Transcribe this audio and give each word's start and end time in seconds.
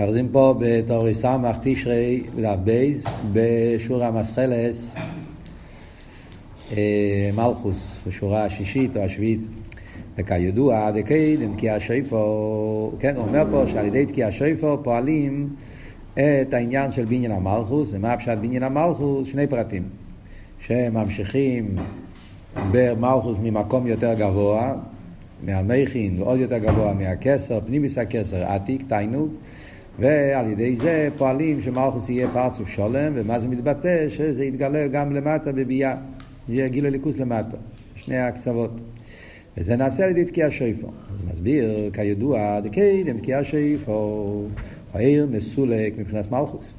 אוחזים 0.00 0.28
פה 0.32 0.54
בתורי 0.58 1.14
סמך 1.14 1.56
תשרי 1.62 2.22
בייז 2.64 3.04
בשורה 3.32 4.10
מסחלס 4.10 4.96
אה, 6.72 7.30
מלכוס 7.34 7.96
בשורה 8.06 8.44
השישית 8.44 8.96
או 8.96 9.02
השביעית 9.02 9.40
וכידוע 10.18 10.90
דקיידם 10.90 11.56
תקיע 11.56 11.76
שויפו 11.80 12.92
כן 13.00 13.16
הוא 13.16 13.26
אומר 13.28 13.44
פה 13.50 13.64
שעל 13.66 13.86
ידי 13.86 14.06
תקיע 14.06 14.28
שויפו 14.30 14.78
פועלים 14.82 15.48
את 16.14 16.54
העניין 16.54 16.92
של 16.92 17.04
בניין 17.04 17.32
המלכוס 17.32 17.88
ומה 17.92 18.12
הפשט 18.12 18.38
בניין 18.40 18.62
המלכוס? 18.62 19.28
שני 19.28 19.46
פרטים 19.46 19.82
שממשיכים 20.58 21.76
במלכוס 22.72 23.36
ממקום 23.42 23.86
יותר 23.86 24.14
גבוה 24.14 24.74
מהמכין 25.42 26.22
ועוד 26.22 26.38
יותר 26.38 26.58
גבוה 26.58 26.94
מהכסר, 26.94 27.60
פנימיס 27.60 27.98
הכסר, 27.98 28.44
עתיק, 28.44 28.82
תיינוק 28.88 29.30
ועל 29.98 30.50
ידי 30.50 30.76
זה 30.76 31.08
פועלים 31.18 31.60
שמלכוס 31.60 32.08
יהיה 32.08 32.28
פרצוף 32.32 32.68
שולם, 32.68 33.12
ומה 33.14 33.40
זה 33.40 33.48
מתבטא? 33.48 34.08
שזה 34.08 34.44
יתגלה 34.44 34.88
גם 34.88 35.12
למטה 35.12 35.52
בביאה, 35.52 35.96
יהיה 36.48 36.68
גיל 36.68 36.86
הליכוס 36.86 37.18
למטה, 37.18 37.56
שני 37.96 38.18
הקצוות. 38.18 38.70
וזה 39.56 39.76
נעשה 39.76 40.04
על 40.04 40.10
ידי 40.10 40.24
תקיע 40.24 40.46
שויפו. 40.50 40.86
אז 40.86 41.16
מסביר, 41.34 41.90
כידוע, 41.92 42.60
דקיידם 42.60 43.18
תקיע 43.18 43.40
שויפו, 43.44 44.42
העיר 44.94 45.28
מסולק 45.30 45.98
מבחינת 45.98 46.30
מלכוס. 46.30 46.72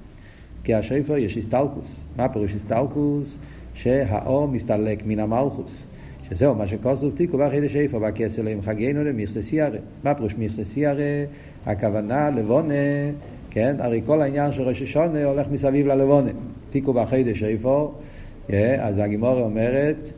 תקיע 0.62 0.80
שויפו 0.82 1.18
יש 1.18 1.38
הסתלקוס. 1.38 2.00
מה 2.18 2.30
פירוש 2.30 2.56
הסתלקוס? 2.56 3.38
שהאור 3.74 4.48
מסתלק 4.48 5.04
מן 5.06 5.20
המלכוס. 5.20 5.84
שזהו 6.30 6.56
מה 6.56 6.68
שכוסוף 6.68 7.16
תיקו 7.16 7.38
בחידש 7.38 7.76
איפה 7.76 8.00
בכסר 8.00 8.42
להם 8.42 8.62
חגנו 8.62 9.04
למכסה 9.04 9.42
סיירה. 9.42 9.80
מה 10.04 10.14
פירוש 10.14 10.36
מכסה 10.38 10.66
סיירה? 10.66 11.04
הכוונה 11.66 12.30
לבונה, 12.30 12.74
כן? 13.50 13.76
הרי 13.80 14.02
כל 14.06 14.22
העניין 14.22 14.52
של 14.52 14.64
ראש 14.64 14.82
השונה 14.82 15.24
הולך 15.24 15.48
מסביב 15.52 15.88
ללבונה. 15.88 16.32
תיקו 16.70 16.94
בחידש 16.94 17.44
איפה, 17.44 17.94
אז 18.80 18.98
הגימורה 18.98 19.42
אומרת, 19.42 20.10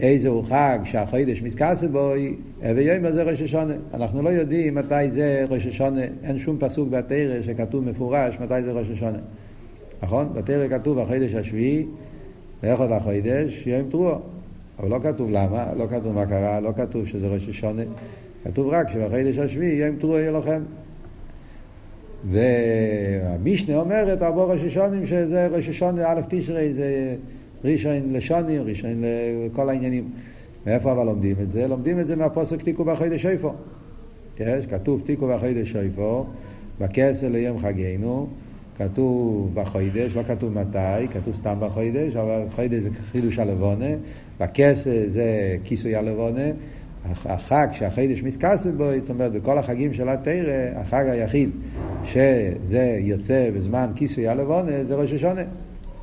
איזהו 0.00 0.42
חג 0.42 0.78
שהחידש 0.84 1.42
מסכסה 1.42 1.88
בו, 1.88 2.12
ויום 2.60 3.10
זה 3.10 3.22
ראש 3.22 3.40
השונה. 3.40 3.74
אנחנו 3.94 4.22
לא 4.22 4.28
יודעים 4.28 4.74
מתי 4.74 5.10
זה 5.10 5.44
ראש 5.48 5.66
השונה, 5.66 6.00
אין 6.22 6.38
שום 6.38 6.56
פסוק 6.60 6.88
בתרא 6.88 7.42
שכתוב 7.42 7.84
מפורש 7.84 8.38
מתי 8.40 8.62
זה 8.62 8.72
ראש 8.72 8.86
השונה. 8.92 9.18
נכון? 10.02 10.28
בתרא 10.34 10.78
כתוב 10.78 10.98
החידש 10.98 11.34
השביעי, 11.34 11.86
ואיך 12.62 12.80
עוד 12.80 12.92
החידש? 12.92 13.66
יום 13.66 13.90
תרוע. 13.90 14.18
אבל 14.78 14.88
לא 14.88 14.98
כתוב 15.02 15.30
למה, 15.30 15.72
לא 15.76 15.86
כתוב 15.90 16.12
מה 16.14 16.26
קרה, 16.26 16.60
לא 16.60 16.72
כתוב 16.76 17.06
שזה 17.06 17.28
ראש 17.28 17.48
השונה, 17.48 17.82
כתוב 18.44 18.68
רק 18.68 18.88
שבחידש 18.88 19.38
השביעי 19.38 19.76
יום 19.76 19.96
תרוע 19.96 20.20
יהיה 20.20 20.30
לכם. 20.30 20.62
והמישנה 22.30 23.76
אומרת, 23.76 24.22
ארבו 24.22 24.48
ראש 24.48 24.60
השונים, 24.60 25.06
שזה 25.06 25.46
ראש 25.46 25.68
השונה, 25.68 26.12
א' 26.12 26.20
תשרי, 26.28 26.74
זה 26.74 27.16
ראשון 27.64 28.12
לשונים, 28.12 28.62
ראשון 28.62 29.02
לכל 29.46 29.68
העניינים. 29.68 30.08
מאיפה 30.66 30.92
אבל 30.92 31.06
לומדים 31.06 31.36
את 31.42 31.50
זה? 31.50 31.68
לומדים 31.68 32.00
את 32.00 32.06
זה 32.06 32.16
מהפוסק 32.16 32.62
תיקו 32.62 32.84
בחידש 32.84 33.26
איפה. 33.26 33.54
יש, 34.40 34.66
כתוב 34.66 35.02
תיקו 35.06 35.28
בחידש 35.28 35.76
איפה, 35.76 36.26
בכסר 36.80 37.28
ליום 37.28 37.58
חגנו, 37.58 38.26
כתוב 38.78 39.50
בחוידש, 39.54 40.16
לא 40.16 40.22
כתוב 40.22 40.52
מתי, 40.52 41.08
כתוב 41.12 41.34
סתם 41.34 41.54
בחוידש, 41.60 42.16
אבל 42.16 42.42
חוידש 42.54 42.78
זה 42.78 42.88
חידוש 43.12 43.38
הלבונה, 43.38 43.86
בכסר 44.40 44.90
זה 45.08 45.56
כיסוי 45.64 45.96
הלבונה, 45.96 46.46
החג 47.04 47.68
שהחידש 47.72 48.22
מסכסת 48.22 48.70
בו, 48.70 48.84
זאת 49.00 49.10
אומרת, 49.10 49.32
בכל 49.32 49.58
החגים 49.58 49.94
של 49.94 50.08
התרא, 50.08 50.52
החג 50.76 51.04
היחיד 51.08 51.50
שזה 52.04 52.98
יוצא 53.00 53.50
בזמן 53.56 53.90
כיסוי 53.94 54.28
הלבונה, 54.28 54.84
זה 54.84 54.94
ראש 54.94 55.12
השונה. 55.12 55.42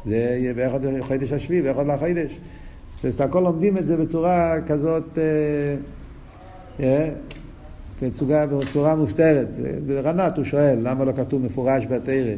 זה 0.05 0.15
יהיה 0.15 0.53
באחד 0.53 0.79
חידש 1.01 1.31
השביעי, 1.31 1.61
באחד 1.61 1.87
לחידש. 1.87 2.39
זאת 3.03 3.21
הכל 3.21 3.39
לומדים 3.39 3.77
את 3.77 3.87
זה 3.87 3.97
בצורה 3.97 4.55
כזאת, 4.67 5.17
אה, 5.17 5.75
אה, 6.85 7.09
בצורה 8.01 8.95
מופתרת. 8.95 9.47
ברנת 9.87 10.37
הוא 10.37 10.45
שואל, 10.45 10.79
למה 10.81 11.05
לא 11.05 11.11
כתוב 11.11 11.41
מפורש 11.45 11.85
בתרא? 11.85 12.35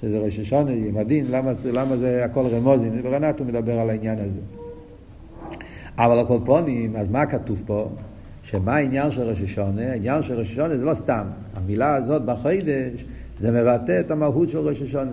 שזה 0.00 0.18
ראש 0.18 0.38
השונה, 0.38 0.72
עם 0.72 0.96
הדין, 0.96 1.26
למה, 1.30 1.52
למה 1.72 1.96
זה 1.96 2.24
הכל 2.24 2.46
רמוזים? 2.46 3.02
ברנת 3.02 3.38
הוא 3.38 3.46
מדבר 3.46 3.78
על 3.78 3.90
העניין 3.90 4.18
הזה. 4.18 4.65
אבל 5.98 6.18
הכל 6.18 6.38
פונים, 6.44 6.96
אז 6.96 7.08
מה 7.08 7.26
כתוב 7.26 7.62
פה? 7.66 7.88
שמה 8.42 8.76
העניין 8.76 9.10
של 9.10 9.22
ראש 9.22 9.42
השונה? 9.42 9.90
העניין 9.90 10.22
של 10.22 10.38
ראש 10.38 10.50
השונה 10.52 10.76
זה 10.76 10.84
לא 10.84 10.94
סתם. 10.94 11.26
המילה 11.54 11.94
הזאת 11.94 12.24
בחידש, 12.24 13.04
זה 13.38 13.52
מבטא 13.52 14.00
את 14.00 14.10
המהות 14.10 14.48
של 14.48 14.58
ראש 14.58 14.82
השונה. 14.82 15.10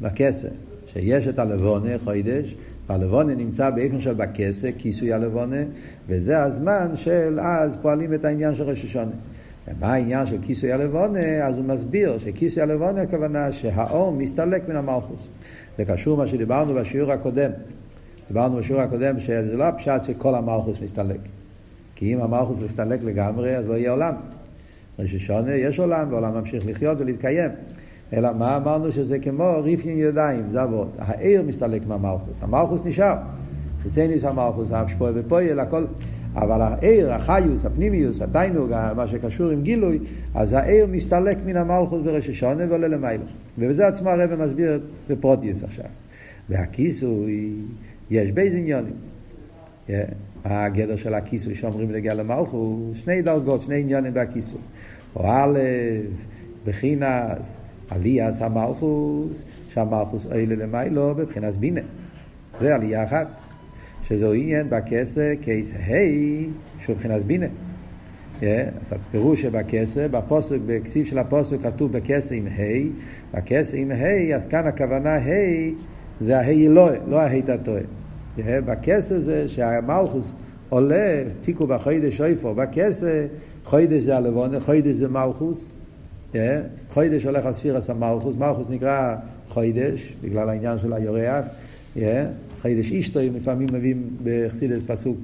בכסף. 0.00 0.48
שיש 0.92 1.28
את 1.28 1.38
הלבונה, 1.38 1.90
חידש, 2.04 2.54
והלבונה 2.88 3.34
נמצא 3.34 3.70
באיפן 3.70 4.00
של 4.00 4.14
בכסף, 4.14 4.70
כיסוי 4.78 5.12
הלבונה, 5.12 5.56
וזה 6.08 6.42
הזמן 6.42 6.90
של 6.94 7.40
אז 7.42 7.76
פועלים 7.82 8.14
את 8.14 8.24
העניין 8.24 8.54
של 8.54 8.62
ראש 8.62 8.84
השונה. 8.84 9.10
ומה 9.68 9.92
העניין 9.92 10.26
של 10.26 10.36
כיסוי 10.42 10.72
הלבונה? 10.72 11.46
אז 11.46 11.56
הוא 11.56 11.64
מסביר 11.64 12.18
שכיסוי 12.18 12.62
הלבונה 12.62 13.02
הכוונה 13.02 13.52
שהאור 13.52 14.12
מסתלק 14.12 14.68
מן 14.68 14.76
המלכוס. 14.76 15.28
זה 15.78 15.84
קשור 15.84 16.16
מה 16.16 16.26
שדיברנו 16.26 16.74
בשיעור 16.74 17.12
הקודם. 17.12 17.50
דיברנו 18.28 18.56
בשיעור 18.56 18.82
הקודם 18.82 19.20
שזה 19.20 19.56
לא 19.56 19.64
הפשט 19.64 20.04
שכל 20.04 20.34
המלכוס 20.34 20.80
מסתלק. 20.82 21.20
כי 21.94 22.14
אם 22.14 22.20
המלכוס 22.20 22.58
מסתלק 22.58 23.00
לגמרי, 23.04 23.56
אז 23.56 23.68
לא 23.68 23.74
יהיה 23.74 23.90
עולם. 23.90 24.14
ראש 24.98 25.14
השונה 25.14 25.54
יש 25.54 25.78
עולם, 25.78 26.08
והעולם 26.10 26.34
ממשיך 26.34 26.66
לחיות 26.66 27.00
ולהתקיים. 27.00 27.50
אלא 28.12 28.32
מה 28.38 28.56
אמרנו 28.56 28.92
שזה 28.92 29.18
כמו 29.18 29.62
ריפיין 29.62 29.98
ידיים, 29.98 30.50
זה 30.50 30.62
עבוד. 30.62 30.88
העיר 30.98 31.42
מסתלק 31.42 31.86
מהמלכוס, 31.86 32.38
המלכוס 32.40 32.84
נשאר. 32.84 33.14
חיצייניס 33.82 34.24
המלכוס, 34.24 34.70
האפשפוי 34.70 35.10
ופויל, 35.14 35.60
הכל. 35.60 35.84
אבל 36.34 36.60
העיר, 36.60 37.12
החיוס, 37.12 37.64
הפנימיוס, 37.64 38.22
התיינוג, 38.22 38.70
מה 38.96 39.08
שקשור 39.08 39.50
עם 39.50 39.62
גילוי, 39.62 39.98
אז 40.34 40.52
העיר 40.52 40.86
מסתלק 40.86 41.38
מן 41.44 41.56
המלכוס 41.56 42.00
בראש 42.00 42.28
השונה 42.28 42.64
ועולה 42.68 42.88
למעלה. 42.88 43.24
ובזה 43.58 43.86
עצמו 43.86 44.10
הרב 44.10 44.34
מסביר 44.34 44.80
בפרוטיוס 45.08 45.64
עכשיו. 45.64 45.84
והכיסוי, 46.48 47.52
יש 48.10 48.30
בייז 48.30 48.54
עניונים. 48.54 48.96
הגדר 50.44 50.96
של 50.96 51.14
הכיסוי 51.14 51.54
שאומרים 51.54 51.90
להגיע 51.90 52.14
למלכוס, 52.14 52.98
שני 52.98 53.22
דרגות, 53.22 53.62
שני 53.62 53.80
עניונים 53.80 54.14
בכיסוי. 54.14 54.60
או 55.16 55.26
א', 55.26 55.58
בחינס, 56.64 57.60
עליאס 57.90 58.42
המלכוס, 58.42 59.44
שהמלכוס 59.68 60.26
אלה 60.26 60.54
למיילו 60.54 61.14
בבחינת 61.14 61.56
בינה. 61.56 61.80
זה 62.60 62.74
עלייה 62.74 63.04
אחת. 63.04 63.28
שזהו 64.08 64.32
עניין 64.32 64.70
בכסר 64.70 65.34
קייס 65.40 65.72
ה' 65.72 65.92
שהוא 66.78 66.96
מבחינת 66.96 67.24
בינה. 67.24 67.46
אז 68.40 68.92
הפירוש 68.92 69.42
שבכסר, 69.42 70.08
בפוסק, 70.08 70.56
בכסיב 70.66 71.06
של 71.06 71.18
הפוסק 71.18 71.56
כתוב 71.62 71.92
בכסר 71.92 72.34
עם 72.34 72.46
ה', 72.46 73.36
בכסר 73.36 73.76
עם 73.76 73.90
ה', 73.90 74.36
אז 74.36 74.46
כאן 74.46 74.66
הכוונה 74.66 75.16
ה' 75.16 75.70
זה 76.20 76.38
ה' 76.38 76.50
אלוהי, 76.50 76.98
לא 77.08 77.20
ה' 77.20 77.42
תתוה. 77.42 77.80
בכסר 78.38 79.18
זה 79.18 79.48
שהמלכוס 79.48 80.34
עולה, 80.68 81.22
תיקו 81.40 81.66
בחוידש 81.66 82.20
איפה, 82.20 82.54
בכסר, 82.54 83.26
חוידש 83.64 84.02
זה 84.02 84.16
הלבונה, 84.16 84.60
חוידש 84.60 84.96
זה 84.96 85.08
מלכוס, 85.08 85.72
חוידש 86.88 87.24
הולך 87.24 87.46
על 87.46 87.52
ספירס 87.52 87.90
המלכוס, 87.90 88.36
מלכוס 88.36 88.66
נקרא 88.70 89.16
חוידש, 89.48 90.12
בגלל 90.22 90.48
העניין 90.48 90.78
של 90.78 90.92
היורח, 90.92 91.46
חיידש 92.60 92.90
אישטוי, 92.90 93.30
לפעמים 93.30 93.68
מביאים 93.72 94.16
בחסידס 94.24 94.82
פסוק, 94.86 95.16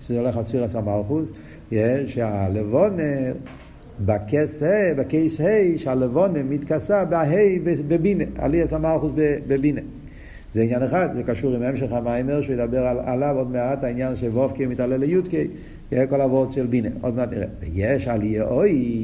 שזה 0.00 0.20
הולך 0.20 0.36
על 0.36 0.44
ספירס 0.44 0.74
המלכוס, 0.74 1.30
שהלבונה 2.06 3.02
בכסה, 4.00 4.92
בכיס 4.96 5.40
ה' 5.40 5.78
שהלבונה 5.78 6.42
מתכסה 6.42 7.04
בה' 7.04 7.32
בבינה, 7.88 8.24
עליאס 8.38 8.72
המלכוס 8.72 9.12
בבינה. 9.48 9.80
זה 10.52 10.62
עניין 10.62 10.82
אחד, 10.82 11.08
זה 11.14 11.22
קשור 11.22 11.54
עם 11.54 11.62
המשך 11.62 11.92
המיימר, 11.92 12.42
שהוא 12.42 12.54
ידבר 12.54 12.86
על, 12.86 12.98
עליו 13.04 13.34
עוד 13.38 13.50
מעט, 13.50 13.84
העניין 13.84 14.16
של 14.16 14.28
וובקי 14.28 14.66
מתעלה 14.66 14.96
ליודקי, 14.96 15.46
כל 16.08 16.20
אבות 16.20 16.52
של 16.52 16.66
בינה, 16.66 16.88
עוד 17.00 17.16
מעט 17.16 17.32
נראה. 17.32 17.46
ויש 17.60 18.08
עלייה 18.08 18.44
אוי, 18.44 19.00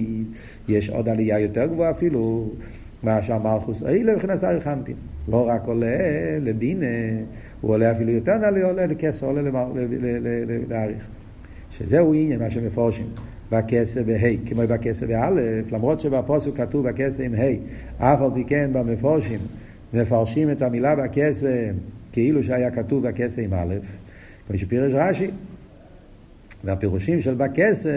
יש 0.68 0.90
עוד 0.90 1.08
עלייה 1.08 1.38
יותר 1.38 1.66
גבוהה 1.66 1.90
אפילו, 1.90 2.50
מה 3.02 3.22
שהמלכוס 3.22 3.82
אלה 3.82 4.14
מבחינת 4.14 4.44
אריכנטין. 4.44 4.96
לא 5.28 5.48
רק 5.48 5.66
עולה 5.66 5.96
לבינה, 6.40 6.86
הוא 7.60 7.70
עולה 7.70 7.92
אפילו 7.92 8.10
יותר 8.10 8.32
עולה 8.64 8.86
לכסר, 8.86 9.26
עולה 9.26 9.42
להעריך. 10.68 11.06
שזהו 11.70 12.14
עניין 12.14 12.40
מה 12.40 12.50
שמפורשים. 12.50 13.06
בכסר 13.52 14.02
בה', 14.02 14.46
כמו 14.46 14.62
בכסר 14.68 15.06
באלף, 15.06 15.72
למרות 15.72 16.00
שבפוסק 16.00 16.50
כתוב 16.56 16.88
בכסר 16.88 17.22
עם 17.22 17.34
ה', 17.34 17.44
אף 17.98 18.22
על 18.22 18.30
פי 18.34 18.44
כן 18.44 18.70
במפורשים 18.72 19.40
מפרשים 19.94 20.50
את 20.50 20.62
המילה 20.62 20.96
בכסר 20.96 21.70
כאילו 22.12 22.42
שהיה 22.42 22.70
כתוב 22.70 23.08
בכסר 23.08 23.42
עם 23.42 23.54
א', 23.54 23.74
כמו 24.48 24.58
שפירש 24.58 24.92
רש"י. 24.94 25.30
והפירושים 26.64 27.22
של 27.22 27.34
בכסר 27.34 27.90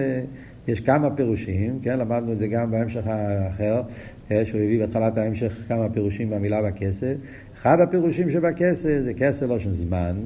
יש 0.67 0.81
כמה 0.81 1.09
פירושים, 1.15 1.79
כן, 1.81 1.99
למדנו 1.99 2.31
את 2.31 2.37
זה 2.37 2.47
גם 2.47 2.71
בהמשך 2.71 3.07
האחר, 3.07 3.81
שהוא 4.27 4.61
הביא 4.61 4.79
בהתחלת 4.79 5.17
ההמשך 5.17 5.57
כמה 5.67 5.89
פירושים 5.89 6.29
במילה 6.29 6.61
בכסף. 6.61 7.13
אחד 7.57 7.81
הפירושים 7.81 8.29
שבכסף 8.29 9.01
זה 9.01 9.13
כסף 9.13 9.45
לא 9.45 9.59
של 9.59 9.73
זמן, 9.73 10.17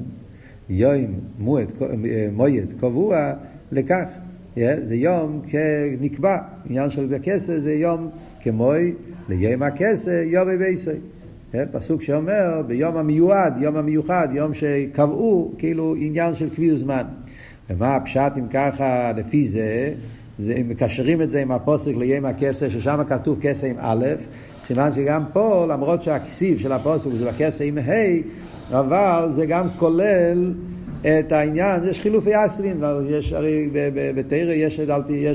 יום 0.68 1.20
מועד, 1.38 1.72
מועד 2.32 2.72
קבוע 2.80 3.32
לכך. 3.72 4.08
זה 4.56 4.94
יום 4.94 5.40
כנקבע, 5.48 6.38
עניין 6.70 6.90
של 6.90 7.06
בכסף 7.06 7.58
זה 7.58 7.72
יום 7.72 8.10
כמוי 8.40 8.94
הכסף 9.60 10.22
יום 10.26 10.48
ובייסי. 10.54 10.90
פסוק 11.72 12.02
שאומר 12.02 12.62
ביום 12.66 12.96
המיועד, 12.96 13.54
יום 13.60 13.76
המיוחד, 13.76 14.28
יום 14.32 14.54
שקבעו, 14.54 15.52
כאילו 15.58 15.94
עניין 15.98 16.34
של 16.34 16.50
קביעות 16.54 16.78
זמן. 16.78 17.02
ומה 17.70 17.96
הפשט 17.96 18.32
אם 18.38 18.48
ככה, 18.48 19.12
לפי 19.16 19.48
זה, 19.48 19.92
זה, 20.38 20.54
אם 20.60 20.68
מקשרים 20.68 21.22
את 21.22 21.30
זה 21.30 21.42
עם 21.42 21.52
הפוסק 21.52 21.92
ליום 21.96 22.24
הכסף, 22.24 22.68
ששם 22.68 23.00
כתוב 23.08 23.38
כסף 23.40 23.66
עם 23.66 23.76
א', 23.78 24.06
סימן 24.64 24.92
שגם 24.92 25.22
פה, 25.32 25.66
למרות 25.68 26.02
שהכסיב 26.02 26.58
של 26.58 26.72
הפוסק 26.72 27.10
זה 27.10 27.30
בכסף 27.30 27.64
עם 27.64 27.78
ה', 27.78 28.78
אבל 28.78 29.32
זה 29.34 29.46
גם 29.46 29.68
כולל 29.78 30.54
את 31.06 31.32
העניין, 31.32 31.84
יש 31.84 32.00
חילופי 32.00 32.46
אסרים, 32.46 32.84
יש 33.10 33.32
הרי 33.32 33.68
בתרא, 34.14 34.52
יש 34.52 34.80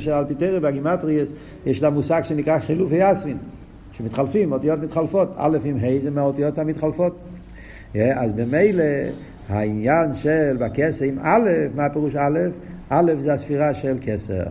על 0.07 0.25
פי, 0.27 0.35
תרא, 0.35 0.59
בגימטרי, 0.59 1.13
יש, 1.13 1.29
יש 1.65 1.83
לה 1.83 1.89
מושג 1.89 2.21
שנקרא 2.23 2.59
חילופי 2.59 3.11
אסרים, 3.11 3.37
שמתחלפים, 3.97 4.51
אותיות 4.51 4.79
מתחלפות, 4.79 5.33
א' 5.37 5.57
עם 5.63 5.77
ה' 5.77 5.99
זה 6.03 6.11
מהאותיות 6.11 6.57
המתחלפות. 6.57 7.15
אז 7.95 8.33
במילא 8.33 8.83
העניין 9.49 10.15
של 10.15 10.57
בכסר 10.59 11.05
עם 11.05 11.19
א', 11.21 11.49
מה 11.75 11.85
הפירוש 11.85 12.15
א'? 12.15 12.39
א' 12.89 13.11
זה 13.21 13.33
הספירה 13.33 13.73
של 13.73 13.97
כסר. 14.01 14.43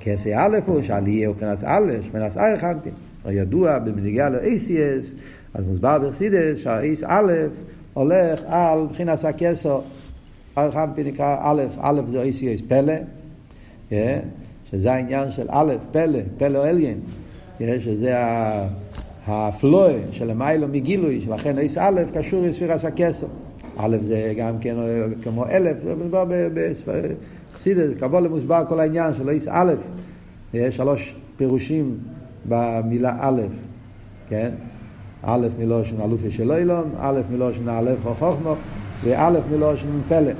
כסר 0.00 0.30
א' 0.34 0.58
הוא 0.66 0.82
שעלייה 0.82 1.28
הוא 1.28 1.36
כנס 1.40 1.64
א', 1.64 1.92
שמנס 2.02 2.36
א' 2.36 2.56
חנפין. 2.60 2.92
ידוע 3.30 3.78
במנהיגה 3.78 4.28
לאייסיאס, 4.28 5.06
אז 5.54 5.64
מוסבר 5.64 5.98
בחסידס 5.98 6.58
שהאיס 6.58 7.04
א' 7.06 7.32
הולך 7.92 8.40
על 8.46 8.80
מבחינת 8.80 9.24
הכסר. 9.24 9.80
אחד 10.56 10.88
פי 10.94 11.04
נקרא 11.04 11.36
א', 11.40 11.62
א' 11.80 12.00
זה 12.10 12.22
אייסיאס 12.22 12.60
פלא, 12.68 12.94
שזה 14.70 14.92
העניין 14.92 15.30
של 15.30 15.46
א', 15.50 15.74
פלא, 15.92 16.18
פלא 16.38 16.66
אליין, 16.66 17.00
שזה 17.60 18.14
הפלואה 19.26 19.98
של 20.10 20.30
המיילו 20.30 20.68
מגילוי, 20.68 21.20
שלכן 21.20 21.58
איס 21.58 21.78
א' 21.78 22.00
קשור 22.14 22.42
לספירת 22.46 22.84
הכסר. 22.84 23.26
א' 23.76 23.96
זה 24.02 24.34
גם 24.36 24.58
כן 24.58 24.76
כמו 25.22 25.46
אלף, 25.46 25.76
זה 25.84 25.94
מדובר 25.94 26.24
בחסידס, 26.54 27.90
קבולה 28.00 28.28
מוסבר 28.28 28.62
כל 28.68 28.80
העניין 28.80 29.14
של 29.14 29.28
איס 29.28 29.48
א', 29.50 29.74
יש 30.54 30.76
שלוש 30.76 31.16
פירושים 31.36 31.98
במילה 32.48 33.16
א', 33.20 33.42
כן? 34.28 34.50
א' 35.22 35.46
מלושן 35.58 36.00
אלופי 36.00 36.30
של 36.30 36.52
אילון, 36.52 36.90
א' 36.98 37.20
מלושן 37.30 37.68
א' 37.68 37.90
חוכמו, 38.02 38.54
וא' 39.04 39.30
מלושן 39.50 39.88
פלא. 40.08 40.32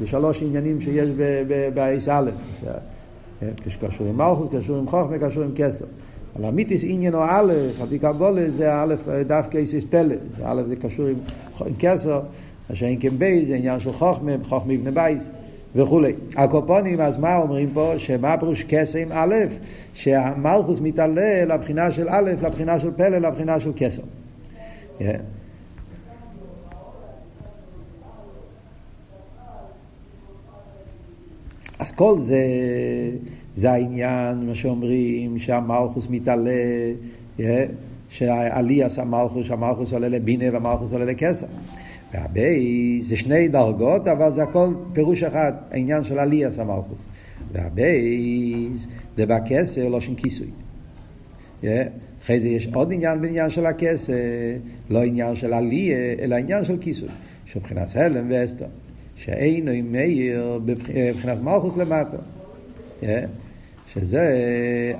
זה 0.00 0.06
שלוש 0.06 0.42
עניינים 0.42 0.80
שיש 0.80 1.08
באיס 1.74 2.08
א', 2.08 2.30
קשור 3.80 4.06
עם 4.06 4.16
מלכוס, 4.16 4.48
קשור 4.58 4.76
עם 4.76 4.88
חוכמה, 4.88 5.18
קשור 5.18 5.42
עם 5.42 5.50
כסר. 5.54 5.84
אבל 6.36 6.44
המיתיס 6.44 6.84
עניין 6.86 7.14
או 7.14 7.24
א', 7.24 7.52
על 7.80 7.88
פי 7.88 7.98
קבולה 7.98 8.50
זה 8.50 8.74
א', 8.74 8.94
דווקא 9.26 9.58
איסיס 9.58 9.84
פלא, 9.90 10.14
א' 10.44 10.62
זה 10.66 10.76
קשור 10.76 11.06
עם, 11.06 11.16
עם 11.66 11.74
כסר, 11.78 12.20
מה 12.70 12.76
שאין 12.76 12.96
כן 13.00 13.18
בייס, 13.18 13.48
זה 13.48 13.54
עניין 13.54 13.80
של 13.80 13.92
חוכמה, 13.92 14.32
חוכמה 14.42 14.72
מבנה 14.72 14.90
בייס. 14.90 15.28
וכולי. 15.76 16.12
הקופונים, 16.36 17.00
אז 17.00 17.18
מה 17.18 17.36
אומרים 17.36 17.70
פה? 17.74 17.92
שמה 17.98 18.36
פירוש 18.36 18.64
קסם 18.68 19.08
א', 19.12 19.34
שהמלכוס 19.94 20.80
מתעלה 20.80 21.44
לבחינה 21.44 21.92
של 21.92 22.08
א', 22.08 22.30
לבחינה 22.42 22.80
של 22.80 22.90
פלא, 22.96 23.18
לבחינה 23.18 23.60
של 23.60 23.70
קסם. 23.76 24.02
אז 31.84 31.92
כל 31.92 32.18
זה, 32.18 32.42
זה 33.54 33.72
העניין, 33.72 34.46
מה 34.46 34.54
שאומרים, 34.54 35.38
שהמלכוס 35.38 36.06
מתעלה, 36.10 36.50
yeah, 37.38 37.42
שהעליאס 38.08 38.98
המלכוס, 38.98 39.46
שהמלכוס 39.46 39.92
עולה 39.92 40.08
לבינה 40.08 40.44
והמלכוס 40.52 40.92
עולה 40.92 41.04
לכסף. 41.04 41.46
והבייס 42.14 43.08
זה 43.08 43.16
שני 43.16 43.48
דרגות, 43.48 44.08
אבל 44.08 44.32
זה 44.32 44.42
הכל 44.42 44.74
פירוש 44.92 45.22
אחד, 45.22 45.52
העניין 45.70 46.04
של 46.04 46.18
עליאס 46.18 46.58
המלכוס. 46.58 46.98
והבייס 47.52 48.86
זה 49.16 49.26
בכסר 49.26 49.88
לא 49.88 50.00
שם 50.00 50.14
כיסוי. 50.14 50.48
אחרי 52.22 52.40
זה 52.40 52.48
יש 52.48 52.68
עוד 52.74 52.92
עניין 52.92 53.20
בעניין 53.20 53.50
של 53.50 53.66
הכסר, 53.66 54.12
לא 54.90 55.04
עניין 55.04 55.36
של 55.36 55.54
עליה, 55.54 56.14
אלא 56.18 56.34
עניין 56.34 56.64
של 56.64 56.78
כיסוי. 56.80 57.08
שמבחינת 57.46 57.96
הלם 57.96 58.26
ואסתר, 58.30 58.66
שאינו 59.16 59.70
מאיר 59.90 60.60
בבחינת 60.64 61.42
מלכוס 61.42 61.76
למטה. 61.76 62.16
שזה 63.94 64.34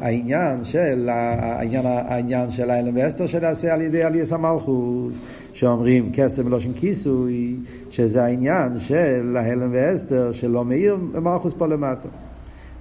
העניין 0.00 0.64
של 0.64 1.08
העניין, 1.12 1.87
העניין 1.87 2.50
של 2.50 2.70
ההלם 2.70 2.96
ואסתר 2.96 3.26
שנעשה 3.26 3.75
על 3.75 3.82
ידי 3.82 4.02
עליאס 4.02 4.32
המלכוס. 4.32 5.14
שאומרים 5.55 6.11
קסם 6.12 6.46
מלושן 6.46 6.72
כיסוי, 6.72 7.56
שזה 7.90 8.25
העניין 8.25 8.78
של 8.78 9.37
ההלם 9.37 9.69
ואסתר 9.72 10.32
שלא 10.32 10.64
מאיר 10.64 10.96
מלכוס 11.22 11.52
פה 11.58 11.66
למטה. 11.66 12.08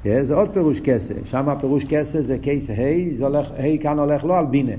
זה 0.04 0.34
עוד 0.34 0.50
פירוש 0.54 0.80
כסף, 0.80 1.26
שם 1.26 1.50
הפירוש 1.50 1.86
כסף 1.86 2.20
זה 2.20 2.38
קייס 2.38 2.70
ה', 2.70 3.16
זה 3.16 3.26
הולך, 3.26 3.52
ה' 3.52 3.78
כאן 3.82 4.00
הולך 4.00 4.26
לא 4.26 4.38
על 4.40 4.46
בינה, 4.46 4.72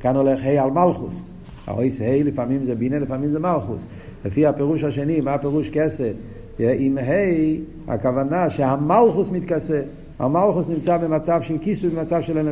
כאן 0.00 0.16
הולך 0.16 0.40
ה' 0.44 0.62
על 0.62 0.70
מלכוס. 0.70 1.20
האויס 1.66 2.00
ה' 2.00 2.22
לפעמים 2.24 2.64
זה 2.64 2.74
בינה, 2.74 2.98
לפעמים 2.98 3.30
זה 3.30 3.38
מלכוס. 3.38 3.86
לפי 4.24 4.46
הפירוש 4.46 4.84
השני, 4.84 5.20
מה 5.20 5.34
הפירוש 5.34 5.70
כסף? 5.70 6.12
עם 6.58 6.98
ה' 6.98 7.92
הכוונה 7.92 8.50
שהמלכוס 8.50 9.30
מתכסה, 9.30 9.80
המלכוס 10.18 10.68
נמצא 10.68 10.96
במצב 10.96 11.42
של 11.42 11.58
כיסוי, 11.58 11.90
במצב 11.90 12.22
של. 12.22 12.48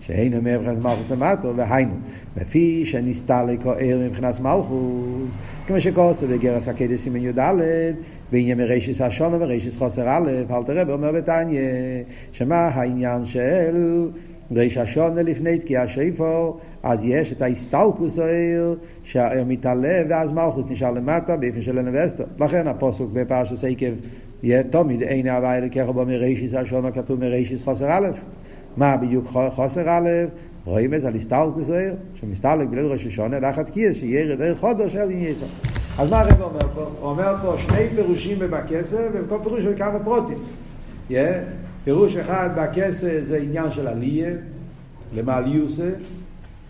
שאין 0.00 0.34
אומר 0.34 0.58
מבחינת 0.58 0.78
מלכוס 0.78 1.10
למטו, 1.10 1.56
והיינו, 1.56 1.94
לפי 2.36 2.86
שניסתה 2.86 3.44
לכוער 3.44 3.98
מבחינת 4.06 4.40
מלכוס, 4.40 5.34
כמו 5.66 5.80
שכוסו 5.80 6.26
בגרס 6.28 6.68
הקדש 6.68 7.00
סימן 7.00 7.16
י"ד, 7.16 7.40
בעניין 8.32 8.58
מרישיס 8.58 9.00
השונו 9.00 9.40
ורישיס 9.40 9.78
חוסר 9.78 10.08
א', 10.08 10.30
אל 10.50 10.62
תראה 10.62 10.82
ואומר 10.86 11.12
בתניא, 11.12 11.60
שמה 12.32 12.56
העניין 12.56 13.24
של 13.24 14.08
ריש 14.52 14.76
השונה 14.76 15.22
לפני 15.22 15.58
תקיע 15.58 15.88
שיפו, 15.88 16.56
אז 16.82 17.04
יש 17.04 17.32
את 17.32 17.42
ההסתלקוס 17.42 18.18
העיר, 18.18 18.76
שהעיר 19.02 19.44
מתעלה, 19.44 20.02
ואז 20.08 20.32
מלכוס 20.32 20.70
נשאר 20.70 20.90
למטה, 20.90 21.36
באיפה 21.36 21.62
של 21.62 21.78
אוניברסיטה. 21.78 22.24
לכן 22.38 22.66
הפוסוק 22.66 23.10
בפרשת 23.12 23.64
עקב, 23.64 23.92
תמיד 24.70 25.02
אין 25.02 25.28
הוואי 25.28 25.60
לקחו 25.60 25.92
בו 25.92 26.06
מרישיס 26.06 26.54
השונו, 26.54 26.92
כתוב 26.92 27.20
מרישיס 27.20 27.62
חוסר 27.62 27.92
א'. 27.92 28.08
מה 28.76 28.96
בדיוק 28.96 29.26
חוסר 29.50 29.90
א', 29.90 30.08
רואים 30.64 30.94
את 30.94 31.00
זה 31.00 31.08
על 31.08 31.14
הסתלקוס 31.14 31.66
זוהר, 31.66 31.94
שמסתלק 32.14 32.68
בליל 32.68 32.84
ראש 32.84 33.06
השונה, 33.06 33.40
לאחת 33.40 33.68
קייס, 33.68 33.96
שיהיה 33.96 34.36
דרך 34.36 34.58
חודש 34.58 34.92
של 34.92 35.10
ענייסו. 35.10 35.44
אז 35.98 36.10
מה 36.10 36.20
הרב 36.20 36.42
אומר 36.42 36.60
פה? 36.74 36.80
הוא 37.00 37.10
אומר 37.10 37.34
פה 37.42 37.54
שני 37.58 37.88
פירושים 37.94 38.38
בכסף, 38.38 39.08
וכל 39.12 39.38
פירוש 39.42 39.62
של 39.62 39.78
כמה 39.78 39.98
פרוטים. 39.98 40.38
פירוש 41.84 42.16
אחד 42.16 42.50
בכסף 42.56 43.20
זה 43.24 43.36
עניין 43.36 43.70
של 43.70 43.86
עלייה, 43.86 44.30
למעליוסה. 45.14 45.88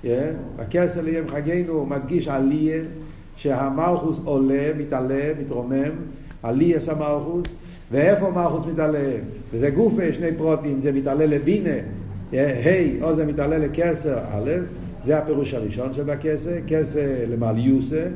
Yeah. 0.05 0.09
בכסף 0.57 1.03
ליום 1.03 1.29
חגינו 1.29 1.73
הוא 1.73 1.89
מדגיש 1.89 2.29
עלייה, 2.29 2.83
שהמלכוס 3.37 4.21
עולה, 4.25 4.71
מתעלה, 4.79 5.33
מתרומם, 5.41 5.91
עלייה 6.43 6.79
המלכוס. 6.89 7.47
ואיפה 7.91 8.31
מלכוס 8.31 8.67
מתעלה? 8.73 9.11
וזה 9.53 9.71
גופה, 9.71 10.13
שני 10.13 10.35
פרוטים, 10.37 10.81
זה 10.81 10.93
מתעלה 10.93 11.27
לבינה, 11.27 11.77
ה' 12.33 13.03
או 13.03 13.15
זה 13.15 13.27
מתעלה 13.27 13.59
לקסר 13.59 14.19
א', 14.19 14.51
זה 15.05 15.19
הפירוש 15.19 15.55
הראשון 15.55 15.93
שבכסר, 15.93 16.51
כסר 16.67 17.07
למעליוסה, 17.29 18.07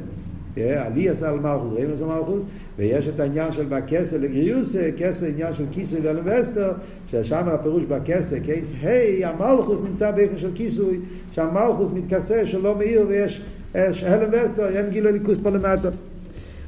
עלי 0.57 1.09
עשה 1.09 1.31
על 1.31 1.41
מלכוס, 1.41 1.73
רואים 1.73 1.93
עשה 1.95 2.05
מלכוס, 2.05 2.43
ויש 2.79 3.09
את 3.09 3.21
העניין 3.21 3.53
של 3.53 3.65
בכסר 3.65 4.19
לגריוסה, 4.19 4.91
כסר 4.97 5.27
עניין 5.27 5.55
של 5.55 5.65
כיסוי 5.73 6.01
ואלווסטר, 6.03 6.73
ששם 7.11 7.49
הפירוש 7.49 7.83
בכסר, 7.83 8.39
קייס 8.39 8.73
ה' 8.83 9.29
המלכוס 9.29 9.81
נמצא 9.91 10.11
באיפה 10.11 10.39
של 10.39 10.51
כיסוי, 10.55 10.99
שהמלכוס 11.33 11.91
מתכסה 11.95 12.47
שלא 12.47 12.79
מאיר 12.79 13.07
ויש 13.09 13.43
הלם 13.75 14.31
וסטר, 14.33 14.69
אין 14.69 14.91
גילו 14.91 15.11
ליכוס 15.11 15.39
פה 15.43 15.51
למטה. 15.51 15.89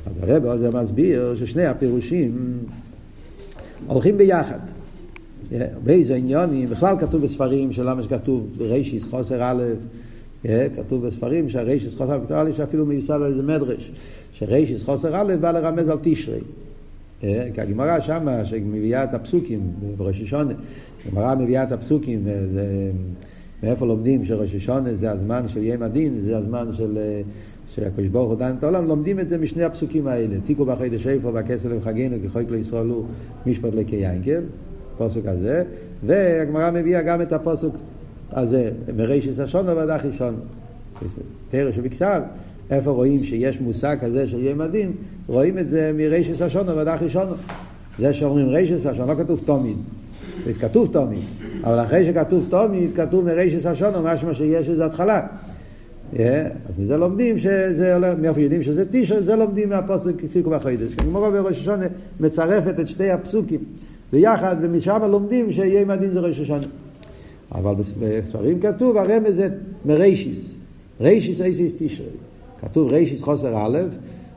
אז 0.07 0.23
הרב 0.23 0.45
עוד 0.45 0.75
מסביר 0.75 1.35
ששני 1.35 1.67
הפירושים 1.67 2.59
הולכים 3.87 4.19
ביחד. 4.19 4.59
באיזה 5.85 6.15
עניונים, 6.15 6.71
בכלל 6.71 6.97
כתוב 7.01 7.23
בספרים 7.23 7.73
שלמה 7.73 8.03
שכתוב 8.03 8.49
רישיס 8.59 9.09
חוסר 9.09 9.43
א', 9.43 9.63
כתוב 10.77 11.07
בספרים 11.07 11.49
שהרישיס 11.49 11.95
חוסר 11.95 12.21
א', 12.35 12.53
שאפילו 12.53 12.87
מיוסד 12.87 13.15
על 13.15 13.25
איזה 13.25 13.43
מדרש, 13.43 13.93
שרישיס 14.33 14.83
חוסר 14.83 15.17
א' 15.17 15.37
בא 15.41 15.51
לרמז 15.51 15.89
על 15.89 15.99
תשרי. 16.03 16.41
אה, 17.25 17.49
כי 17.55 17.61
הגמרא 17.61 18.01
שמה, 18.01 18.45
שמביאה 18.45 19.05
את 19.05 19.15
הפסוקים 19.15 19.61
בראש 19.97 20.21
השונה, 20.21 20.53
הגמרא 21.07 21.35
מביאה 21.35 21.63
את 21.63 21.73
הפסוקים, 21.73 22.25
זה, 22.53 22.91
מאיפה 23.63 23.87
לומדים 23.87 24.25
שראש 24.25 24.55
השונה 24.55 24.95
זה 24.95 25.11
הזמן 25.11 25.49
של 25.49 25.63
יום 25.63 25.83
הדין, 25.83 26.19
זה 26.19 26.37
הזמן 26.37 26.73
של... 26.73 26.99
שהקדוש 27.75 28.09
ברוך 28.09 28.29
הוא 28.29 28.39
דן 28.39 28.55
את 28.59 28.63
העולם, 28.63 28.87
לומדים 28.87 29.21
את 29.21 29.29
זה 29.29 29.39
משני 29.39 29.65
הפסוקים 29.65 30.07
האלה. 30.07 30.37
תיקו 30.45 30.65
בחידש 30.65 31.07
איפה 31.07 31.31
והכסל 31.35 31.69
וחגינו 31.77 32.17
כחוק 32.25 32.51
לישראל 32.51 32.87
הוא 32.87 33.05
משפט 33.47 33.75
לקיינקב, 33.75 34.41
פסוק 34.99 35.27
הזה, 35.27 35.65
והגמרא 36.07 36.71
מביאה 36.71 37.03
גם 37.03 37.23
את 37.23 37.33
הפסוק 38.33 38.39
הזה, 38.39 38.71
מרישיס 38.97 39.39
השונו 39.39 39.77
ועד 39.77 39.91
אחי 39.91 40.13
שונו. 40.13 40.39
תרא 41.49 41.73
שבכסב, 41.73 42.21
איפה 42.71 42.91
רואים 42.91 43.25
שיש 43.25 43.61
מושג 43.61 43.97
כזה 44.01 44.29
של 44.29 44.39
יום 44.39 44.61
הדין, 44.61 44.93
רואים 45.27 45.59
את 45.59 45.69
זה 45.69 45.93
מרישיס 45.95 46.43
השונו 46.43 46.77
ועד 46.77 46.89
אחי 46.89 47.09
שונו. 47.09 47.35
זה 47.99 48.15
שאומרים 48.15 48.49
רישיס 48.49 48.87
השונו, 48.87 49.13
לא 49.13 49.19
כתוב 49.19 49.41
תומיד. 49.45 49.77
זה 50.47 50.61
כתוב 50.61 50.89
תומיד, 50.93 51.25
אבל 51.65 51.83
אחרי 51.83 52.07
שכתוב 52.07 52.47
תומיד, 52.49 52.97
כתוב 52.97 53.25
מרישיס 53.25 53.67
השונו, 53.67 54.03
משמע 54.03 54.35
שיש 54.35 54.69
איזו 54.69 54.85
התחלה. 54.85 55.27
Yeah, 56.13 56.19
אז 56.69 56.79
מזה 56.79 56.97
לומדים 56.97 57.39
שזה 57.39 57.95
הולך, 57.95 58.15
מאיפה 58.19 58.41
יודעים 58.41 58.63
שזה 58.63 58.85
תשע, 58.91 59.21
זה 59.21 59.37
לומדים 59.37 59.69
מהפוסק 59.69 60.17
תפיקו 60.17 60.51
בחיידש. 60.51 60.93
הגמרא 60.99 61.31
בראש 61.31 61.59
השונה 61.59 61.87
מצרפת 62.21 62.81
את 62.81 62.89
שתי 62.89 63.11
הפסוקים 63.11 63.61
ביחד, 64.13 64.57
ומשם 64.63 64.99
לומדים 65.11 65.53
שיהיה 65.53 65.81
עם 65.81 65.91
הדין 65.91 66.11
זה 66.11 66.21
ראש 66.21 66.41
השונה. 66.41 66.67
אבל 67.55 67.75
בספרים 67.75 68.61
כתוב, 68.61 68.97
הרמז 68.97 69.35
זה 69.35 69.49
מרישיס. 69.85 70.55
רישיס 71.01 71.41
אייסיס 71.41 71.75
תשרי. 71.79 72.07
כתוב 72.61 72.89
רישיס 72.89 73.23
חוסר 73.23 73.57
א', 73.57 73.79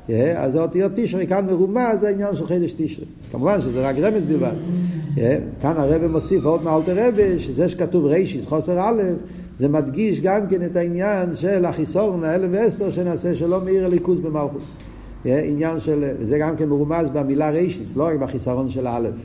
yeah, 0.07 0.11
אז 0.37 0.53
זה 0.53 0.61
אותיות 0.61 0.91
תשרי, 0.95 1.27
כאן 1.27 1.45
מרומז 1.45 1.99
זה 1.99 2.07
העניין 2.07 2.35
של 2.35 2.45
חידש 2.45 2.73
תשרי. 2.73 3.05
כמובן 3.31 3.61
שזה 3.61 3.81
רק 3.81 3.95
רמז 3.99 4.25
בלבד. 4.25 4.53
Yeah, 5.15 5.19
כאן 5.61 5.73
הרב 5.77 6.07
מוסיף 6.07 6.45
עוד 6.45 6.63
מאלתר 6.63 7.07
רבי, 7.07 7.39
שזה 7.39 7.69
שכתוב 7.69 8.05
רישיס 8.05 8.45
חוסר 8.45 8.79
א', 8.79 9.01
זה 9.59 9.69
מדגיש 9.69 10.21
גם 10.21 10.47
כן 10.47 10.65
את 10.65 10.75
העניין 10.75 11.35
של 11.35 11.65
החיסורן, 11.65 12.23
האלם 12.23 12.49
ואסתר, 12.51 12.91
שנעשה 12.91 13.35
שלא 13.35 13.61
מאיר 13.61 13.85
הליכוז 13.85 14.19
במלכוס. 14.19 14.63
עניין 15.25 15.79
של, 15.79 16.11
זה 16.21 16.37
גם 16.37 16.55
כן 16.55 16.69
מרומז 16.69 17.09
במילה 17.09 17.49
רישיס, 17.49 17.95
לא 17.95 18.03
רק 18.03 18.19
בחיסרון 18.19 18.69
של 18.69 18.87
האלף. 18.87 19.15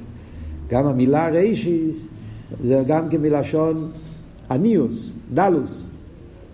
גם 0.69 0.87
המילה 0.87 1.29
רישיס 1.29 2.09
זה 2.65 2.83
גם 2.87 3.09
כן 3.09 3.23
מלשון 3.23 3.91
אניוס, 4.51 5.13
דלוס, 5.35 5.87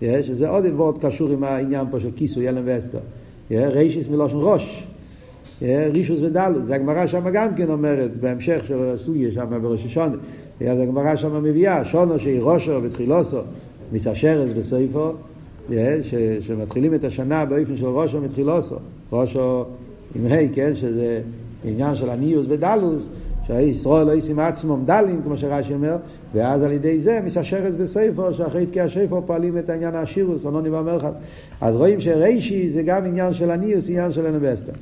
שזה 0.02 0.48
עוד 0.48 0.66
עבוד 0.66 0.98
קשור 1.04 1.30
עם 1.30 1.44
העניין 1.44 1.86
פה 1.90 2.00
של 2.00 2.10
כיסוי, 2.16 2.48
אלם 2.48 2.62
ואסתר. 2.64 2.98
רישיס 3.50 4.08
מלשון 4.08 4.40
ראש. 4.42 4.86
רישוס 5.62 6.20
ודלוס, 6.22 6.64
זה 6.64 6.74
הגמרא 6.74 7.06
שם 7.06 7.30
גם 7.32 7.54
כן 7.54 7.70
אומרת, 7.70 8.16
בהמשך 8.20 8.62
של 8.66 8.80
הסוגיה 8.82 9.30
שם 9.30 9.58
בראש 9.62 9.84
השונה, 9.86 10.16
אז 10.60 10.78
הגמרא 10.80 11.16
שם 11.16 11.42
מביאה, 11.42 11.84
שונו 11.84 12.18
שהיא 12.18 12.40
ראשו 12.40 12.82
ותחילוסו, 12.82 13.38
מסשרס 13.92 14.52
בסויפו, 14.52 15.12
ש, 16.02 16.14
שמתחילים 16.40 16.94
את 16.94 17.04
השנה 17.04 17.44
באופן 17.44 17.76
של 17.76 17.86
ראשו 17.86 18.20
מתחילוסו, 18.20 18.76
ראשו 19.12 19.64
עם 20.14 20.26
ה', 20.26 20.48
כן, 20.54 20.74
שזה 20.74 21.20
עניין 21.64 21.94
של 21.94 22.10
עניוס 22.10 22.46
ודלוס, 22.48 23.08
שישראל 23.50 24.06
לא 24.06 24.12
ישים 24.12 24.38
עצמם 24.38 24.82
דלים, 24.84 25.22
כמו 25.22 25.36
שרש"י 25.36 25.74
אומר, 25.74 25.96
ואז 26.34 26.62
על 26.62 26.72
ידי 26.72 27.00
זה 27.00 27.20
מסשרס 27.24 27.74
בספר, 27.74 28.32
שאחרי 28.32 28.66
תקיע 28.66 28.88
שפר 28.88 29.20
פועלים 29.26 29.58
את 29.58 29.70
העניין 29.70 29.94
השירוס, 29.94 30.44
או 30.44 30.50
נוני 30.50 30.70
במרחב. 30.70 31.12
אז 31.60 31.76
רואים 31.76 32.00
שרישי 32.00 32.68
זה 32.68 32.82
גם 32.82 33.06
עניין 33.06 33.32
של 33.32 33.50
עניוס, 33.50 33.88
עניין 33.88 34.12
של 34.12 34.26
אנבסטר. 34.26 34.72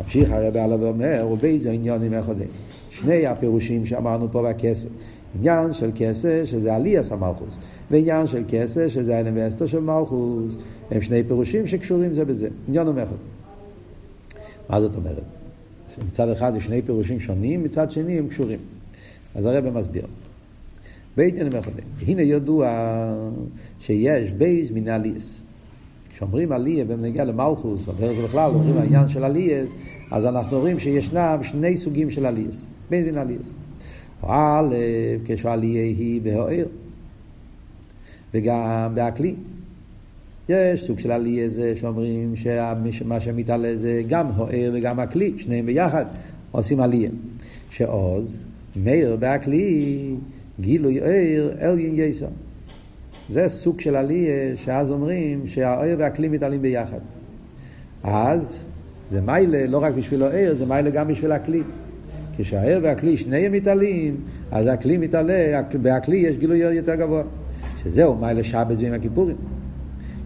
ממשיך 0.00 0.30
הרב 0.30 0.56
עליו 0.56 0.80
ואומר, 0.80 1.28
ובאיזה 1.32 1.70
עניונים 1.70 2.14
אחדים. 2.14 2.48
שני 2.90 3.26
הפירושים 3.26 3.86
שאמרנו 3.86 4.28
פה 4.32 4.42
בכסף. 4.42 4.88
עניין 5.38 5.72
של 5.72 5.90
כסף, 5.94 6.42
שזה 6.44 6.74
עליאס 6.74 7.12
המלכוס, 7.12 7.58
ועניין 7.90 8.26
של 8.26 8.42
כסף, 8.48 8.88
שזה 8.88 9.16
האינבסטר 9.16 9.66
של 9.66 9.80
מלכוס, 9.80 10.56
הם 10.90 11.02
שני 11.02 11.22
פירושים 11.22 11.66
שקשורים 11.66 12.14
זה 12.14 12.24
בזה. 12.24 12.48
עניין 12.68 12.86
הוא 12.86 12.94
מאחד. 12.94 13.14
מה 14.70 14.80
זאת 14.80 14.96
אומרת? 14.96 15.39
מצד 16.08 16.28
אחד 16.28 16.52
זה 16.52 16.60
שני 16.60 16.82
פירושים 16.82 17.20
שונים, 17.20 17.64
מצד 17.64 17.90
שני 17.90 18.18
הם 18.18 18.28
קשורים. 18.28 18.58
אז 19.34 19.46
הרב 19.46 19.78
מסביר. 19.78 20.06
בית 21.16 21.34
עניינים 21.34 21.58
אחדים. 21.58 21.84
הנה 22.06 22.22
ידוע 22.22 22.68
שיש 23.80 24.32
בייז 24.32 24.70
מן 24.70 24.88
עליאס. 24.88 25.40
כשאומרים 26.14 26.52
עלייה 26.52 26.84
בנגיע 26.84 27.24
למלכוס, 27.24 27.88
או 27.88 27.92
זה 27.96 28.22
בכלל, 28.24 28.50
אומרים 28.54 28.76
העניין 28.76 29.08
של 29.08 29.24
עלייס, 29.24 29.70
אז 30.10 30.26
אנחנו 30.26 30.58
רואים 30.60 30.78
שישנם 30.78 31.38
שני 31.42 31.76
סוגים 31.76 32.10
של 32.10 32.26
עלייס, 32.26 32.66
בין 32.90 33.04
בין 33.04 33.18
עלייס. 33.18 33.54
א', 34.22 34.74
כשעלייה 35.24 35.82
היא 35.82 36.20
בהוער, 36.22 36.66
וגם 38.34 38.92
בהכלי. 38.94 39.34
יש 40.50 40.84
סוג 40.86 40.98
של 40.98 41.12
עלייה 41.12 41.48
זה 41.50 41.76
שאומרים 41.76 42.36
שמה 42.90 43.20
שמתעלה 43.20 43.76
זה 43.76 44.02
גם 44.08 44.26
הוער 44.26 44.70
וגם 44.74 45.00
הכלי, 45.00 45.32
שניהם 45.36 45.66
ביחד 45.66 46.04
עושים 46.50 46.80
עלייה. 46.80 47.10
שעוז, 47.70 48.38
מאיר 48.84 49.16
בהכלי, 49.16 50.14
גילוי 50.60 51.00
ער 51.00 51.72
אל 51.74 51.78
יסר. 51.78 52.26
זה 53.30 53.48
סוג 53.48 53.80
של 53.80 53.96
עלייה 53.96 54.56
שאז 54.56 54.90
אומרים 54.90 55.46
שהאויר 55.46 55.96
והכלי 55.98 56.28
מתעלים 56.28 56.62
ביחד. 56.62 56.98
אז 58.02 58.64
זה 59.10 59.20
מיילה 59.20 59.66
לא 59.66 59.78
רק 59.82 59.94
בשביל 59.94 60.22
האויר, 60.22 60.54
זה 60.54 60.66
מיילה 60.66 60.90
גם 60.90 61.08
בשביל 61.08 61.32
הכלי. 61.32 61.62
כשהאויר 62.38 62.80
והכלי 62.82 63.16
שניהם 63.16 63.52
מתעלים, 63.52 64.16
אז 64.50 64.66
הכלי 64.66 64.96
מתעלה, 64.96 65.60
בהכלי 65.82 66.16
יש 66.16 66.36
גילוי 66.36 66.58
יותר 66.58 66.94
גבוה. 66.94 67.22
שזהו 67.82 68.16
מיילה 68.16 68.44
שבת 68.44 68.76
ועם 68.78 68.92
הכיפורים. 68.92 69.36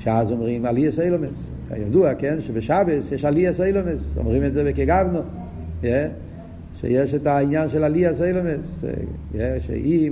שאז 0.05 0.33
אומרים 0.33 0.65
עלייה 0.65 0.91
סיילומס. 0.91 1.51
כידוע, 1.75 2.15
כן, 2.15 2.41
שבשבס 2.41 3.13
יש 3.13 3.25
עלייה 3.25 3.53
סיילומס. 3.53 4.15
אומרים 4.17 4.45
את 4.45 4.53
זה 4.53 4.65
בכגבנו. 4.65 5.21
Yeah. 5.83 5.87
שיש 6.81 7.15
את 7.15 7.27
העניין 7.27 7.69
של 7.69 7.85
עלייה 7.85 8.15
סיילומס. 8.15 8.85
Yeah, 9.35 9.37
שהיא, 9.59 10.11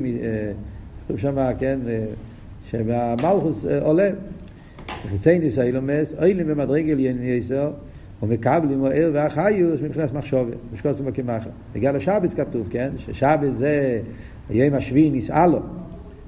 כתוב 1.05 1.19
שם, 1.19 1.51
כן, 1.59 1.79
שהמלכוס 2.71 3.67
אה, 3.67 3.83
עולה. 3.83 4.11
חיצי 5.11 5.39
ניסה 5.39 5.63
אילומס, 5.63 6.15
אוילים 6.19 6.47
במדרגל 6.47 7.01
יסר, 7.01 7.71
ומקבלים 8.23 8.85
ער 8.85 9.11
והחיוס 9.13 9.81
מבחינת 9.83 10.13
מחשובת, 10.13 10.55
משקוסם 10.75 11.05
בקמחה. 11.05 11.51
בגלל 11.75 11.97
השבץ 11.97 12.35
כתוב, 12.35 12.67
כן? 12.71 12.91
ששבץ 12.97 13.51
זה 13.57 14.01
יום 14.51 14.75
השביעי 14.75 15.11
נישאה 15.11 15.47
לו. 15.47 15.61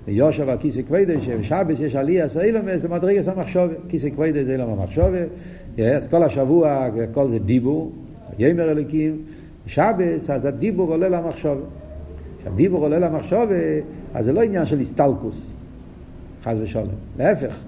ויושב 0.06 0.48
על 0.48 0.58
כיסא 0.58 0.82
כבדי, 0.82 1.20
שבשבץ 1.20 1.80
יש 1.80 1.94
עלייה 1.94 2.28
סאילומס 2.28 2.84
למדרגת 2.84 3.28
המחשובת. 3.28 3.76
כיסא 3.88 4.10
כבדי 4.10 4.44
זה 4.44 4.52
אילום 4.52 4.70
המחשובת. 4.70 5.28
אז 5.78 6.06
כל 6.06 6.22
השבוע, 6.22 6.88
כל 7.14 7.28
זה 7.28 7.38
דיבור, 7.38 7.92
ימר 8.38 8.70
אליקים. 8.70 9.18
שבץ, 9.66 10.30
אז 10.30 10.44
הדיבור 10.44 10.90
עולה 10.90 11.08
למחשובת. 11.08 11.62
כשהדיבור 12.40 12.82
עולה 12.82 12.98
למחשובת, 12.98 13.56
אז 14.14 14.24
זה 14.24 14.32
לא 14.32 14.42
עניין 14.42 14.66
של 14.66 14.80
הסטלקוס. 14.80 15.50
חס 16.44 16.56
ושלום. 16.62 16.88
להפך, 17.18 17.60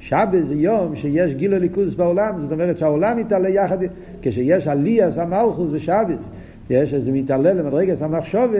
שבת 0.00 0.44
זה 0.44 0.54
יום 0.54 0.96
שיש 0.96 1.34
גילו 1.34 1.58
ליכוז 1.58 1.94
בעולם, 1.94 2.38
זאת 2.38 2.52
אומרת 2.52 2.78
שהעולם 2.78 3.16
מתעלה 3.16 3.48
יחד, 3.48 3.78
כשיש 4.22 4.66
עליאס 4.66 5.18
המלכוס 5.18 5.70
בשבת, 5.70 6.28
יש 6.70 6.94
איזה 6.94 7.12
מתעלה 7.12 7.52
למדרגס 7.52 8.02
המחשובה, 8.02 8.58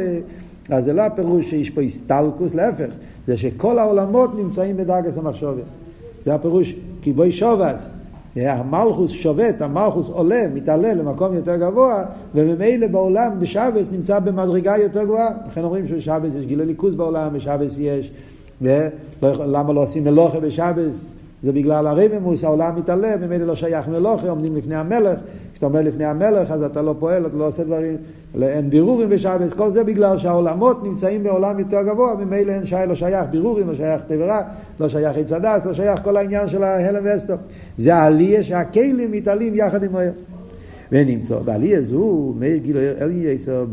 אז 0.71 0.85
זה 0.85 0.92
לא 0.92 1.02
הפירוש 1.02 1.50
שיש 1.50 1.71
פה 1.71 1.81
הסטלקוס, 1.81 2.54
להפך, 2.54 2.95
זה 3.26 3.37
שכל 3.37 3.78
העולמות 3.78 4.37
נמצאים 4.37 4.76
בדרגס 4.76 5.19
המחשובה. 5.19 5.62
זה 6.25 6.35
הפירוש, 6.35 6.75
כי 7.02 7.12
בואי 7.12 7.33
שובס, 7.33 7.88
המלכוס 8.37 9.11
שובת, 9.11 9.61
המלכוס 9.61 10.09
עולה, 10.09 10.42
מתעלה 10.54 10.95
למקום 10.95 11.35
יותר 11.35 11.57
גבוה, 11.57 12.04
וממילא 12.35 12.87
בעולם 12.87 13.40
בשבס 13.40 13.92
נמצא 13.92 14.19
במדרגה 14.19 14.76
יותר 14.78 15.04
גבוהה. 15.04 15.31
לכן 15.47 15.64
אומרים 15.64 15.88
שבשבס 15.88 16.35
יש 16.38 16.47
גילוי 16.47 16.66
ליכוז 16.66 16.95
בעולם, 16.95 17.33
בשבס 17.35 17.76
יש 17.78 18.12
למה 19.23 19.73
לא 19.73 19.83
עושים 19.83 20.04
מלוכה 20.04 20.40
בשבס? 20.40 21.14
זה 21.42 21.52
בגלל 21.52 21.87
הרממוס, 21.87 22.45
העולם 22.45 22.76
מתעלה, 22.76 23.16
ממילא 23.16 23.47
לא 23.47 23.54
שייך 23.54 23.88
מלוכה, 23.88 24.31
עומדים 24.31 24.57
לפני 24.57 24.75
המלך, 24.75 25.19
כשאתה 25.62 25.78
אומר 25.78 25.88
לפני 25.88 26.04
המלך 26.04 26.50
אז 26.50 26.62
אתה 26.62 26.83
לא 26.83 26.95
פועל, 26.99 27.26
אתה 27.26 27.37
לא 27.37 27.47
עושה 27.47 27.64
דברים, 27.64 27.97
אין 28.42 28.71
בירורים 28.71 29.11
בשבס, 29.11 29.52
כל 29.54 29.71
זה 29.71 29.85
בגלל 29.85 30.19
שהעולמות 30.19 30.85
נמצאים 30.85 31.23
בעולם 31.23 31.59
יותר 31.59 31.83
גבוה, 31.83 32.14
ממילא 32.14 32.52
אין 32.52 32.66
שי, 32.66 32.76
לא 32.88 32.95
שייך 32.95 33.25
בירורים, 33.31 33.69
לא 33.69 33.75
שייך 33.75 34.02
תברה, 34.09 34.42
לא 34.81 34.88
שייך 34.88 35.16
עץ 35.16 35.33
הדס, 35.33 35.64
לא 35.64 35.75
שייך 35.75 36.00
כל 36.04 36.16
העניין 36.16 36.49
של 36.49 36.64
ההלם 36.64 37.02
ואסתר. 37.04 37.37
זה 37.78 37.95
העלייה 37.95 38.42
שהכלים 38.42 39.12
מתעלים 39.12 39.54
יחד 39.54 39.85
עם 39.85 39.97
האל. 39.97 40.11
ונמצא, 40.92 41.38
בעלייה 41.38 41.83
זו, 41.83 42.35
מאיר 42.38 42.57
גילו 42.57 42.81
אל 42.81 43.11
יסר. 43.12 43.64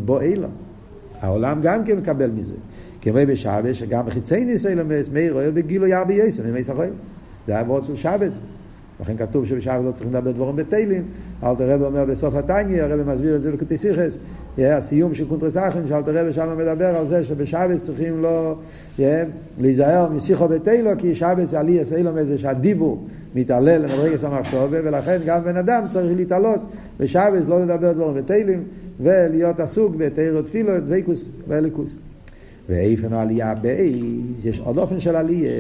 העולם 1.22 1.60
גם 1.62 1.84
כן 1.84 1.98
מקבל 1.98 2.29
מזה. 2.31 2.53
כמו 3.01 3.19
בשבת, 3.27 3.75
שגם 3.75 4.05
בחיצי 4.05 4.46
ניסי 4.46 4.75
למס, 4.75 5.10
מאיר 5.13 5.34
רואה 5.34 5.51
בגילו 5.51 5.88
ירבי 5.88 6.13
יסר, 6.13 6.43
ממי 6.43 6.63
סחוי. 6.63 6.88
זה 7.48 7.58
העבוד 7.58 7.84
של 7.84 7.96
שבת. 7.96 8.31
לכן 9.01 9.18
כתוב 9.18 9.46
שבשבת 9.46 9.86
לא 9.86 9.91
צריכים 9.91 10.13
לדבר 10.13 10.32
דבורים 10.32 10.56
בתהילים. 10.56 11.03
אלתר 11.44 11.74
רבי 11.74 11.86
אומר 11.86 12.06
בסוף 12.06 12.36
התניא, 12.36 12.84
הרבי 12.84 13.03
מסביר 13.03 13.36
את 13.36 13.41
זה 13.41 13.51
לקוטי 13.51 13.77
סיכס, 13.77 14.18
הסיום 14.58 15.13
של 15.13 15.27
קונטרס 15.27 15.58
אחן, 15.58 15.88
שאלתר 15.88 16.18
רבי 16.18 16.34
שם 16.34 16.58
מדבר 16.58 16.86
על 16.86 17.08
זה 17.08 17.25
שבשבת 17.25 17.79
צריכים 17.79 18.22
לא 18.22 18.56
להיזהר 19.58 20.10
משיחו 20.10 20.48
בתהילו, 20.48 20.91
כי 20.98 21.15
שבת 21.15 21.53
עלי 21.53 21.72
יסאילו 21.72 22.13
מזה 22.13 22.38
שהדיבור 22.38 23.06
מתעלל 23.36 23.82
למדרגת 23.82 24.24
המחשובה, 24.24 24.77
ולכן 24.84 25.20
גם 25.25 25.44
בן 25.44 25.58
אדם 25.58 25.84
צריך 25.89 26.15
להתעלות 26.15 26.60
בשבת 27.00 27.48
לא 27.48 27.62
לדבר 27.62 27.91
דבורים 27.91 28.15
בתהילים, 28.15 28.63
ולהיות 29.00 29.60
עסוק 29.60 29.96
בתהילות 29.96 30.46
תפילו, 30.46 30.79
דבקוס 30.79 31.29
ואליקוס. 31.48 31.96
ואיפן 32.69 33.13
העלייה 33.13 33.55
בייס, 33.55 34.45
יש 34.45 34.59
עוד 34.59 34.77
אופן 34.77 34.99
של 34.99 35.15
עלייה, 35.15 35.51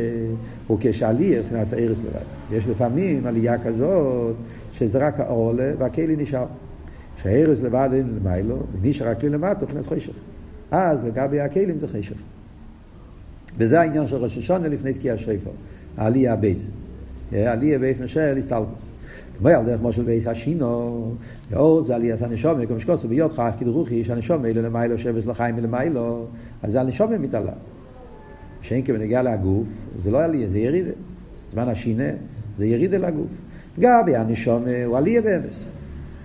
הוא 0.67 0.77
כשעלייה 0.81 1.41
מבחינת 1.41 1.73
הארץ 1.73 1.97
לבד. 1.99 2.57
יש 2.57 2.67
לפעמים 2.67 3.25
עלייה 3.25 3.63
כזאת, 3.63 4.35
שזה 4.71 5.07
רק 5.07 5.19
האור 5.19 5.47
עולה 5.47 5.71
והכלי 5.77 6.15
נשאר. 6.15 6.45
כשהארץ 7.17 7.59
לבד 7.59 7.89
אין 7.93 8.07
למיילו, 8.15 8.57
ונשאר 8.81 9.07
הכלי 9.07 9.29
למטה, 9.29 9.65
מבחינת 9.65 9.85
חשך. 9.85 10.13
אז 10.71 11.03
לגבי 11.03 11.39
הכלים 11.39 11.77
זה 11.77 11.87
חשך. 11.87 12.15
וזה 13.57 13.81
העניין 13.81 14.07
של 14.07 14.15
ראש 14.15 14.37
השונה 14.37 14.67
לפני 14.67 14.93
תקיע 14.93 15.17
שפר, 15.17 15.51
העלייה 15.97 16.35
בייס. 16.35 16.69
עלייה 17.31 17.79
באיפן 17.79 18.07
של 18.07 18.37
הסטלקוס. 18.37 18.87
כמו 19.39 19.49
על 19.49 19.65
דרך 19.65 19.81
מושל 19.81 20.03
בייס 20.03 20.27
השינו, 20.27 21.11
ואור 21.51 21.83
זה 21.83 21.95
עלייה 21.95 22.15
הנשומה, 22.21 22.65
כמו 22.65 22.79
שקוסו 22.79 23.07
ביודך, 23.07 23.43
כאילו 23.57 23.73
רוחי, 23.73 24.03
שהנשומה 24.03 24.47
אילו 24.47 24.61
למיילו 24.61 24.97
שבס 24.97 25.25
לחיים 25.25 25.55
מלמיילו, 25.55 26.25
אז 26.63 26.71
זה 26.71 26.81
הנשומה 26.81 27.17
מתעלה. 27.17 27.51
שאין 28.61 28.85
כבנגיע 28.85 29.23
לגוף, 29.23 29.67
זה 30.03 30.11
לא 30.11 30.23
עלייה, 30.23 30.49
זה 30.49 30.59
ירידה. 30.59 30.91
זמן 31.51 31.67
השינה, 31.67 32.09
זה 32.57 32.65
ירידה 32.65 32.97
לגוף. 32.97 33.31
גבי 33.79 34.15
הנשומה 34.15 34.85
הוא 34.85 34.97
עלייה 34.97 35.21
באמס. 35.21 35.65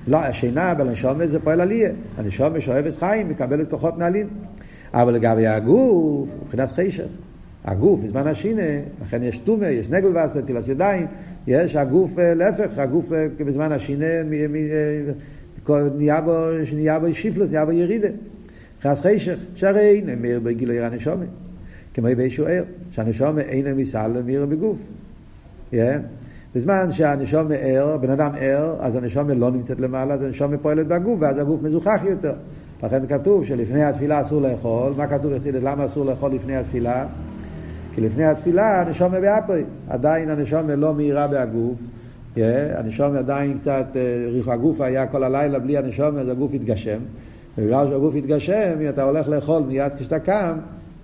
לא, 0.07 0.17
השינה 0.17 0.75
בנשומה 0.75 1.27
זה 1.27 1.41
פועל 1.41 1.61
עלייה. 1.61 1.91
הנשומה 2.17 2.61
שאוהבת 2.61 2.95
חיים, 2.97 3.29
מקבלת 3.29 3.71
כוחות 3.71 3.99
נעלים. 3.99 4.29
אבל 4.93 5.15
לגבי 5.15 5.47
הגוף, 5.47 6.29
מבחינת 6.43 6.73
חשך. 6.73 7.07
הגוף 7.65 8.01
בזמן 8.01 8.27
השינה, 8.27 8.63
לכן 9.03 9.23
יש 9.23 9.39
טומא, 9.39 9.65
יש 9.65 9.89
נגל 9.89 10.19
וסר, 10.19 10.41
תילס 10.41 10.69
ידיים, 10.69 11.07
יש 11.47 11.77
הגוף, 11.77 12.11
להפך, 12.19 12.79
הגוף 12.79 13.09
בזמן 13.39 13.73
השינה 13.73 14.23
נהיה 15.97 16.21
בו, 16.21 16.33
נהיה 16.73 16.99
בו 16.99 17.15
שיפלוס, 17.15 17.51
נהיה 17.51 17.65
בו 17.65 17.73
ירידה. 17.73 18.09
מבחינת 18.77 18.99
חשך, 18.99 19.39
שהרי 19.55 20.03
נמיר 20.07 20.41
בגילוי 20.41 20.81
הנשומה, 20.81 21.25
כמו 21.95 22.09
באיזשהו 22.17 22.47
ער, 22.47 22.65
שהנשומה 22.91 23.41
אינה 23.41 23.75
מסל 23.75 24.07
למיר 24.07 24.47
בגוף. 24.47 24.87
בזמן 26.55 26.93
שהנשומה 26.93 27.55
ער, 27.55 27.97
בן 27.97 28.11
אדם 28.11 28.31
ער, 28.39 28.77
אז 28.81 28.97
הנשומה 28.97 29.35
לא 29.35 29.51
נמצאת 29.51 29.81
למעלה, 29.81 30.15
אז 30.15 30.23
הנשומה 30.23 30.59
פועלת 30.59 30.87
בגוף, 30.87 31.19
ואז 31.21 31.39
הגוף 31.39 31.63
מזוכח 31.63 32.01
יותר. 32.05 32.35
לכן 32.83 33.07
כתוב 33.07 33.45
שלפני 33.45 33.85
התפילה 33.85 34.23
אסור 34.23 34.41
לאכול, 34.41 34.93
מה 34.97 35.07
כתוב 35.07 35.33
למה 35.63 35.87
אסור 35.87 36.05
לאכול 36.05 36.35
לפני 36.35 36.57
התפילה? 36.57 37.07
כי 37.95 38.01
לפני 38.01 38.25
התפילה 38.25 38.81
הנשומה 38.81 39.21
באפוי, 39.21 39.65
עדיין 39.89 40.31
הנשומה 40.31 40.75
לא 40.75 40.95
מהירה 40.95 41.27
בהגוף, 41.27 41.79
yeah, 42.37 42.39
הנשומה 42.77 43.19
עדיין 43.19 43.59
קצת, 43.59 43.87
uh, 44.47 44.51
הגוף 44.51 44.81
היה 44.81 45.07
כל 45.07 45.25
הלילה 45.25 45.59
בלי 45.59 45.77
הנשומה, 45.77 46.21
אז 46.21 46.29
הגוף 46.29 46.51
התגשם. 46.55 46.99
ובגלל 47.59 47.89
שהגוף 47.89 48.15
התגשם, 48.15 48.77
אם 48.81 48.89
אתה 48.89 49.03
הולך 49.03 49.29
לאכול 49.29 49.63
מיד 49.63 49.93
כשאתה 49.99 50.19
קם, 50.19 50.59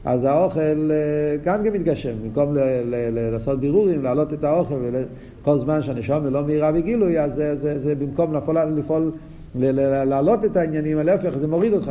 אז 0.04 0.24
האוכל 0.24 0.90
uh, 0.90 1.44
גם 1.44 1.62
כן 1.62 1.72
מתגשם. 1.72 2.12
במקום 2.24 2.54
ל- 2.54 2.58
ל- 2.58 3.18
ל- 3.18 3.30
לעשות 3.32 3.60
בירורים, 3.60 4.02
להעלות 4.02 4.32
את 4.32 4.44
האוכל, 4.44 4.74
כל 5.42 5.58
זמן 5.58 5.82
שהנשומה 5.82 6.30
לא 6.30 6.44
מהירה 6.44 6.72
בגילוי, 6.72 7.20
אז 7.20 7.34
זה, 7.34 7.56
זה, 7.56 7.78
זה 7.78 7.94
במקום 7.94 8.34
לפעול, 8.34 8.58
לפעול 8.76 9.12
להעלות 9.54 10.44
את 10.44 10.56
העניינים, 10.56 10.98
להפך, 10.98 11.38
זה 11.38 11.48
מוריד 11.48 11.72
אותך. 11.72 11.90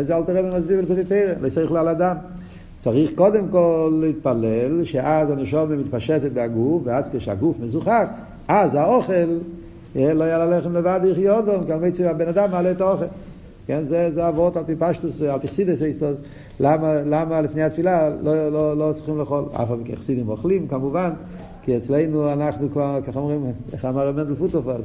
זה 0.00 0.16
אל 0.16 0.22
תראה 0.22 0.42
במסביר 0.42 0.80
בלכותי 0.80 1.04
תרא, 1.04 1.32
לא 1.40 1.48
צריך 1.48 1.72
על 1.72 1.88
אדם. 1.88 2.16
צריך 2.84 3.10
קודם 3.14 3.48
כל 3.48 3.98
להתפלל 4.00 4.84
שאז 4.84 5.30
הנשומה 5.30 5.76
מתפשטת 5.76 6.32
בהגוף, 6.32 6.82
ואז 6.84 7.08
כשהגוף 7.12 7.56
מזוכח, 7.60 8.04
אז 8.48 8.74
האוכל, 8.74 9.38
לא 9.96 10.24
יהיה 10.24 10.38
ללחם 10.38 10.76
לבד 10.76 11.00
יחיה 11.04 11.36
אודום, 11.36 11.64
בעצם 11.80 12.04
הבן 12.04 12.28
אדם 12.28 12.50
מעלה 12.50 12.70
את 12.70 12.80
האוכל. 12.80 13.04
כן, 13.66 13.84
זה, 13.84 14.10
זה 14.10 14.28
אבות 14.28 14.56
על 14.56 14.64
פי 14.64 14.76
פשטוס, 14.78 15.22
על 15.22 15.40
פי 15.40 15.48
חסידס 15.48 15.82
איסטוס, 15.82 16.20
למה, 16.60 16.94
למה 16.94 17.40
לפני 17.40 17.62
התפילה 17.62 18.10
לא, 18.22 18.52
לא, 18.52 18.76
לא 18.76 18.92
צריכים 18.92 19.18
לאכול, 19.18 19.44
אף 19.52 19.70
על 19.70 19.78
פי 19.84 19.96
חסידים 19.96 20.28
אוכלים 20.28 20.68
כמובן, 20.68 21.10
כי 21.62 21.76
אצלנו 21.76 22.32
אנחנו 22.32 22.70
כבר, 22.70 22.98
ככה 23.06 23.18
אומרים, 23.18 23.44
איך 23.72 23.84
אמר 23.84 24.12
מנדל 24.12 24.34
פוטופר, 24.34 24.76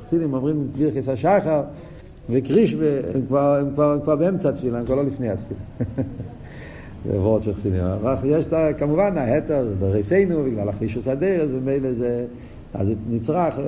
שחסידים 0.00 0.34
אומרים 0.34 0.68
גביר 0.74 0.90
כסא 0.90 1.16
שחר 1.16 1.62
וקריש, 2.30 2.72
הם 3.14 3.26
כבר, 3.28 3.56
הם, 3.60 3.70
כבר, 3.74 3.92
הם 3.92 4.00
כבר 4.00 4.16
באמצע 4.16 4.48
התפילה, 4.48 4.78
הם 4.78 4.86
כבר 4.86 4.94
לא 4.94 5.04
לפני 5.04 5.28
התפילה. 5.30 5.60
זה 7.10 7.20
וורד 7.20 7.42
של 7.42 7.54
חסידים. 7.54 7.82
יש 8.24 8.46
כמובן 8.78 9.18
ההתר, 9.18 9.64
זה 9.68 9.74
דרסינו, 9.74 10.44
בגלל 10.44 10.68
החישוס 10.68 11.08
הדרס, 11.08 11.48
ומילא 11.50 11.92
זה... 11.92 12.24
אז 12.74 12.86
זה 12.86 12.94
נצרך, 13.10 13.58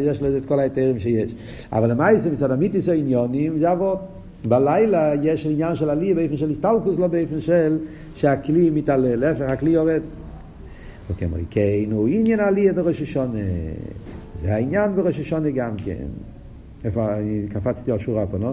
יש 0.00 0.22
לזה 0.22 0.38
את 0.38 0.46
כל 0.46 0.58
ההיתרים 0.58 0.98
שיש. 0.98 1.34
אבל 1.72 1.90
למעשה 1.90 2.30
מצד 2.30 2.50
המיתיס 2.50 2.88
העניונים 2.88 3.58
זה 3.58 3.72
אבות. 3.72 3.98
בלילה 4.44 5.12
יש 5.22 5.46
עניין 5.46 5.74
של 5.74 5.90
עלי 5.90 6.14
באופן 6.14 6.36
של 6.36 6.50
הסטלקוס, 6.50 6.98
לא 6.98 7.06
באופן 7.06 7.40
של 7.40 7.78
שהכלי 8.14 8.70
מתעלה, 8.70 9.16
להפך, 9.16 9.40
הכלי 9.48 9.70
יורד. 9.70 10.00
וכמו 11.10 11.36
כן, 11.50 11.84
הוא 11.92 12.08
עניין 12.08 12.40
עלי 12.40 12.70
את 12.70 12.78
ראש 12.78 13.02
השונה. 13.02 13.38
זה 14.42 14.54
העניין 14.54 14.96
בראש 14.96 15.20
השונה 15.20 15.50
גם 15.50 15.76
כן. 15.76 16.06
איפה, 16.84 17.14
אני 17.18 17.42
קפצתי 17.48 17.92
על 17.92 17.98
שורה 17.98 18.26
פה, 18.26 18.38
לא? 18.38 18.52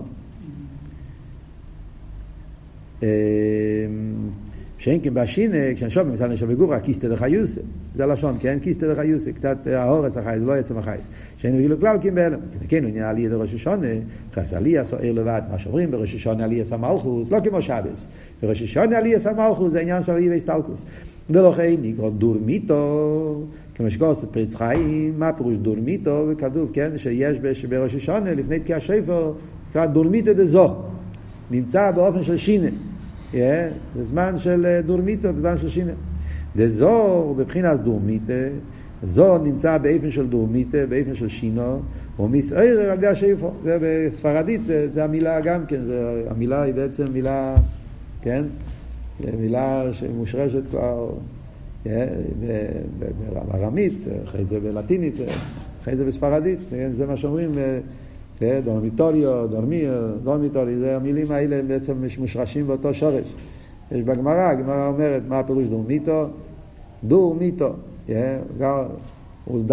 שאין 4.79 4.99
כן 5.03 5.13
בשינה, 5.13 5.57
כשנשום 5.75 6.09
במצד 6.09 6.31
נשום 6.31 6.49
בגוף, 6.49 6.69
רק 6.69 6.83
כיסתא 6.83 7.07
דחיוסא. 7.07 7.61
זה 7.95 8.05
לשון, 8.05 8.35
כן? 8.39 8.57
כיסתא 8.61 8.93
דחיוסא, 8.93 9.31
קצת 9.31 9.67
ההורס 9.67 10.17
החייס, 10.17 10.43
לא 10.43 10.53
עצם 10.53 10.77
החייס. 10.77 11.01
שאין 11.37 11.57
בגילו 11.57 11.79
כלל 11.79 11.97
כי 12.01 12.11
בהלם. 12.11 12.39
כן, 12.67 12.83
הוא 12.83 12.91
נהיה 12.91 13.09
עלייה 13.09 13.29
לראש 13.29 13.53
השונה, 13.53 13.87
חייס 14.33 14.53
עלייה 14.53 14.85
סוער 14.85 15.11
לבד, 15.11 15.41
מה 15.51 15.59
שאומרים 15.59 15.91
בראש 15.91 16.15
השונה 16.15 16.43
עלייה 16.43 16.65
סמלכוס, 16.65 17.31
לא 17.31 17.39
כמו 17.43 17.61
שבס. 17.61 18.07
בראש 18.43 18.61
השונה 18.61 18.97
עלייה 18.97 19.19
סמלכוס 19.19 19.71
זה 19.71 19.79
עניין 19.79 20.03
של 20.03 20.11
עלייה 20.11 20.31
והסתלקוס. 20.31 20.85
ולכן 21.29 21.75
נקרא 21.81 22.09
דורמיתו, 22.09 23.43
כמו 23.75 23.91
שגוס 23.91 24.25
פריץ 24.31 24.55
חיים, 24.55 25.13
מה 25.17 25.33
פירוש 25.33 25.57
דורמיתו? 25.57 26.25
וכתוב, 26.29 26.69
כן, 26.73 26.97
שיש 26.97 27.37
בראש 27.69 27.95
השונה, 27.95 28.33
לפני 28.33 28.59
תקיע 28.59 28.79
שפר, 28.79 29.33
נקרא 29.69 29.85
דורמיתו 29.85 30.33
דזו. 30.33 30.75
נמצא 31.51 31.91
באופן 31.91 32.23
של 32.23 32.37
שינה. 32.37 32.69
זה 33.33 33.71
זמן 34.01 34.37
של 34.37 34.79
דורמיתו, 34.85 35.29
זמן 35.37 35.57
של 35.57 35.69
שינה. 35.69 35.91
דזור 36.55 37.35
בבחינת 37.37 37.79
דורמיתה, 37.79 38.33
זור 39.03 39.37
נמצא 39.37 39.77
באיפן 39.77 40.11
של 40.11 40.27
דורמיתה, 40.27 40.77
באיפן 40.89 41.15
של 41.15 41.27
שינו, 41.27 41.81
ומסער 42.19 42.89
על 42.89 42.97
ידי 42.97 43.07
השאיפו. 43.07 43.51
זה 43.63 43.77
בספרדית, 43.81 44.61
זה 44.91 45.03
המילה 45.03 45.41
גם 45.41 45.65
כן, 45.65 45.85
זה, 45.85 46.23
המילה 46.29 46.61
היא 46.61 46.73
בעצם 46.73 47.07
מילה, 47.13 47.55
כן? 48.21 48.43
מילה 49.39 49.83
שמושרשת 49.91 50.61
כבר 50.69 51.09
בארמית, 53.47 54.05
אחרי 54.23 54.45
זה 54.45 54.59
בלטינית, 54.59 55.15
אחרי 55.81 55.95
זה 55.95 56.05
בספרדית, 56.05 56.59
זה 56.97 57.05
מה 57.07 57.17
שאומרים 57.17 57.51
דורמיטוריו, 58.63 59.47
דורמיו, 59.47 59.91
דורמיטורי, 60.23 60.75
זה 60.75 60.95
המילים 60.95 61.31
האלה 61.31 61.61
בעצם 61.67 61.93
מושרשים 62.19 62.67
באותו 62.67 62.93
שורש. 62.93 63.33
יש 63.91 64.01
בגמרא, 64.01 64.49
הגמרא 64.49 64.87
אומרת 64.87 65.21
מה 65.27 65.39
הפירוש 65.39 65.65
דורמיטו? 65.65 66.25
דורמיטו. 67.03 67.73
הוא, 69.45 69.63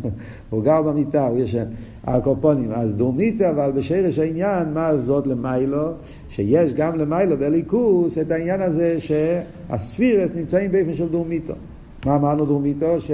הוא 0.50 0.62
גר 0.62 0.82
במיטה, 0.82 1.26
הוא 1.26 1.38
ישן, 1.38 1.64
הקופונים. 2.04 2.72
אז 2.72 2.94
דורמיטו, 2.94 3.50
אבל 3.50 3.70
בשרש 3.70 4.18
העניין, 4.18 4.72
מה 4.74 4.96
זאת 4.96 5.26
למיילו? 5.26 5.90
שיש 6.30 6.74
גם 6.74 6.96
למיילו 6.96 7.36
בליכוס 7.36 8.18
את 8.18 8.30
העניין 8.30 8.60
הזה 8.60 8.96
שהספירס 9.00 10.34
נמצאים 10.34 10.72
באופן 10.72 10.94
של 10.94 11.08
דורמיטו. 11.08 11.52
מה 12.06 12.16
אמרנו 12.16 12.46
דורמיטו? 12.46 13.00
ש... 13.00 13.10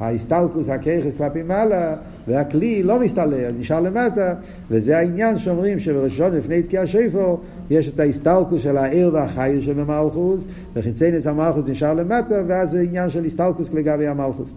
ההסתלקוס, 0.00 0.68
הכיכס 0.68 1.10
כלפי 1.18 1.42
מעלה, 1.42 1.96
והכלי 2.28 2.82
לא 2.82 3.00
מסתלק, 3.00 3.44
אז 3.48 3.54
נשאר 3.58 3.80
למטה, 3.80 4.34
וזה 4.70 4.98
העניין 4.98 5.38
שאומרים 5.38 5.80
שבראשון 5.80 6.32
לפני 6.32 6.62
תקיע 6.62 6.86
שפו, 6.86 7.38
יש 7.70 7.88
את 7.88 8.00
ההסתלקוס 8.00 8.62
של 8.62 8.76
העיר 8.76 9.10
והחי 9.14 9.58
שבמלכוס, 9.60 10.44
וחיצי 10.74 11.10
נס 11.10 11.26
המלכוס 11.26 11.64
נשאר 11.66 11.94
למטה, 11.94 12.42
ואז 12.46 12.70
זה 12.70 12.80
עניין 12.80 13.10
של 13.10 13.24
הסתלקוס 13.24 13.68
לגבי 13.72 14.06
המלכוס. 14.06 14.50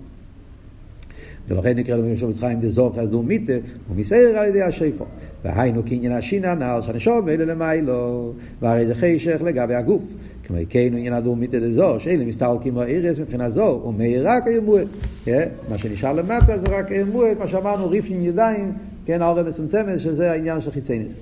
ולכן 1.48 1.78
נקרא 1.78 1.96
לו 1.96 2.04
במשום 2.04 2.30
מצרים 2.30 2.60
דזוך 2.60 2.98
אז 2.98 3.10
דומיתה, 3.10 3.54
ומסייר 3.90 4.40
על 4.40 4.48
ידי 4.48 4.62
השפו. 4.62 5.06
והיינו 5.44 5.84
קניין 5.84 6.12
השינה 6.12 6.54
נעל 6.54 6.82
שהנשום 6.82 7.30
אלה 7.30 7.46
למיילו, 7.46 8.34
והרי 8.62 8.86
זה 8.86 8.96
חשך 8.96 9.42
לגבי 9.46 9.76
הגוף. 9.76 10.04
כמו 10.52 10.60
כן 10.70 10.80
עניין 10.80 11.14
הדומיתה 11.14 11.60
דזו, 11.60 12.00
שאלה 12.00 12.26
מסתלקים 12.26 12.76
בארץ 12.76 13.20
מבחינה 13.20 13.50
זו, 13.50 13.84
ומאירה 13.86 14.42
כימואל. 14.42 14.88
כן? 15.26 15.50
מה 15.70 15.78
שנשאר 15.78 16.14
למטה 16.14 16.58
זה 16.58 16.68
רק 16.68 16.92
מועד, 17.12 17.38
מה 17.38 17.48
שאמרנו, 17.48 17.90
ריף 17.90 18.06
עם 18.10 18.26
ידיים, 18.26 18.72
כן, 19.06 19.22
העורם 19.22 19.46
מצומצמת, 19.46 20.00
שזה 20.00 20.32
העניין 20.32 20.62
של 20.62 20.72
חיצייניס. 20.72 21.14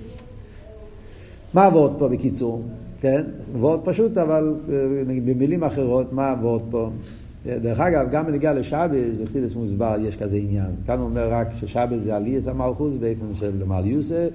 מה 1.54 1.64
עבוד 1.64 1.96
פה 1.98 2.08
בקיצור? 2.08 2.62
כן? 3.00 3.22
עבוד 3.54 3.80
פשוט, 3.84 4.18
אבל 4.18 4.54
אה, 4.72 4.74
במילים 5.24 5.64
אחרות, 5.64 6.12
מה 6.12 6.30
עבוד 6.30 6.62
פה? 6.70 6.90
דרך 7.46 7.80
אגב, 7.80 8.10
גם 8.10 8.26
בנגיעה 8.26 8.52
לשבת, 8.52 8.90
בחסידס 9.22 9.54
מוסבר, 9.54 9.96
יש 10.00 10.16
כזה 10.16 10.36
עניין. 10.36 10.70
כאן 10.86 10.98
הוא 10.98 11.04
אומר 11.04 11.32
רק 11.32 11.48
ששבת 11.60 12.02
זה 12.02 12.16
עליאס 12.16 12.48
המלכוס 12.48 12.94
באופן 13.00 13.34
של 13.34 13.64
מליוסה, 13.66 14.28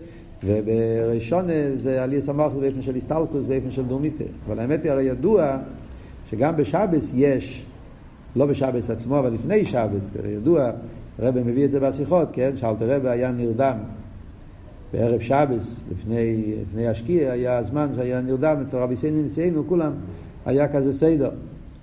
ובראשון 0.46 1.46
זה 1.78 2.04
עליאס 2.04 2.30
המלכוס 2.30 2.60
באופן 2.62 2.82
של 2.82 2.96
הסטלקוס, 2.96 3.46
באופן 3.46 3.72
של 3.72 3.84
דומיטה. 3.84 4.24
אבל 4.48 4.60
האמת 4.60 4.84
היא 4.84 4.92
הרי 4.92 5.04
ידוע 5.04 5.58
שגם 6.30 6.56
בשבת 6.56 7.04
יש, 7.14 7.66
לא 8.36 8.46
בשבת 8.46 8.90
עצמו, 8.90 9.20
אבל 9.20 9.34
לפני 9.34 9.66
שבת, 9.66 10.02
ידוע, 10.30 10.72
הרב 11.20 11.40
מביא 11.40 11.66
את 11.66 11.72
זה 11.72 11.80
בשיחות, 11.80 12.30
כן? 12.34 12.56
שאלתר 12.56 12.96
רבי 12.96 13.10
היה 13.10 13.32
נרדם 13.32 13.78
בערב 14.94 15.20
שבס, 15.20 15.84
לפני, 15.92 16.54
לפני 16.62 16.88
השקיע, 16.88 17.32
היה 17.32 17.58
הזמן 17.58 17.90
שהיה 17.96 18.22
נרדם 18.22 18.58
אצל 18.62 18.78
רבי 18.78 18.98
סיינו 18.98 19.22
נשיאנו, 19.22 19.68
כולם, 19.68 19.92
היה 20.46 20.68
כזה 20.68 20.94
סדר, 20.94 21.30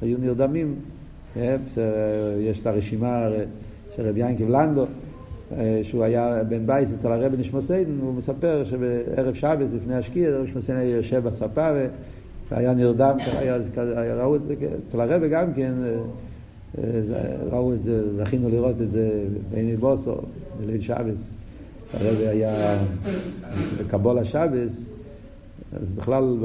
היו 0.03 0.18
נרדמים 0.18 0.75
כן, 1.35 1.57
יש 2.40 2.61
את 2.61 2.66
הרשימה 2.66 3.27
של 3.96 4.09
רבי 4.09 4.20
ינקב 4.20 4.48
לנדו, 4.48 4.83
אה, 4.83 4.87
שהוא 5.83 6.05
היה 6.05 6.45
בן 6.49 6.67
בייס 6.67 6.93
אצל 6.93 7.12
הרבי 7.12 7.37
נשמוסיין, 7.37 7.99
הוא 8.03 8.15
מספר 8.15 8.65
שבערב 8.65 9.35
שבס 9.35 9.69
לפני 9.77 9.95
השקיע, 9.95 10.29
הרבי 10.29 10.45
נשמוסיין 10.45 10.79
היה 10.79 10.97
יושב 10.97 11.23
בספה 11.25 11.69
והיה 12.51 12.75
נרדם, 12.75 13.17
היה, 13.38 13.57
היה, 13.77 14.15
ראו 14.15 14.37
את 14.37 14.43
זה, 14.43 14.55
אצל 14.87 15.01
הרבי 15.01 15.29
גם 15.29 15.55
כן, 15.55 15.73
אה, 15.85 15.95
אה, 16.79 17.37
ראו 17.51 17.73
את 17.73 17.83
זה, 17.83 18.17
זכינו 18.17 18.49
לראות 18.49 18.81
את 18.81 18.91
זה 18.91 19.25
בעיני 19.51 19.77
בוסו, 19.77 20.17
בליל 20.61 20.81
שבס. 20.81 21.31
הרבי 21.95 22.29
היה 22.29 22.79
בקבול 23.79 24.19
השבס, 24.19 24.85
אז 25.83 25.93
בכלל 25.93 26.37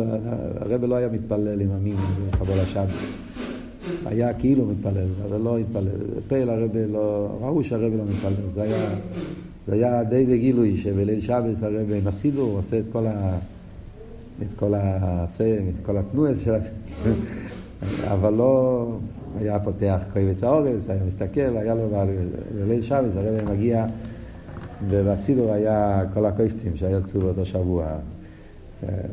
הרבי 0.56 0.88
לא 0.88 0.96
היה 0.96 1.08
מתפלל 1.08 1.62
עם 1.62 1.72
המין 1.72 1.96
בקבול 2.32 2.60
השבס. 2.60 3.27
היה 4.08 4.34
כאילו 4.34 4.66
מתפלל, 4.66 5.08
אבל 5.30 5.42
לא 5.42 5.58
התפלל. 5.58 5.88
פייל 6.28 6.50
הרבי 6.50 6.88
לא, 6.92 7.38
ראו 7.42 7.64
שהרבי 7.64 7.98
לא 7.98 8.04
מתפלל. 8.04 8.34
זה 8.56 8.62
היה, 8.62 8.90
זה 9.68 9.74
היה 9.74 10.04
די 10.04 10.26
בגילוי 10.26 10.78
שבליל 10.78 11.22
שבס 11.22 11.64
הרבי 11.64 12.02
מסידו, 12.04 12.42
הוא 12.42 12.58
עושה 12.58 12.80
את 12.80 12.86
כל 12.92 13.08
ה... 13.08 13.38
את 14.42 14.54
כל 14.56 14.74
ה... 14.74 15.26
את 15.26 15.86
כל 15.86 15.98
התנועס 15.98 16.40
של 16.40 16.54
ה... 16.54 16.58
אבל 18.14 18.34
לא 18.34 18.88
היה 19.40 19.60
פותח 19.60 20.06
קויבץ 20.14 20.44
האורס, 20.44 20.90
היה 20.90 21.00
מסתכל, 21.08 21.58
היה 21.58 21.76
לו 21.76 21.90
בליל 22.56 22.82
שבס 22.82 23.16
הרבי 23.16 23.52
מגיע 23.52 23.86
ובסידור 24.90 25.54
היה 25.54 26.04
כל 26.14 26.26
הקויפצים 26.26 26.72
שיצאו 26.76 27.22
באותו 27.22 27.46
שבוע. 27.46 27.86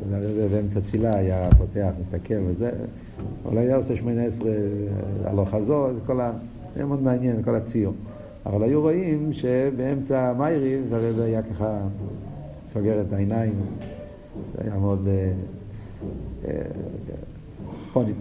והרבי 0.09 0.47
באמצע 0.51 0.79
תפילה 0.79 1.15
היה 1.15 1.49
פותח, 1.57 1.89
מסתכל 2.01 2.33
וזה, 2.47 2.71
אולי 3.45 3.59
היה 3.59 3.75
עושה 3.75 3.95
שמונה 3.95 4.23
עשרה 4.23 4.51
הלוך 5.23 5.49
חזור, 5.49 5.93
זה 5.93 5.99
כל 6.05 6.21
ה... 6.21 6.31
זה 6.75 6.85
מאוד 6.85 7.01
מעניין, 7.01 7.43
כל 7.43 7.55
הציור. 7.55 7.93
אבל 8.45 8.63
היו 8.63 8.81
רואים 8.81 9.33
שבאמצע 9.33 10.33
מייריב 10.37 10.93
הרבי 10.93 11.21
היה 11.21 11.41
ככה 11.41 11.79
סוגר 12.67 13.01
את 13.01 13.13
העיניים, 13.13 13.53
זה 14.55 14.61
היה 14.63 14.79
מאוד... 14.79 15.07
אה, 15.07 15.31
אה, 16.47 16.61
פונים. 17.93 18.15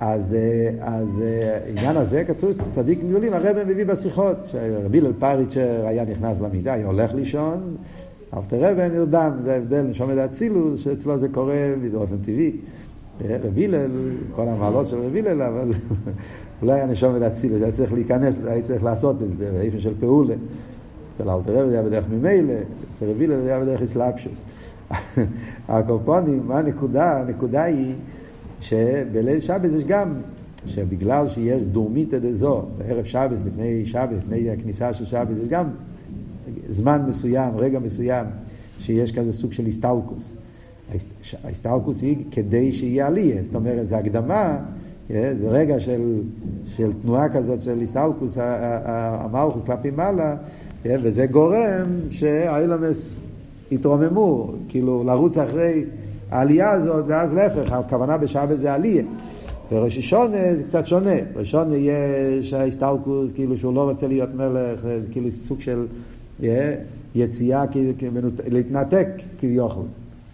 אז, 0.00 0.36
אז 0.80 1.22
העניין 1.66 1.96
הזה 1.96 2.24
כתוב 2.24 2.52
צדיק 2.52 2.98
גדולים, 3.08 3.34
הרב 3.34 3.56
מביא 3.66 3.86
בשיחות, 3.86 4.36
שרבי 4.44 4.98
הלל 4.98 5.12
פריצ'ר 5.18 5.86
היה 5.86 6.04
נכנס 6.04 6.40
למידה, 6.40 6.72
היה 6.72 6.86
הולך 6.86 7.14
לישון, 7.14 7.76
אלתר 8.36 8.56
רבי 8.60 8.88
נרדם, 8.88 9.32
זה 9.44 9.52
ההבדל, 9.54 9.82
נשומת 9.82 10.18
אצילוס, 10.18 10.80
שאצלו 10.80 11.18
זה 11.18 11.28
קורה 11.28 11.74
באופן 11.92 12.16
טבעי. 12.16 12.56
רבי 13.20 13.64
הלל, 13.64 13.90
כל 14.36 14.48
המעלות 14.48 14.86
של 14.86 14.96
רבי 15.00 15.20
הלל, 15.20 15.42
אבל 15.42 15.72
היה 16.72 16.86
נשומת 16.86 17.22
אצילוס, 17.22 17.62
היה 17.62 17.72
צריך 17.72 17.92
להיכנס, 17.92 18.36
היה 18.44 18.62
צריך 18.62 18.84
לעשות 18.84 19.22
את 19.22 19.36
זה, 19.36 19.50
באופן 19.52 19.80
של 19.80 19.92
פעולה. 20.00 20.34
אצל 21.12 21.30
אלתר 21.30 21.60
רבי 21.60 21.70
זה 21.70 21.78
היה 21.78 21.82
בדרך 21.82 22.04
ממילא, 22.10 22.54
אצל 22.92 23.10
רבי 23.10 23.24
הלל 23.24 23.42
זה 23.42 23.48
היה 23.48 23.60
בדרך 23.60 23.82
אסלאפשוס. 23.82 24.42
הקופונים, 25.68 26.42
מה 26.46 26.58
הנקודה? 26.58 27.20
הנקודה 27.20 27.62
היא 27.62 27.94
שבליל 28.60 29.40
שבת 29.40 29.70
יש 29.70 29.84
גם, 29.84 30.14
שבגלל 30.66 31.28
שיש 31.28 31.64
דורמיתא 31.64 32.18
דזו, 32.18 32.62
בערב 32.78 33.04
שבת, 33.04 33.38
לפני 33.46 33.86
שבת, 33.86 34.08
לפני 34.18 34.50
הכניסה 34.50 34.94
של 34.94 35.04
שבת, 35.04 35.36
יש 35.42 35.48
גם 35.48 35.66
זמן 36.68 37.02
מסוים, 37.08 37.56
רגע 37.56 37.78
מסוים, 37.78 38.26
שיש 38.78 39.12
כזה 39.12 39.32
סוג 39.32 39.52
של 39.52 39.66
הסטלקוס. 39.66 40.32
ההסטלקוס 41.44 42.02
היא 42.02 42.16
כדי 42.30 42.72
שיהיה 42.72 43.06
עלייה, 43.06 43.44
זאת 43.44 43.54
אומרת, 43.54 43.88
זה 43.88 43.98
הקדמה, 43.98 44.58
אה, 45.10 45.34
זה 45.34 45.48
רגע 45.48 45.80
של, 45.80 46.20
של 46.66 46.92
תנועה 46.92 47.28
כזאת 47.28 47.62
של 47.62 47.80
הסטלקוס, 47.82 48.38
המלכות 48.40 49.66
כלפי 49.66 49.90
מעלה, 49.90 50.36
אה, 50.86 50.94
וזה 51.02 51.26
גורם 51.26 52.00
שהאילמס 52.10 53.20
יתרוממו, 53.70 54.52
כאילו 54.68 55.04
לרוץ 55.04 55.38
אחרי 55.38 55.84
העלייה 56.30 56.70
הזאת, 56.70 57.04
ואז 57.08 57.32
להפך, 57.32 57.72
הכוונה 57.72 58.18
בשבת 58.18 58.58
זה 58.58 58.74
עלייה. 58.74 59.02
וראש 59.72 59.98
השונה 59.98 60.54
זה 60.56 60.62
קצת 60.62 60.86
שונה. 60.86 61.16
ראש 61.36 61.48
השונה 61.48 61.74
יש 61.76 62.52
ההסטלקוס, 62.52 63.32
כאילו 63.32 63.56
שהוא 63.56 63.74
לא 63.74 63.90
רוצה 63.90 64.06
להיות 64.06 64.34
מלך, 64.34 64.80
זה 64.80 65.06
כאילו 65.10 65.32
סוג 65.32 65.60
של 65.60 65.86
יציאה, 67.14 67.64
להתנתק 68.46 69.08
כביכול. 69.38 69.84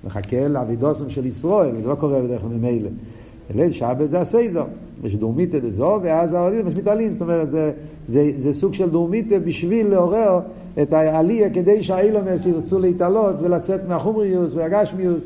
מחכה 0.04 0.48
לאבידוסם 0.48 1.10
של 1.10 1.26
ישראל, 1.26 1.74
זה 1.82 1.88
לא 1.88 1.94
קורה 1.94 2.22
בדרך 2.22 2.40
כלל 2.40 2.50
ממילא. 2.50 2.90
בליל 3.50 3.72
שבת 3.72 4.08
זה 4.08 4.20
הסיידו, 4.20 4.62
יש 5.04 5.16
דורמיתא 5.16 5.58
דזו, 5.58 6.00
ואז 6.02 6.32
העולים 6.32 6.66
מתעלים, 6.66 7.12
זאת 7.12 7.22
אומרת, 7.22 7.50
זה, 7.50 7.72
זה, 8.08 8.30
זה 8.36 8.54
סוג 8.54 8.74
של 8.74 8.90
דורמיתא 8.90 9.38
בשביל 9.38 9.88
לעורר 9.88 10.40
את 10.82 10.92
העלייה 10.92 11.50
כדי 11.50 11.82
שהאילומס 11.82 12.46
ירצו 12.46 12.78
להתעלות 12.78 13.42
ולצאת 13.42 13.88
מהחומריוס 13.88 14.54
והגשמיוס 14.54 15.24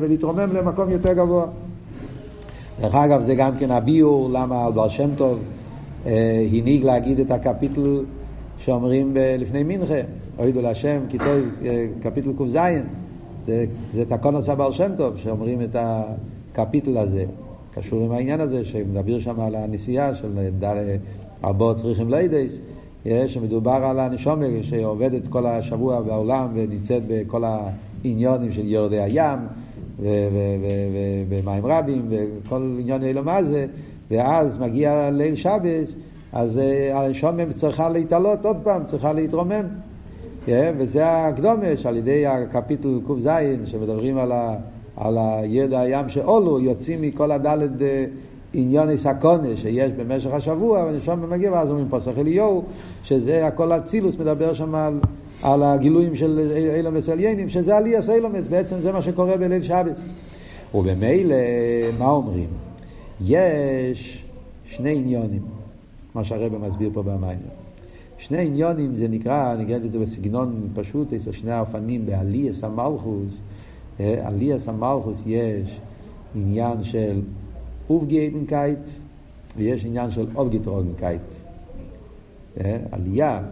ולהתרומם 0.00 0.52
למקום 0.52 0.90
יותר 0.90 1.12
גבוה. 1.12 1.46
דרך 2.80 2.94
אגב, 2.94 3.22
זה 3.26 3.34
גם 3.34 3.56
כן 3.58 3.70
הביור 3.70 4.30
למה 4.32 4.64
על 4.64 4.72
בר 4.72 4.88
שם 4.88 5.10
טוב 5.16 5.38
אה, 6.06 6.46
הנהיג 6.52 6.84
להגיד 6.84 7.20
את 7.20 7.30
הקפיטל 7.30 8.00
שאומרים 8.58 9.16
לפני 9.38 9.62
מנחה, 9.62 10.00
אוידו 10.38 10.62
להשם, 10.62 11.00
כיתוב 11.08 11.28
אה, 11.64 11.86
קפיטל 12.02 12.32
ק"ז, 12.38 12.56
זה, 13.46 13.64
זה 13.94 14.04
תקונוס 14.04 14.48
הבעל 14.48 14.72
שם 14.72 14.92
טוב, 14.96 15.16
שאומרים 15.16 15.62
את 15.62 15.76
הקפיטל 15.78 16.98
הזה, 16.98 17.24
קשור 17.74 18.04
עם 18.04 18.12
העניין 18.12 18.40
הזה, 18.40 18.64
שמדבר 18.64 19.20
שם 19.20 19.40
על 19.40 19.54
הנסיעה 19.54 20.14
של 20.14 20.38
ארבעה 21.44 21.74
צריכים 21.74 22.10
לידייס, 22.10 22.58
שמדובר 23.26 23.70
על 23.84 24.00
הנשומה 24.00 24.46
שעובדת 24.62 25.26
כל 25.26 25.46
השבוע 25.46 26.00
בעולם 26.00 26.48
ונמצאת 26.54 27.02
בכל 27.08 27.44
העניונים 27.44 28.52
של 28.52 28.66
יורדי 28.66 29.00
הים 29.00 29.38
ומים 31.28 31.66
רבים 31.66 32.08
וכל 32.10 32.76
עניון 32.80 33.02
אלו 33.02 33.24
מה 33.24 33.42
זה, 33.42 33.66
ואז 34.10 34.58
מגיע 34.58 35.10
ליל 35.10 35.34
שבס 35.34 35.94
אז 36.32 36.58
אה, 36.58 37.06
השומם 37.06 37.52
צריכה 37.52 37.88
להתעלות 37.88 38.46
עוד 38.46 38.56
פעם, 38.62 38.84
צריכה 38.86 39.12
להתרומם. 39.12 39.64
כן? 40.46 40.74
וזה 40.78 41.26
הקדומש, 41.26 41.86
על 41.86 41.96
ידי 41.96 42.26
הקפיטל 42.26 43.00
ק"ז, 43.08 43.28
שמדברים 43.64 44.18
על, 44.18 44.32
ה, 44.32 44.56
על 44.96 45.18
הידע 45.18 45.80
הים 45.80 46.08
שאולו, 46.08 46.60
יוצאים 46.60 47.02
מכל 47.02 47.30
הדלת 47.30 47.82
אה, 47.82 48.04
עניוני 48.52 48.98
סקונה 48.98 49.56
שיש 49.56 49.90
במשך 49.90 50.32
השבוע, 50.32 50.84
ונשום 50.84 51.30
מגיע, 51.30 51.52
ואז 51.52 51.70
אומרים 51.70 51.86
פסח 51.90 52.18
אליהו, 52.18 52.64
שזה 53.02 53.46
הכל 53.46 53.72
אצילוס 53.72 54.16
מדבר 54.18 54.54
שם 54.54 54.74
על, 54.74 55.00
על 55.42 55.62
הגילויים 55.62 56.16
של 56.16 56.40
אילומס 56.74 57.08
עליינים, 57.08 57.48
שזה 57.48 57.76
עליאס 57.76 58.10
אילומס, 58.10 58.46
בעצם 58.46 58.80
זה 58.80 58.92
מה 58.92 59.02
שקורה 59.02 59.36
בליל 59.36 59.62
שבת. 59.62 59.98
ובמילא, 60.74 61.36
מה 61.98 62.06
אומרים? 62.06 62.48
יש 63.24 64.24
שני 64.64 64.98
עניונים. 64.98 65.42
מה 66.14 66.24
שהרבא 66.24 66.58
מסביר 66.58 66.90
פה 66.94 67.02
במים. 67.02 67.65
שני 68.18 68.46
עניונים 68.46 68.96
זה 68.96 69.08
נקרא, 69.08 69.52
אני 69.52 69.62
אגיד 69.62 69.84
את 69.84 69.92
זה 69.92 69.98
בסגנון 69.98 70.68
פשוט, 70.74 71.12
יש 71.12 71.24
שני 71.24 71.50
האופנים 71.50 72.06
בעליאס 72.06 72.64
המלכוס. 72.64 73.32
אה, 74.00 74.26
עליאס 74.26 74.68
המלכוס 74.68 75.22
יש 75.26 75.80
עניין 76.34 76.84
של 76.84 77.20
אובגייבנקייט 77.90 78.90
ויש 79.56 79.84
עניין 79.84 80.10
של 80.10 80.26
אובגיטרוגנקייט. 80.34 81.22
אה, 82.60 82.78
עלייה, 82.90 83.42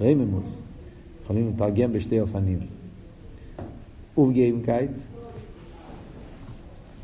רייממוס, 0.00 0.58
יכולים 1.24 1.48
לתרגם 1.54 1.92
בשתי 1.92 2.20
אופנים. 2.20 2.58
אובגייבנקייט, 4.16 5.00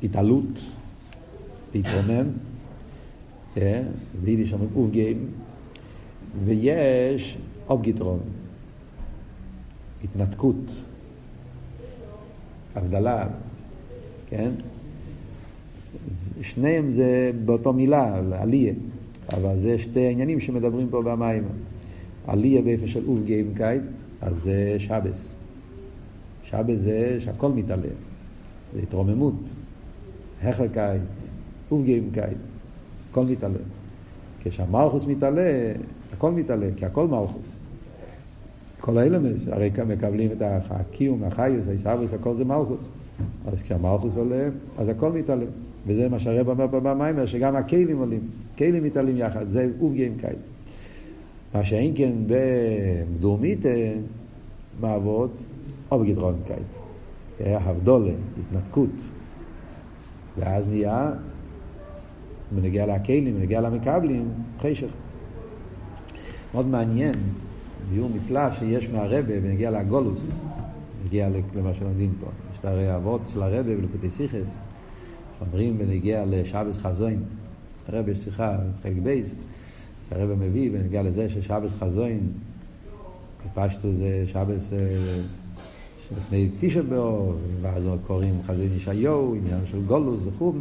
התעלות, 0.03 0.61
להתרומם, 1.75 2.27
ביידיש 4.25 4.53
אומרים 4.53 4.71
אופגיים, 4.77 5.29
ויש 6.45 7.39
אובגיטרון, 7.69 8.21
התנתקות, 10.05 10.85
הבדלה, 12.75 13.29
כן? 14.29 14.51
שניהם 16.43 16.93
זה 16.93 17.31
באותו 17.45 17.73
מילה, 17.73 18.21
עליה, 18.33 18.73
אבל 19.33 19.59
זה 19.59 19.79
שתי 19.79 20.13
עניינים 20.13 20.41
שמדברים 20.41 20.89
פה 20.91 21.03
במים. 21.03 21.45
עליה 22.27 22.63
באיפה 22.63 22.87
של 22.87 23.09
אופגיימקייט, 23.09 23.83
אז 24.21 24.37
זה 24.37 24.77
שבס. 24.79 25.35
שבס 26.45 26.81
זה 26.81 27.17
שהכל 27.21 27.49
מתעלה, 27.49 27.89
זה 28.75 28.81
התרוממות, 28.83 29.35
החלקייט, 30.43 31.03
אופגיימקייט, 31.71 32.39
הכל 33.11 33.25
מתעלה. 33.25 33.59
כשהמלכוס 34.45 35.05
מתעלה, 35.05 35.73
הכל 36.13 36.33
מתעלה, 36.33 36.67
כי 36.77 36.87
הכל 36.87 37.07
מלכוס. 37.09 37.57
כל 38.81 38.99
האלמס, 38.99 39.49
הרי 39.49 39.71
מקבלים 39.87 40.33
את 40.33 40.43
הקיום, 40.71 41.25
החיוס, 41.25 41.69
הישאבוס, 41.69 42.13
הכל 42.13 42.35
זה 42.35 42.45
מלכוס. 42.45 42.89
אז 43.47 43.63
כשהמלכוס 43.63 44.17
עולה, 44.17 44.49
אז 44.79 44.89
הכל 44.89 45.13
מתעלה. 45.13 45.45
וזה 45.87 46.09
מה 46.09 46.19
שהרב 46.19 46.49
אומר 46.49 46.67
במיימר, 46.67 47.27
שגם 47.27 47.57
הכלים 47.57 47.99
עולים, 47.99 48.21
כלים 48.59 48.85
מתעלים 48.85 49.17
יחד, 49.17 49.51
זה 49.51 49.69
אובגיים 49.81 50.15
קייל. 50.21 50.37
מה 51.55 51.65
שאין 51.65 51.93
כן 51.97 52.13
בדורמית 52.27 53.65
מעבוד, 54.81 55.31
אובגדרון 55.91 56.35
קייל. 56.47 56.63
הבדולה, 57.41 58.13
התנתקות. 58.39 59.03
ואז 60.39 60.69
נהיה, 60.69 61.11
בנגיע 62.53 62.87
לכלים, 62.87 63.35
בנגיע 63.35 63.61
למקבלים, 63.61 64.29
חשך. 64.59 64.91
מאוד 66.55 66.67
מעניין, 66.67 67.15
ביור 67.91 68.11
נפלא 68.15 68.53
שיש 68.53 68.89
מהרבה 68.89 69.41
בנגיע 69.41 69.71
לגולוס, 69.71 70.31
נגיע 71.05 71.29
למה 71.55 71.75
שלומדים 71.75 72.13
פה. 72.21 72.27
יש 72.53 72.59
את 72.59 72.65
הרי 72.65 72.97
אבות 72.97 73.21
של 73.33 73.43
הרבה 73.43 73.77
בלקוטי 73.77 74.11
סיכס, 74.11 74.51
אומרים 75.41 75.79
בנגיע 75.79 76.25
לשבס 76.27 76.79
חזוין, 76.79 77.23
הרב 77.89 78.09
יש 78.09 78.19
שיחה, 78.19 78.57
חלק 78.83 78.97
בייס, 79.03 79.35
שהרב 80.09 80.35
מביא 80.35 80.71
בנגיע 80.71 81.03
לזה 81.03 81.29
ששבס 81.29 81.75
חזוין, 81.75 82.21
פשטו 83.55 83.93
זה 83.93 84.25
שבס 84.27 84.73
שלפני 86.09 86.49
תשע 86.61 86.83
באור, 86.83 87.35
ואז 87.63 87.83
קוראים 88.07 88.41
חזוין 88.47 88.73
ישעיהו, 88.77 89.35
עניין 89.35 89.67
של 89.67 89.83
גולוס 89.83 90.21
וכו', 90.27 90.53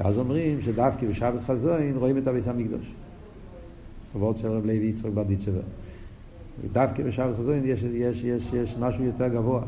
ואז 0.00 0.18
אומרים 0.18 0.60
שדווקא 0.60 1.06
בשבס 1.06 1.42
חזוין 1.42 1.96
רואים 1.96 2.18
את 2.18 2.26
הביס 2.26 2.48
המקדוש. 2.48 2.92
עבוד 4.14 4.36
של 4.36 4.48
רב 4.48 4.66
לוי 4.66 4.86
יצחק 4.86 5.10
ברדיצ'בר. 5.14 5.60
דווקא 6.72 7.02
בשבס 7.02 7.38
חזוין 7.38 7.64
יש, 7.64 7.82
יש, 7.82 8.24
יש, 8.24 8.52
יש 8.52 8.76
משהו 8.78 9.04
יותר 9.04 9.28
גבוה, 9.28 9.62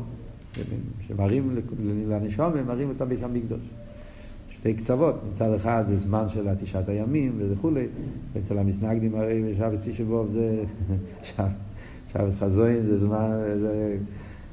שמראים 1.07 1.55
לנשום, 2.07 2.57
הם 2.57 2.67
מראים 2.67 2.91
את 2.91 3.01
הביס 3.01 3.23
המקדוש. 3.23 3.61
שתי 4.49 4.73
קצוות, 4.73 5.15
מצד 5.29 5.53
אחד 5.53 5.83
זה 5.87 5.97
זמן 5.97 6.29
של 6.29 6.47
התשעת 6.47 6.89
הימים 6.89 7.39
וכולי, 7.39 7.87
ואצל 8.33 8.57
המסנגדים 8.57 9.15
הרי 9.15 9.53
בשבת 9.53 9.79
תשבוב 9.83 10.27
זה 10.31 10.63
שבת 12.13 12.33
חזוין, 12.39 12.81
זה 12.81 12.97
זמן, 12.97 13.29
זה, 13.59 13.97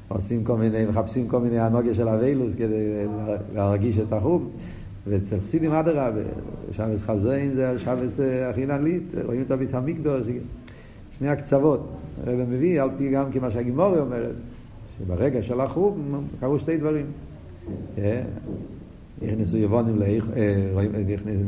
עושים 0.07 0.43
כל 0.43 0.57
מיני, 0.57 0.85
מחפשים 0.85 1.27
כל 1.27 1.39
מיני 1.39 1.59
הנוגיה 1.59 1.93
של 1.93 2.07
אביילוס 2.07 2.55
כדי 2.55 3.05
להרגיש 3.53 3.97
את 3.97 4.13
החום, 4.13 4.49
ואצל 5.09 5.39
חסידים 5.39 5.71
אדרבה, 5.71 6.21
שבת 6.71 6.99
חזוין 6.99 7.53
זה 7.53 7.79
שבת 7.79 8.09
הכי 8.49 8.65
נעלית, 8.65 9.13
רואים 9.25 9.41
את 9.41 9.51
הביס 9.51 9.73
המקדוש, 9.73 10.27
שני 11.11 11.29
הקצוות, 11.29 11.89
הרב 12.23 12.49
מביא 12.49 12.81
על 12.81 12.89
פי 12.97 13.11
גם 13.11 13.31
כמה 13.31 13.51
שהגימורי 13.51 13.99
אומרת, 13.99 14.35
שברגע 14.97 15.41
של 15.43 15.61
החום 15.61 16.25
קרו 16.39 16.59
שתי 16.59 16.77
דברים. 16.77 17.05
נכנסו 19.21 19.57
יוונים, 19.57 20.01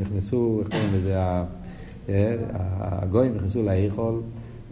נכנסו, 0.02 0.60
איך 0.60 0.70
קוראים 0.70 0.90
לזה, 0.94 1.16
הגויים 2.80 3.34
נכנסו 3.36 3.64
לאיכול, 3.64 4.22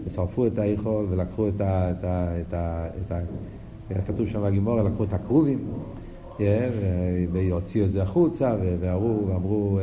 ושרפו 0.06 0.48
את 0.48 0.58
האיכול 0.58 1.06
ולקחו 1.10 1.48
את 1.48 2.54
ה... 2.54 2.88
כתוב 4.08 4.28
שם 4.28 4.44
בגימורה, 4.44 4.84
לקחו 4.84 5.04
את 5.04 5.14
הכרובים, 5.14 5.60
והוציאו 7.32 7.86
את 7.86 7.92
זה 7.92 8.04
החוצה, 8.04 8.56
ואמרו, 8.80 9.28
ואמרו, 9.28 9.80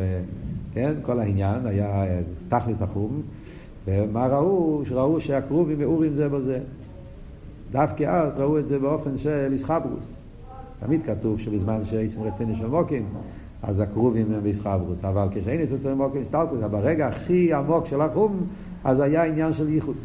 כן, 0.74 0.92
כל 1.02 1.20
העניין 1.20 1.66
היה 1.66 2.04
תכלס 2.48 2.82
החום, 2.82 3.22
ומה 3.86 4.26
ראו? 4.26 4.82
שראו 4.84 5.20
שהכרובים 5.20 5.78
מאורים 5.78 6.14
זה 6.14 6.28
בזה. 6.28 6.60
דווקא 7.70 8.04
אז 8.04 8.40
ראו 8.40 8.58
את 8.58 8.66
זה 8.66 8.78
באופן 8.78 9.18
של 9.18 9.48
איסחברוס. 9.52 10.14
תמיד 10.80 11.02
כתוב 11.02 11.40
שבזמן 11.40 11.84
שעיסים 11.84 12.22
רציני 12.22 12.54
של 12.54 12.66
מוקים, 12.66 13.06
אז 13.62 13.80
הקרובים 13.80 14.32
הם 14.32 14.42
בישחברוס, 14.42 15.04
אבל 15.04 15.28
כשאין 15.30 15.60
עיסים 15.60 15.76
רציני 15.76 15.94
מוקים 15.94 16.24
סטלקוס, 16.24 16.62
אבל 16.62 16.80
ברגע 16.80 17.06
הכי 17.06 17.52
עמוק 17.52 17.86
של 17.86 18.00
החום, 18.00 18.46
אז 18.84 19.00
היה 19.00 19.24
עניין 19.24 19.52
של 19.52 19.68
ייחוד. 19.68 19.96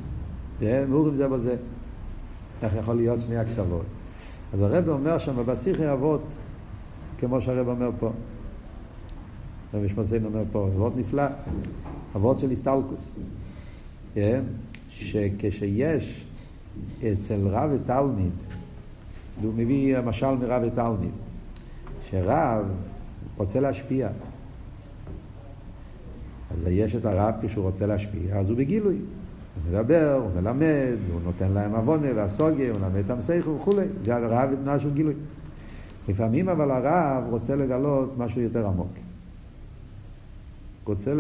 מאורים 0.90 1.16
זה 1.16 1.28
בזה. 1.28 1.56
איך 2.64 2.76
יכול 2.76 2.96
להיות 2.96 3.22
שני 3.22 3.38
הקצוות? 3.38 4.01
אז 4.54 4.62
הרב 4.62 4.90
אומר 4.90 5.18
שם 5.18 5.46
בשיחי 5.46 5.94
אבות, 5.94 6.24
כמו 7.18 7.42
שהרב 7.42 7.68
אומר 7.68 7.90
פה. 8.00 8.12
רבי 9.74 9.90
שמציין 9.90 10.26
אומר 10.26 10.44
פה, 10.52 10.68
אבות 10.76 10.98
נפלא, 10.98 11.24
אבות 12.16 12.40
של 12.40 12.52
הסטלקוס. 12.52 13.14
שכשיש 14.90 16.26
אצל 17.00 17.48
רב 17.48 17.70
ותלמיד 17.74 18.32
והוא 19.42 19.54
מביא 19.54 20.00
משל 20.00 20.36
מרב 20.36 20.64
ותלמיד, 20.66 21.14
שרב 22.10 22.66
רוצה 23.38 23.60
להשפיע. 23.60 24.10
אז 26.52 26.68
יש 26.68 26.96
את 26.96 27.06
הרב 27.06 27.34
כשהוא 27.42 27.64
רוצה 27.64 27.86
להשפיע, 27.86 28.40
אז 28.40 28.50
הוא 28.50 28.58
בגילוי. 28.58 28.98
הוא 29.56 29.72
מדבר, 29.72 30.20
הוא 30.24 30.42
מלמד, 30.42 30.98
הוא 31.12 31.22
נותן 31.24 31.52
להם 31.52 31.76
עוונה 31.76 32.08
והסוגיה, 32.16 32.72
הוא 32.72 32.80
מלמד 32.80 32.98
את 32.98 33.10
המסייכו 33.10 33.50
וכולי. 33.50 33.86
זה 34.02 34.16
הרב 34.16 34.52
בתנועה 34.52 34.80
של 34.80 34.94
גילוי. 34.94 35.14
לפעמים 36.10 36.50
אבל 36.50 36.72
הרב 36.72 37.24
רוצה 37.30 37.56
לגלות 37.56 38.18
משהו 38.18 38.42
יותר 38.42 38.68
עמוק. 38.68 38.92
רוצה, 40.86 41.14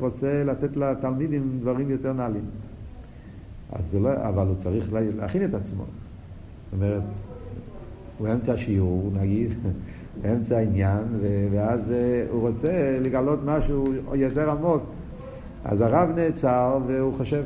רוצה 0.00 0.44
לתת 0.44 0.76
לתלמידים 0.76 1.58
דברים 1.60 1.90
יותר 1.90 2.12
נעלים. 2.12 2.44
אז 3.72 3.94
לא, 3.94 4.12
אבל 4.28 4.46
הוא 4.46 4.56
צריך 4.56 4.92
להכין 4.92 5.44
את 5.44 5.54
עצמו. 5.54 5.84
זאת 6.64 6.72
אומרת, 6.72 7.02
הוא 8.18 8.28
באמצע 8.28 8.52
השיעור, 8.52 9.10
נגיד, 9.20 9.50
באמצע 10.22 10.56
העניין, 10.56 11.04
ואז 11.52 11.92
אה, 11.92 12.26
הוא 12.30 12.48
רוצה 12.48 12.98
לגלות 13.00 13.40
משהו 13.44 13.92
יותר 14.14 14.50
עמוק. 14.50 14.82
אז 15.64 15.80
הרב 15.80 16.08
נעצר 16.14 16.78
והוא 16.86 17.14
חושב. 17.14 17.42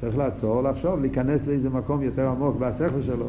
צריך 0.00 0.18
לעצור, 0.18 0.62
לחשוב, 0.62 1.00
להיכנס 1.00 1.46
לאיזה 1.46 1.70
מקום 1.70 2.02
יותר 2.02 2.28
עמוק 2.28 2.56
בשכל 2.56 3.02
שלו, 3.02 3.26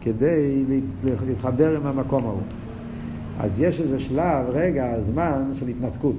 כדי 0.00 0.64
להתחבר 1.04 1.76
עם 1.76 1.86
המקום 1.86 2.24
ההוא. 2.24 2.40
אז 3.38 3.60
יש 3.60 3.80
איזה 3.80 4.00
שלב, 4.00 4.46
רגע, 4.48 5.02
זמן 5.02 5.50
של 5.54 5.68
התנתקות. 5.68 6.16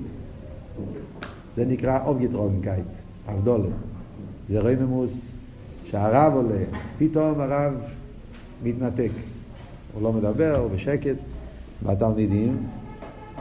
זה 1.54 1.66
נקרא 1.66 2.06
אפגעטראגנקייט, 2.06 2.88
הבדלה. 3.28 3.70
זה 4.50 4.60
רוממות 4.60 5.34
שהרב 5.86 6.34
עולה, 6.34 6.64
פתאום 6.98 7.40
הרב 7.40 7.74
מתנתק. 8.64 9.12
הוא 9.94 10.04
לא 10.04 10.14
מדבר, 10.14 10.58
הוא 10.58 10.72
בשקט, 10.72 11.16
והתלמידים 11.84 12.64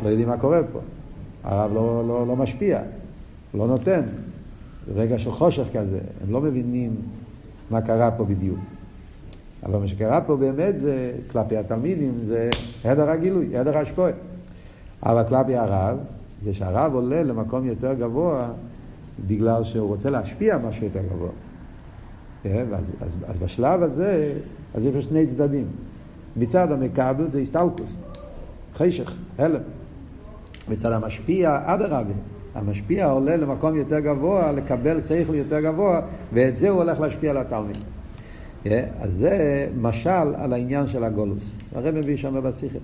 לא 0.05 0.09
יודעים 0.09 0.29
מה 0.29 0.37
קורה 0.39 0.61
פה. 0.73 0.81
הרב 1.45 1.75
לא, 1.75 2.05
לא, 2.09 2.27
לא 2.27 2.37
משפיע, 2.37 2.81
לא 3.55 3.67
נותן. 3.67 4.03
רגע 4.95 5.19
של 5.19 5.31
חושך 5.31 5.67
כזה, 5.73 6.01
הם 6.23 6.33
לא 6.33 6.41
מבינים 6.41 6.97
מה 7.71 7.81
קרה 7.81 8.11
פה 8.11 8.25
בדיוק. 8.25 8.59
אבל 9.63 9.79
מה 9.79 9.89
שקרה 9.89 10.21
פה 10.21 10.37
באמת 10.37 10.79
זה, 10.79 11.13
כלפי 11.31 11.57
התלמידים, 11.57 12.19
זה 12.25 12.51
הדר 12.85 13.11
הגילוי, 13.11 13.59
הדר 13.59 13.79
השפועה. 13.79 14.13
אבל 15.03 15.25
כלפי 15.29 15.57
הרב, 15.57 15.99
זה 16.43 16.55
שהרב 16.55 16.95
עולה 16.95 17.23
למקום 17.23 17.67
יותר 17.67 17.95
גבוה 17.95 18.53
בגלל 19.27 19.65
שהוא 19.65 19.89
רוצה 19.89 20.11
להשפיע 20.11 20.59
משהו 20.59 20.85
יותר 20.85 21.03
גבוה. 21.03 21.31
אז, 22.45 22.93
אז, 23.01 23.17
אז 23.27 23.39
בשלב 23.39 23.83
הזה 23.83 24.35
אז 24.75 24.85
יש 24.85 25.05
שני 25.05 25.27
צדדים. 25.27 25.67
מצד 26.37 26.73
המקבל 26.73 27.31
זה 27.31 27.39
הסטלקוס, 27.39 27.97
חשך, 28.75 29.15
הלם. 29.39 29.61
מצד 30.69 30.93
המשפיע, 30.93 31.61
אדרבה. 31.65 32.15
המשפיע 32.57 33.11
עולה 33.11 33.37
למקום 33.37 33.77
יותר 33.77 34.01
גבוה, 34.01 34.53
לקבל 34.53 35.01
שכל 35.01 35.35
יותר 35.35 35.61
גבוה, 35.61 36.01
ואת 36.33 36.57
זה 36.57 36.69
הוא 36.69 36.83
הולך 36.83 37.01
להשפיע 37.01 37.31
על 37.31 37.37
התלמיד. 37.37 37.77
Yeah, 38.65 38.69
אז 39.01 39.13
זה 39.13 39.67
משל 39.81 40.35
על 40.35 40.53
העניין 40.53 40.87
של 40.87 41.05
הגולוס. 41.05 41.45
הרב 41.75 41.95
מביא 41.95 42.17
שם 42.17 42.43
בשיחה. 42.43 42.79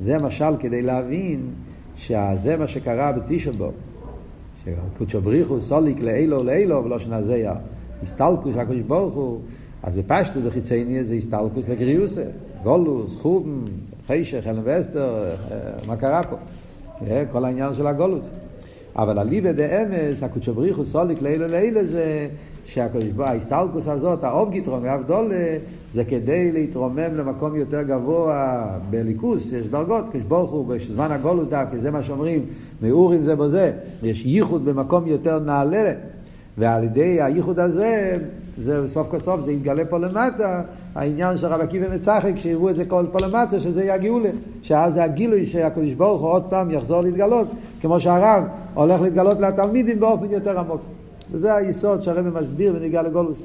זה 0.00 0.18
משל 0.18 0.56
כדי 0.58 0.82
להבין 0.82 1.50
שזה 1.96 2.56
מה 2.56 2.66
שקרה 2.68 3.12
בתשעבו. 3.12 3.70
קודשו 4.98 5.20
בריחו 5.20 5.60
סוליק 5.60 6.00
לאילו 6.00 6.42
לאילו 6.42 6.84
ולא 6.84 6.98
שנזיה 6.98 7.54
הסתלקוס 8.02 8.56
הקודש 8.56 8.80
ברוך 8.80 9.14
הוא 9.14 9.40
אז 9.82 9.96
בפשטו 9.96 10.40
בחיצייני 10.40 11.04
זה 11.04 11.14
הסתלקוס 11.14 11.68
לגריוסה 11.68 12.24
גולוס, 12.62 13.16
חובן, 13.16 13.64
חשך, 14.08 14.46
אלן 14.46 14.60
ואסתר, 14.64 15.34
מה 15.86 15.96
קרה 15.96 16.22
פה? 16.22 16.36
כל 17.32 17.44
העניין 17.44 17.74
של 17.74 17.86
הגולוס. 17.86 18.30
אבל 18.98 19.18
אליבא 19.18 19.52
דאמס, 19.52 20.22
הקודשו 20.22 20.54
בריחו 20.54 20.84
סוליק 20.84 21.22
לאילו 21.22 21.46
לאילו 21.48 21.84
זה 21.84 22.28
שההסתלקוס 22.64 23.88
הזאת, 23.88 24.24
האוב 24.24 24.50
גיטרון, 24.50 24.82
והבדולה, 24.82 25.56
זה 25.92 26.04
כדי 26.04 26.52
להתרומם 26.52 27.16
למקום 27.16 27.56
יותר 27.56 27.82
גבוה. 27.82 28.66
בליכוס, 28.90 29.52
יש 29.52 29.68
דרגות, 29.68 30.04
כשברוך 30.12 30.50
הוא 30.50 30.66
בזמן 30.66 31.12
הגולוס 31.12 31.48
דווקא, 31.48 31.78
זה 31.78 31.90
מה 31.90 32.02
שאומרים, 32.02 32.46
מאורים 32.82 33.22
זה 33.22 33.36
בזה, 33.36 33.72
יש 34.02 34.22
ייחוד 34.26 34.64
במקום 34.64 35.06
יותר 35.06 35.38
נעלה, 35.38 35.92
ועל 36.58 36.84
ידי 36.84 37.22
הייחוד 37.22 37.60
הזה, 37.60 38.18
זה 38.58 38.88
סוף 38.88 39.08
כל 39.10 39.18
סוף, 39.18 39.40
זה 39.40 39.52
יתגלה 39.52 39.84
פה 39.84 39.98
למטה, 39.98 40.62
העניין 40.94 41.38
של 41.38 41.46
רב 41.46 41.60
עקיבא 41.60 41.94
מצחק, 41.94 42.32
שיראו 42.36 42.70
את 42.70 42.76
זה 42.76 42.84
כל 42.84 43.06
פה 43.12 43.26
למטה, 43.26 43.60
שזה 43.60 43.82
יהיה 43.82 43.94
הגאולה, 43.94 44.30
שאז 44.62 44.94
זה 44.94 45.04
הגילוי 45.04 45.46
שהקדוש 45.46 45.92
ברוך 45.92 46.22
הוא 46.22 46.30
עוד 46.30 46.44
פעם 46.50 46.70
יחזור 46.70 47.00
להתגלות, 47.00 47.48
כמו 47.80 48.00
שהרב 48.00 48.44
הולך 48.74 49.00
להתגלות 49.00 49.40
לתלמידים 49.40 50.00
באופן 50.00 50.30
יותר 50.30 50.58
עמוק. 50.58 50.80
וזה 51.32 51.54
היסוד 51.54 52.00
שהרבא 52.00 52.40
מסביר 52.40 52.74
ונגיע 52.76 53.02
לגולוס. 53.02 53.42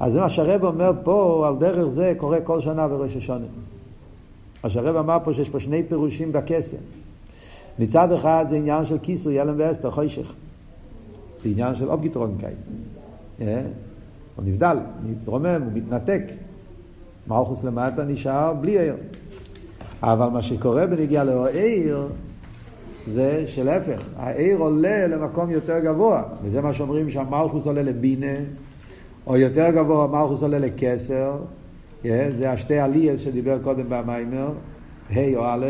אז 0.00 0.12
זה 0.12 0.20
מה 0.20 0.28
שהרבא 0.28 0.66
אומר 0.66 0.92
פה, 1.02 1.44
על 1.48 1.56
דרך 1.56 1.88
זה 1.88 2.14
קורה 2.16 2.40
כל 2.40 2.60
שנה 2.60 2.88
בראש 2.88 3.16
השונה. 3.16 3.46
מה 4.64 4.70
שהרבא 4.70 5.00
אמר 5.00 5.18
פה 5.24 5.34
שיש 5.34 5.48
פה 5.48 5.60
שני 5.60 5.82
פירושים 5.82 6.32
בקסם. 6.32 6.76
מצד 7.78 8.12
אחד 8.12 8.46
זה 8.48 8.56
עניין 8.56 8.84
של 8.84 8.98
כיסוי, 8.98 9.40
אלם 9.40 9.54
ואסתר, 9.56 9.90
חוישך. 9.90 10.32
זה 11.42 11.48
עניין 11.48 11.74
של 11.74 11.90
אובגיטרונקאי. 11.90 12.52
הוא 14.36 14.44
נבדל, 14.44 14.76
מתרומם, 15.06 15.62
הוא 15.64 15.72
מתנתק. 15.74 16.22
מלכוס 17.28 17.64
למטה 17.64 18.04
נשאר 18.04 18.52
בלי 18.52 18.78
עיר. 18.78 18.96
אבל 20.02 20.28
מה 20.28 20.42
שקורה 20.42 20.86
בנגיעה 20.86 21.24
לעיר, 21.24 22.08
זה 23.06 23.44
שלהפך, 23.46 24.08
העיר 24.16 24.58
עולה 24.58 25.06
למקום 25.06 25.50
יותר 25.50 25.78
גבוה, 25.78 26.22
וזה 26.42 26.60
מה 26.60 26.74
שאומרים 26.74 27.10
שהמלכוס 27.10 27.66
עולה 27.66 27.82
לבינה, 27.82 28.36
או 29.26 29.36
יותר 29.36 29.70
גבוה 29.70 30.04
המלכוס 30.04 30.42
עולה 30.42 30.58
לכסר, 30.58 31.36
yeah, 32.02 32.06
זה 32.32 32.50
השתי 32.50 32.78
עלייס 32.78 33.20
שדיבר 33.20 33.58
קודם 33.62 33.84
במיימר, 33.88 34.52
ה' 35.10 35.36
או 35.36 35.44
א', 35.44 35.66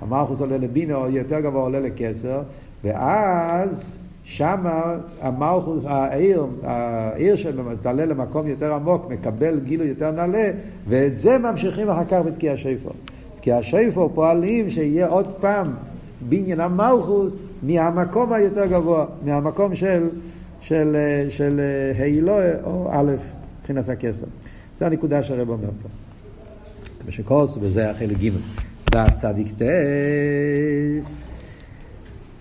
המלכוס 0.00 0.40
עולה 0.40 0.56
לבינה, 0.56 0.94
או 0.94 1.08
יותר 1.08 1.40
גבוה 1.40 1.62
עולה 1.62 1.80
לכסר, 1.80 2.42
ואז 2.84 4.00
שמה 4.28 4.96
המלכוס, 5.20 5.82
העיר, 5.84 6.46
העיר 6.62 7.36
שמתעלה 7.36 8.04
למקום 8.04 8.46
יותר 8.46 8.74
עמוק, 8.74 9.10
מקבל 9.10 9.60
גילוי 9.60 9.86
יותר 9.86 10.10
נעלה, 10.10 10.50
ואת 10.88 11.16
זה 11.16 11.38
ממשיכים 11.38 11.88
אחר 11.88 12.04
כך 12.04 12.18
בתקיע 12.26 12.52
השיפו. 12.52 12.90
תקיע 13.34 13.56
השיפו 13.56 14.10
פועלים 14.14 14.70
שיהיה 14.70 15.06
עוד 15.06 15.32
פעם 15.40 15.66
בניין 16.28 16.60
המלכוס 16.60 17.36
מהמקום 17.62 18.32
היותר 18.32 18.66
גבוה, 18.66 19.06
מהמקום 19.24 19.74
של, 19.74 20.08
של, 20.60 20.96
של 21.30 21.60
הילואה 21.98 22.52
או 22.64 22.88
א', 22.92 23.12
מבחינת 23.60 23.88
הכסר. 23.88 24.26
זו 24.78 24.84
הנקודה 24.84 25.22
שהרב 25.22 25.48
אומר 25.48 25.70
פה. 25.82 25.88
כמו 27.02 27.12
שכוס, 27.12 27.58
וזה 27.60 27.90
החלק 27.90 28.16
ג' 28.18 28.30
דף 28.90 29.14
צדיק 29.16 29.48
טס. 29.52 31.25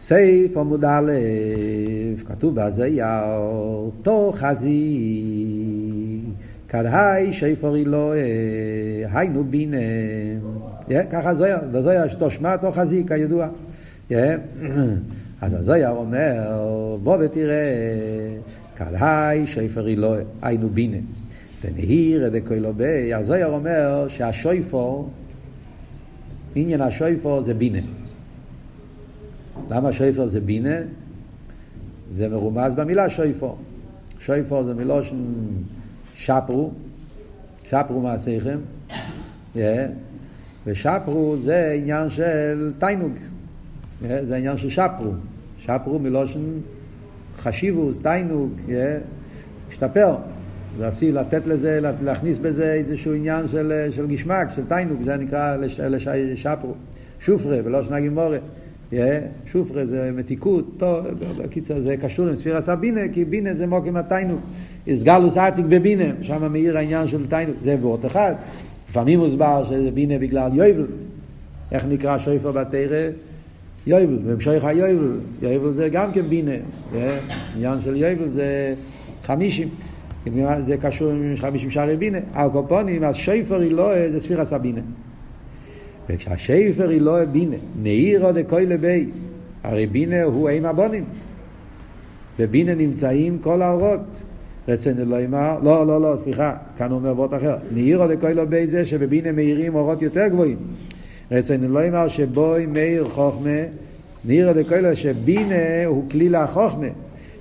סייף 0.07 0.57
עמוד 0.57 0.85
א', 0.85 1.11
כתוב 2.25 2.55
בהזיהו, 2.55 3.91
תוך 4.01 4.37
חזי, 4.37 6.21
כדהי 6.69 7.33
שיפור 7.33 7.77
אלוהי, 7.77 8.21
היינו 9.11 9.43
בינה. 9.43 9.77
ככה 11.09 11.35
זויה, 11.35 11.57
וזויה 11.71 12.09
שתושמע 12.09 12.57
תוך 12.57 12.75
חזי, 12.75 13.03
כידוע. 13.07 13.47
אז 15.41 15.53
הזויה 15.53 15.89
אומר, 15.89 16.97
בוא 17.03 17.17
ותראה, 17.21 17.73
כדהי 18.75 19.47
שיפור 19.47 19.87
אלוהי, 19.87 20.23
היינו 20.41 20.69
בינה. 20.69 20.97
ונהיר 21.63 22.29
דקוילו 22.29 22.73
בי, 22.73 23.13
הזויה 23.13 23.47
אומר 23.47 24.05
שהשויפור, 24.07 25.09
עניין 26.55 26.81
השויפור 26.81 27.43
זה 27.43 27.53
בינה. 27.53 28.04
למה 29.69 29.93
שויפר 29.93 30.27
זה 30.27 30.41
בינה? 30.41 30.75
זה 32.11 32.29
מרומז 32.29 32.73
במילה 32.73 33.09
שויפור. 33.09 33.57
שויפור 34.19 34.63
זה 34.63 34.73
מלושן 34.73 35.15
שפרו, 36.15 36.71
שפרו 37.63 38.01
מעשיכם, 38.01 38.57
yeah. 39.55 39.59
ושפרו 40.65 41.35
זה 41.43 41.71
עניין 41.77 42.09
של 42.09 42.73
תיינוג, 42.77 43.11
yeah. 43.11 44.05
זה 44.23 44.35
עניין 44.35 44.57
של 44.57 44.69
שפרו. 44.69 45.11
שפרו 45.59 45.99
מלושן 45.99 46.43
חשיבוס, 47.37 47.99
תיינוג, 47.99 48.51
yeah. 48.67 48.71
השתפר. 49.69 50.15
רציתי 50.79 51.11
לתת 51.11 51.47
לזה, 51.47 51.79
להכניס 52.03 52.37
בזה 52.37 52.73
איזשהו 52.73 53.13
עניין 53.13 53.47
של, 53.47 53.87
של 53.91 54.07
גשמק, 54.07 54.47
של 54.55 54.65
תיינוג, 54.65 55.01
זה 55.01 55.17
נקרא 55.17 55.55
לש, 55.55 55.79
לשפרו. 55.79 56.73
שופרה, 57.19 57.61
בלושן 57.61 57.93
הגימורה. 57.93 58.37
שופרה 59.45 59.85
זה 59.85 60.11
מתיקות, 60.13 60.73
טוב, 60.77 61.05
בקיצור 61.37 61.79
זה 61.79 61.97
קשור 61.97 62.27
עם 62.27 62.35
ספירה 62.35 62.61
סבינה, 62.61 63.01
כי 63.13 63.25
בינה 63.25 63.53
זה 63.53 63.67
מוקים 63.67 63.97
התיינוק. 63.97 64.39
הסגלוס 64.87 65.37
עתיק 65.37 65.65
בבינה, 65.69 66.03
שם 66.21 66.51
מאיר 66.51 66.77
העניין 66.77 67.07
של 67.07 67.27
תיינוק, 67.27 67.55
זה 67.63 67.77
וורט 67.81 68.05
אחד. 68.05 68.33
לפעמים 68.89 69.19
מוסבר 69.19 69.65
שזה 69.69 69.91
בינה 69.91 70.17
בגלל 70.17 70.51
יובל. 70.53 70.87
איך 71.71 71.85
נקרא 71.85 72.17
שויפר 72.17 72.51
בתרא? 72.51 73.09
יובל, 73.87 74.19
במשך 74.25 74.63
היובל. 74.63 75.19
יובל 75.41 75.71
זה 75.71 75.89
גם 75.89 76.11
כן 76.11 76.21
בינה. 76.21 76.51
עניין 77.55 77.81
של 77.83 77.95
יובל 77.95 78.29
זה 78.29 78.73
חמישים. 79.23 79.69
זה 80.65 80.77
קשור 80.77 81.11
עם 81.11 81.33
חמישים 81.35 81.69
שערי 81.71 81.97
בינה. 81.97 82.17
הקופונים, 82.33 83.03
אז 83.03 83.15
שויפר 83.15 83.61
היא 83.61 83.71
לא, 83.71 84.09
זה 84.11 84.19
ספירה 84.19 84.45
סבינה. 84.45 84.81
וכשהשפר 86.09 86.89
היא 86.89 87.01
לא 87.01 87.25
בינה, 87.25 87.55
מאירו 87.83 88.31
דקוי 88.31 88.65
לבי, 88.65 89.09
הרי 89.63 89.87
בינה 89.87 90.23
הוא 90.23 90.49
עם 90.49 90.65
הבונים. 90.65 91.03
בבינה 92.39 92.75
נמצאים 92.75 93.37
כל 93.41 93.61
האורות. 93.61 94.21
רצון 94.67 94.99
אלוהימה, 94.99 95.57
לא, 95.63 95.87
לא, 95.87 96.01
לא, 96.01 96.17
סליחה, 96.17 96.55
כאן 96.77 96.89
הוא 96.89 96.99
אומר 96.99 97.13
באות 97.13 97.33
אחר. 97.33 97.55
מאירו 97.73 98.07
דקוי 98.07 98.33
לבי 98.33 98.67
זה 98.67 98.85
שבבינה 98.85 99.31
מאירים 99.31 99.75
אורות 99.75 100.01
יותר 100.01 100.27
גבוהים. 100.27 100.57
רצון 101.31 101.63
אלוהימה 101.63 102.09
שבוי 102.09 102.65
מאיר 102.65 103.07
חוכמה, 103.07 103.59
מאירו 104.25 104.53
דקוי 104.53 104.81
לו 104.81 104.95
שבינה 104.95 105.85
הוא 105.85 106.09
כליל 106.09 106.35
החוכמה. 106.35 106.87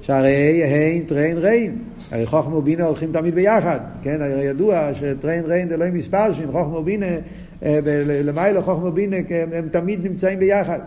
שהרי 0.03 0.65
הן 0.65 1.03
טריין 1.03 1.39
ריין. 1.39 1.79
הרי 2.11 2.27
חוכמה 2.27 2.57
ובינה 2.57 2.85
הולכים 2.85 3.13
תמיד 3.13 3.35
ביחד, 3.35 3.81
כן? 4.03 4.23
הרי 4.23 4.45
ידוע 4.45 4.91
שטריין 4.95 5.45
ריין 5.45 5.69
זה 5.69 5.77
לא 5.77 5.87
מספר 5.93 6.35
שין, 6.35 6.47
חוכמה 6.53 6.79
ובינה 6.79 7.07
למעלה 8.25 8.63
חוכמה 8.63 8.89
ובינה 8.89 9.17
הם 9.53 9.69
תמיד 9.71 10.07
נמצאים 10.07 10.39
ביחד, 10.39 10.79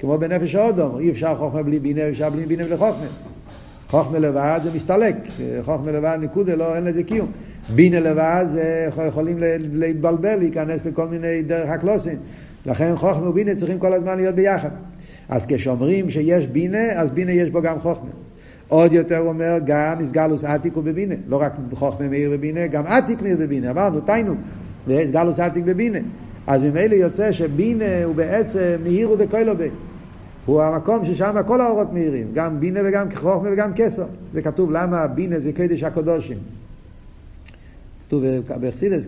כמו 0.00 0.18
בנפש 0.18 0.54
האודום, 0.54 0.98
אי 0.98 1.10
אפשר 1.10 1.36
חוכמה 1.38 1.62
בלי 1.62 1.78
בינה, 1.78 2.08
אפשר 2.08 2.30
בלי 2.30 2.46
בינה 2.46 2.64
בלי 2.64 2.76
חוכמה. 2.76 4.18
לבד 4.18 4.60
זה 4.64 4.70
מסתלק, 4.74 5.16
חוכמה 5.62 5.90
לבד 5.90 6.18
נקודה, 6.20 6.54
לא, 6.54 6.76
אין 6.76 6.84
לזה 6.84 7.02
קיום. 7.02 7.28
בינה 7.74 8.00
לבד 8.00 8.44
זה 8.52 8.88
יכולים 9.06 9.36
להתבלבל, 9.72 10.36
להיכנס 10.36 10.84
לכל 10.84 11.08
מיני 11.08 11.42
דרך 11.42 11.70
הקלוסין. 11.70 12.16
לכן 12.66 12.96
חוכמה 12.96 13.28
ובינה 13.28 13.54
צריכים 13.54 13.78
כל 13.78 13.92
הזמן 13.92 14.16
להיות 14.16 14.34
ביחד. 14.34 14.68
אז 15.28 15.46
כשאומרים 15.48 16.10
שיש 16.10 16.46
בינה, 16.46 16.92
אז 16.92 17.10
בינה 17.10 17.32
יש 17.32 17.50
בו 17.50 17.62
גם 17.62 17.80
חוכמה. 17.80 18.10
עוד 18.68 18.92
יותר 18.92 19.18
אומר, 19.18 19.58
גם 19.64 19.98
מסגלוס 19.98 20.44
עתיק 20.44 20.74
הוא 20.74 20.84
בבינה. 20.84 21.14
לא 21.28 21.42
רק 21.42 21.56
חוכמה 21.72 22.08
מאיר 22.08 22.30
בבינה, 22.30 22.66
גם 22.66 22.86
עתיק 22.86 23.22
מאיר 23.22 23.36
בבינה. 23.40 23.70
אמרנו, 23.70 24.00
תיינו. 24.00 24.34
ויש 24.86 25.10
גלוס 25.10 25.40
עתיק 25.40 25.64
בבינה. 25.64 25.98
אז 26.46 26.62
ממילא 26.62 26.94
יוצא 26.94 27.32
שבינה 27.32 28.04
הוא 28.04 28.14
בעצם 28.14 28.76
מאירו 28.82 29.16
דקוילו 29.16 29.56
בי. 29.56 29.68
הוא 30.46 30.62
המקום 30.62 31.04
ששם 31.04 31.36
כל 31.46 31.60
האורות 31.60 31.92
מאירים, 31.92 32.28
גם 32.34 32.60
בינה 32.60 32.80
וגם 32.84 33.06
חוכמה 33.14 33.48
וגם 33.52 33.72
כסר. 33.74 34.06
זה 34.32 34.42
כתוב 34.42 34.70
למה 34.70 35.06
בינה 35.06 35.40
זה 35.40 35.52
קדש 35.52 35.82
הקודושים. 35.82 36.38
כתוב 38.06 38.22
בחסידס, 38.60 39.06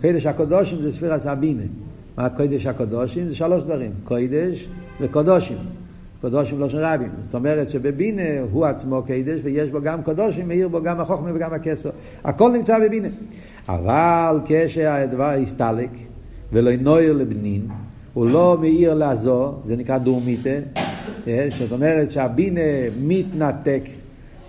קדש 0.00 0.26
הקודושים 0.26 0.82
זה 0.82 0.92
ספירס 0.92 1.26
הבינה. 1.26 1.62
מה 2.16 2.28
קדש 2.28 2.66
הקודושים? 2.66 3.28
זה 3.28 3.34
שלוש 3.34 3.62
דברים, 3.62 3.92
קדש 4.04 4.68
וקודושים. 5.00 5.58
קודושים 6.22 6.60
לא 6.60 6.68
של 6.68 6.78
רבים. 6.78 7.10
זאת 7.20 7.34
אומרת 7.34 7.70
שבבינה 7.70 8.40
הוא 8.52 8.66
עצמו 8.66 9.02
קדש 9.02 9.40
ויש 9.42 9.70
בו 9.70 9.80
גם 9.82 10.02
קודושים, 10.02 10.48
מאיר 10.48 10.68
בו 10.68 10.82
גם 10.82 11.00
החוכמה 11.00 11.30
וגם 11.34 11.52
הכסר. 11.52 11.90
הכל 12.24 12.52
נמצא 12.52 12.78
בבינה. 12.78 13.08
אבל 13.68 14.40
כשהדבר 14.44 15.30
הסתלק 15.30 15.90
ולא 16.52 16.70
נויר 16.80 17.12
לבנין, 17.12 17.68
הוא 18.14 18.26
לא 18.26 18.56
מאיר 18.60 18.94
לעזור, 18.94 19.60
זה 19.66 19.76
נקרא 19.76 19.98
דורמיתה, 19.98 20.58
זאת 21.58 21.72
אומרת 21.72 22.10
שהבינה 22.10 22.60
מתנתק 23.00 23.82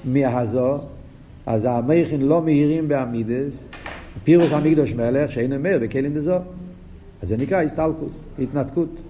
מהזו, 0.05 0.79
אז 1.45 1.65
המכין 1.65 2.21
לא 2.21 2.41
מהירים 2.41 2.87
בעמידס, 2.87 3.63
פירוש 4.23 4.51
המקדוש 4.51 4.93
מלך 4.93 5.31
שאין 5.31 5.53
אומר 5.53 5.77
בכלים 5.81 6.13
דזו. 6.13 6.35
אז 7.21 7.29
זה 7.29 7.37
נקרא 7.37 7.61
הסטלקוס, 7.61 8.25
התנתקות. 8.39 9.01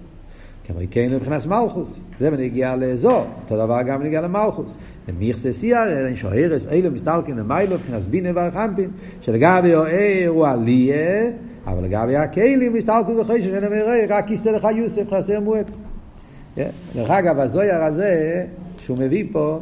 כמו 0.66 0.78
כן 0.90 1.12
מבחינת 1.14 1.46
מלכוס, 1.46 1.98
זה 2.18 2.30
בנגיע 2.30 2.76
לאזור, 2.76 3.24
אותו 3.42 3.56
דבר 3.56 3.82
גם 3.82 4.00
בנגיע 4.00 4.20
למלכוס. 4.20 4.76
ומיכסה 5.08 5.52
סייר, 5.52 6.06
אין 6.06 6.16
שוהרס, 6.16 6.66
אילו 6.66 6.90
מסתלקים 6.90 7.38
למיילו, 7.38 7.74
מבחינת 7.74 8.02
בינה 8.02 8.28
ורחמפין, 8.34 8.90
שלגבי 9.20 9.74
אוהר 9.74 10.28
הוא 10.28 10.46
עליה, 10.46 11.30
אבל 11.66 11.84
לגבי 11.84 12.16
הכלים 12.16 12.72
מסתלקו 12.72 13.16
בחשש 13.16 13.44
של 13.44 13.64
המראה, 13.64 14.04
רק 14.08 14.30
יסתה 14.30 14.52
לך 14.52 14.68
יוסף 14.76 15.10
חסר 15.10 15.40
מועד. 15.40 15.70
דרך 16.94 17.10
אגב, 17.10 17.38
הזויר 17.38 17.82
הזה, 17.82 18.44
שהוא 18.78 18.98
מביא 18.98 19.24
פה, 19.32 19.60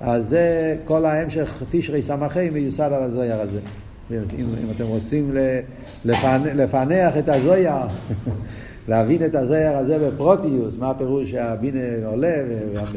אז 0.00 0.28
זה 0.28 0.76
כל 0.84 1.04
ההמשך 1.04 1.62
תשרי 1.70 2.02
סמכי 2.02 2.50
מיוסד 2.50 2.92
על 2.92 3.02
הזויר 3.02 3.40
הזה. 3.40 3.60
אם, 4.10 4.16
אם 4.38 4.70
אתם 4.76 4.84
רוצים 4.84 5.36
לפענח 6.54 7.16
את 7.18 7.28
הזויר, 7.28 7.72
להבין 8.88 9.24
את 9.24 9.34
הזויר 9.34 9.76
הזה 9.76 9.98
בפרוטיוס, 9.98 10.78
מה 10.78 10.90
הפירוש 10.90 11.30
שהבינה 11.30 12.06
עולה 12.06 12.34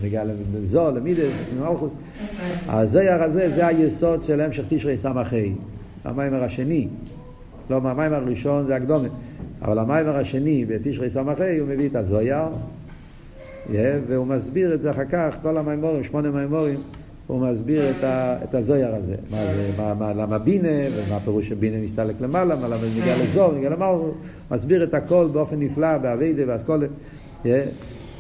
ונגיע 0.02 0.24
לזו, 0.64 0.92
למידס, 0.92 1.32
למלכוס, 1.58 1.92
הזויר 2.68 3.24
הזה 3.24 3.50
זה 3.50 3.68
היסוד 3.68 4.22
של 4.22 4.42
המשך 4.42 4.64
תשרי 4.68 4.98
סמכי, 4.98 5.54
המיימר 6.04 6.44
השני, 6.44 6.88
לא 7.70 7.82
מהמיימר 7.82 8.16
הראשון 8.16 8.68
זה 8.68 8.76
הקדומת, 8.76 9.12
אבל 9.62 9.80
המיימר 9.80 10.16
השני 10.16 10.66
בתשרי 10.66 11.10
סמכי 11.10 11.58
הוא 11.60 11.68
מביא 11.68 11.90
את 11.90 11.96
הזויר, 11.96 12.44
והוא 14.08 14.28
מסביר 14.28 14.74
את 14.74 14.82
זה 14.82 14.92
אחר 14.92 15.06
כך, 15.06 15.38
כל 15.42 15.58
המיימורים, 15.58 16.04
שמונה 16.04 16.32
מיימורים, 16.32 16.80
הוא 17.28 17.39
מסביר 17.39 17.89
את, 17.89 18.03
ה, 18.03 18.38
את 18.43 18.53
הזויר 18.53 18.95
הזה, 18.95 19.15
מה 19.32 19.38
זה, 19.38 19.69
מה, 19.78 19.93
מה, 19.93 20.13
למה 20.13 20.38
בינה, 20.38 20.67
ומה 20.67 21.15
הפירוש 21.15 21.47
שבינה 21.47 21.78
מסתלק 21.78 22.15
למעלה, 22.21 22.55
מה 22.55 22.67
למה 22.67 22.84
מגיע 22.99 23.15
לזור, 23.24 23.51
מגיע 23.51 23.69
למעלה, 23.69 23.91
הוא 23.91 24.13
מסביר 24.51 24.84
את 24.84 24.93
הכל 24.93 25.30
באופן 25.32 25.59
נפלא, 25.59 25.97
באביידה, 25.97 26.45
באסכולה, 26.45 26.88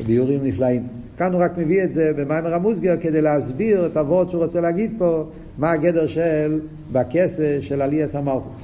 ביורים 0.05 0.43
נפלאים. 0.43 0.87
כאן 1.17 1.33
הוא 1.33 1.41
רק 1.43 1.57
מביא 1.57 1.83
את 1.83 1.93
זה 1.93 2.11
במיימר 2.15 2.53
המוסגר 2.53 2.95
כדי 3.01 3.21
להסביר 3.21 3.85
את 3.85 3.97
הוורד 3.97 4.29
שהוא 4.29 4.43
רוצה 4.43 4.61
להגיד 4.61 4.91
פה, 4.97 5.23
מה 5.57 5.71
הגדר 5.71 6.07
של 6.07 6.61
בכסה 6.91 7.57
של 7.61 7.81
עליאס 7.81 8.15
המלכוס. 8.15 8.55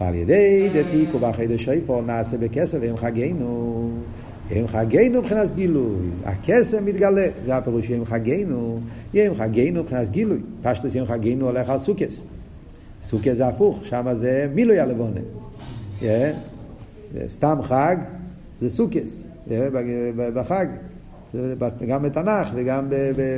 ועל 0.00 0.14
ידי 0.14 0.68
דתיק 0.72 1.14
ובחידש 1.14 1.68
איפה 1.68 2.02
נעשה 2.06 2.36
בכסף 2.38 2.78
והם 2.80 2.96
חגינו. 2.96 3.90
יום 4.50 4.66
חגינו 4.66 5.20
מבחינת 5.22 5.52
גילוי, 5.52 5.96
הקסם 6.24 6.84
מתגלה, 6.84 7.28
זה 7.46 7.56
הפירוש 7.56 7.90
יום 7.90 8.04
חגינו, 8.04 8.78
יום 9.14 9.34
חגינו 9.34 9.82
מבחינת 9.82 10.10
גילוי, 10.10 10.38
פשטוס 10.62 10.94
יום 10.94 11.06
חגינו 11.06 11.46
הולך 11.46 11.70
על 11.70 11.78
סוכס, 11.78 12.20
סוכס 13.04 13.32
זה 13.32 13.46
הפוך, 13.46 13.84
שם 13.84 14.06
זה 14.16 14.46
מילוי 14.54 14.80
הלבונה, 14.80 15.20
yeah. 16.00 16.04
סתם 17.26 17.58
חג 17.62 17.96
זה 18.60 18.70
סוכס, 18.70 19.22
yeah, 19.48 19.50
בחג, 20.34 20.66
גם 21.86 22.02
בתנ"ך 22.02 22.48
וגם 22.54 22.86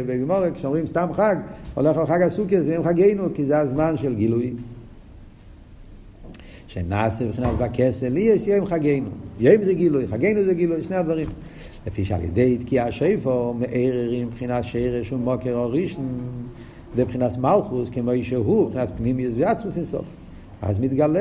בגמורת, 0.06 0.54
כשאומרים 0.54 0.86
סתם 0.86 1.08
חג, 1.12 1.36
הולך 1.74 1.96
על 1.96 2.06
חג 2.06 2.22
הסוכס, 2.22 2.62
יום 2.66 2.84
חגינו, 2.84 3.28
כי 3.34 3.44
זה 3.44 3.58
הזמן 3.58 3.96
של 3.96 4.14
גילוי. 4.14 4.52
שנעשה 6.68 7.24
מבחינת 7.24 7.52
בכסל, 7.58 8.08
לי 8.08 8.20
יש 8.20 8.46
יום 8.46 8.66
חגינו. 8.66 9.10
יום 9.40 9.64
זה 9.64 9.74
גילוי, 9.74 10.06
חגינו 10.06 10.42
זה 10.42 10.54
גילוי, 10.54 10.82
שני 10.82 10.96
הדברים. 10.96 11.26
לפי 11.86 12.04
שעל 12.04 12.24
ידי 12.24 12.58
תקיע 12.58 12.92
שיפו, 12.92 13.54
מערערים 13.54 14.26
מבחינת 14.26 14.64
שרש 14.64 15.12
ומוקר 15.12 15.54
או 15.54 15.70
ראשון, 15.70 16.18
מבחינת 16.96 17.38
מלכוס, 17.38 17.90
כמו 17.90 18.10
שהוא, 18.22 18.66
מבחינת 18.66 18.92
פנימיוס 18.96 19.34
ועצמוס 19.38 19.76
אינסוף. 19.76 20.04
אז 20.62 20.78
מתגלה 20.78 21.20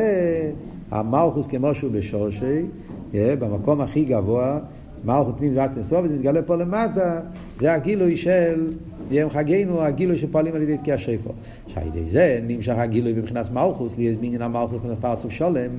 המלכוס 0.92 1.48
כמו 1.48 1.76
שהוא 1.76 1.92
בשורשי, 1.92 2.66
במקום 3.14 3.82
הכי 3.82 4.06
גבוה, 4.06 4.60
מלכות 5.06 5.38
פנים 5.38 5.58
ועצמוס 5.58 5.78
אינסוף, 5.78 6.00
וזה 6.04 6.16
מתגלה 6.16 6.42
פה 6.42 6.56
למטה, 6.56 7.20
זה 7.58 7.74
הגילוי 7.74 8.18
של 8.18 8.72
יום 9.12 9.30
חגינו, 9.30 9.82
הגילוי 9.82 10.18
שפועלים 10.18 10.56
על 10.56 10.62
ידי 10.62 10.78
תקיע 10.78 10.98
שיפו. 10.98 11.30
שעל 11.68 11.88
ידי 11.88 12.06
זה 12.06 12.40
נמשך 12.48 12.74
הגילוי 12.78 13.14
מבחינת 13.14 13.52
מלכוס, 13.52 13.98
לי 13.98 14.18
מניין 14.22 14.42
המלכוס 14.42 14.76
מבחינת 14.76 14.98
פרצוף 15.02 15.32
שולם, 15.32 15.72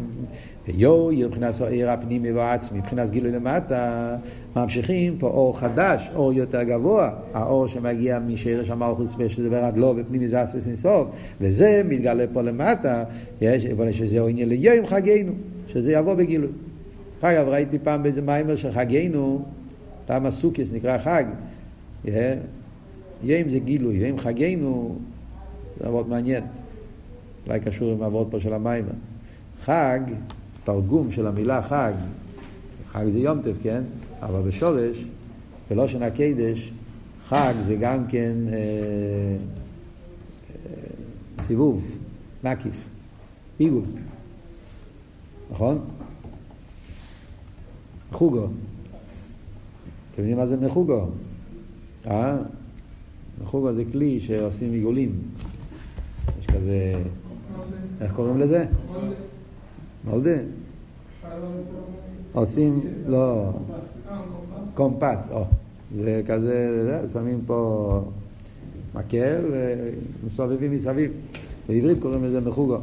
ויו, 0.66 1.08
מבחינת 1.26 1.60
העיר 1.60 1.90
הפנימי 1.90 2.32
והעצמי, 2.32 2.78
מבחינת 2.78 3.10
גילוי 3.10 3.32
למטה, 3.32 4.16
ממשיכים 4.56 5.16
פה 5.18 5.26
אור 5.26 5.58
חדש, 5.58 6.10
אור 6.14 6.32
יותר 6.32 6.62
גבוה, 6.62 7.10
האור 7.34 7.66
שמגיע 7.66 8.18
משרש 8.18 8.70
המלכוס 8.70 9.14
ושזה 9.18 9.50
ברד 9.50 9.76
לא 9.76 9.92
בפנימי 9.92 10.28
ועצמי 10.28 10.76
סוף, 10.76 11.08
וזה 11.40 11.82
מתגלה 11.84 12.24
פה 12.32 12.42
למטה, 12.42 13.04
יש, 13.40 13.66
שזה 13.90 14.22
עניין 14.28 14.48
ליום 14.48 14.86
חגינו, 14.86 15.32
שזה 15.66 15.92
יבוא 15.92 16.14
בגילוי. 16.14 16.50
אגב, 17.20 17.48
ראיתי 17.48 17.78
פעם 17.78 18.02
באיזה 18.02 18.22
מיימר 18.22 18.56
של 18.56 18.72
חגינו, 18.72 19.44
למה 20.10 20.30
סוכיס 20.30 20.72
נקרא 20.72 20.98
חג, 20.98 21.24
ים 23.24 23.48
זה 23.48 23.58
גילוי, 23.58 23.94
ים 23.96 24.18
חגינו, 24.18 24.98
זה 25.80 25.86
עבוד 25.86 26.08
מעניין. 26.08 26.44
אולי 27.46 27.60
קשור 27.60 27.92
עם 27.92 28.02
העבוד 28.02 28.28
פה 28.30 28.40
של 28.40 28.52
המים. 28.52 28.84
חג, 29.60 30.00
תרגום 30.64 31.12
של 31.12 31.26
המילה 31.26 31.62
חג, 31.62 31.92
חג 32.92 33.04
זה 33.08 33.18
יום 33.18 33.42
טף, 33.42 33.56
כן? 33.62 33.82
אבל 34.22 34.40
בשורש, 34.40 35.04
בלושן 35.70 36.02
הקדש, 36.02 36.72
חג 37.28 37.54
זה 37.62 37.76
גם 37.76 38.06
כן 38.06 38.34
אה, 38.48 38.56
אה, 40.54 41.44
סיבוב, 41.46 41.98
מקיף, 42.44 42.74
עיגול, 43.58 43.82
נכון? 45.50 45.84
מחוגו. 48.16 48.46
אתם 50.12 50.18
יודעים 50.18 50.36
מה 50.36 50.46
זה 50.46 50.56
מחוגו? 50.56 51.06
אה? 52.06 52.36
מחוגו 53.42 53.72
זה 53.72 53.82
כלי 53.92 54.20
שעושים 54.20 54.72
עיגולים. 54.72 55.12
יש 56.40 56.46
כזה, 56.46 57.02
איך 58.00 58.12
קוראים 58.12 58.38
לזה? 58.38 58.64
מולדה. 60.04 60.36
עושים, 62.32 62.80
לא, 63.06 63.50
קומפס. 64.74 65.28
זה 65.96 66.22
כזה, 66.26 67.00
שמים 67.12 67.40
פה 67.46 68.00
מקל 68.94 69.44
ומסובבים 70.22 70.70
מסביב. 70.70 71.12
בעברית 71.68 71.98
קוראים 72.00 72.24
לזה 72.24 72.40
מחוגו. 72.40 72.78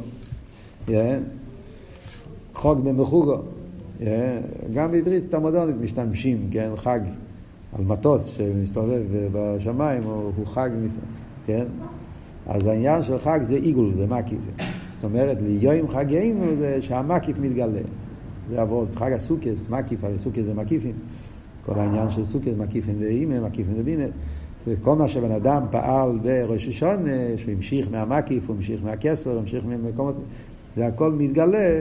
חוג 2.54 2.84
במחוגו. 2.84 3.42
גם 4.74 4.90
בעברית 4.90 5.34
המודרנית 5.34 5.76
משתמשים, 5.80 6.48
כן, 6.50 6.70
חג. 6.76 7.00
על 7.78 7.84
מטוס 7.84 8.24
שמסתובב 8.24 9.02
בשמיים, 9.32 10.02
הוא 10.02 10.46
חג, 10.46 10.70
כן? 11.46 11.64
אז 12.46 12.66
העניין 12.66 13.02
של 13.02 13.18
חג 13.18 13.38
זה 13.42 13.54
עיגול, 13.54 13.92
זה 13.96 14.06
מקיף. 14.06 14.38
זאת 14.90 15.04
אומרת, 15.04 15.38
ליום 15.42 15.88
חגנו 15.88 16.56
זה 16.56 16.82
שהמקיף 16.82 17.38
מתגלה. 17.38 17.80
זה 18.50 18.60
עבוד, 18.60 18.88
חג 18.94 19.12
הסוכס, 19.12 19.68
מקיף, 19.70 20.04
הרי 20.04 20.18
סוכס 20.18 20.42
זה 20.44 20.54
מקיפים. 20.54 20.92
כל 21.66 21.78
העניין 21.78 22.10
של 22.10 22.24
סוכס, 22.24 22.52
מקיפים 22.58 22.94
זה 22.98 23.06
אימא, 23.06 23.40
מקיפים 23.40 23.74
זה 23.76 23.82
בינה. 23.82 24.04
כל 24.82 24.96
מה 24.96 25.08
שבן 25.08 25.30
אדם 25.30 25.62
פעל 25.70 26.18
בראש 26.22 26.68
השון, 26.68 27.04
שהוא 27.36 27.54
המשיך 27.54 27.88
מהמקיף, 27.90 28.48
הוא 28.48 28.56
המשיך 28.56 28.84
מהכסר, 28.84 29.30
הוא 29.30 29.40
המשיך 29.40 29.64
ממקומות, 29.64 30.14
זה 30.76 30.86
הכל 30.86 31.12
מתגלה 31.12 31.80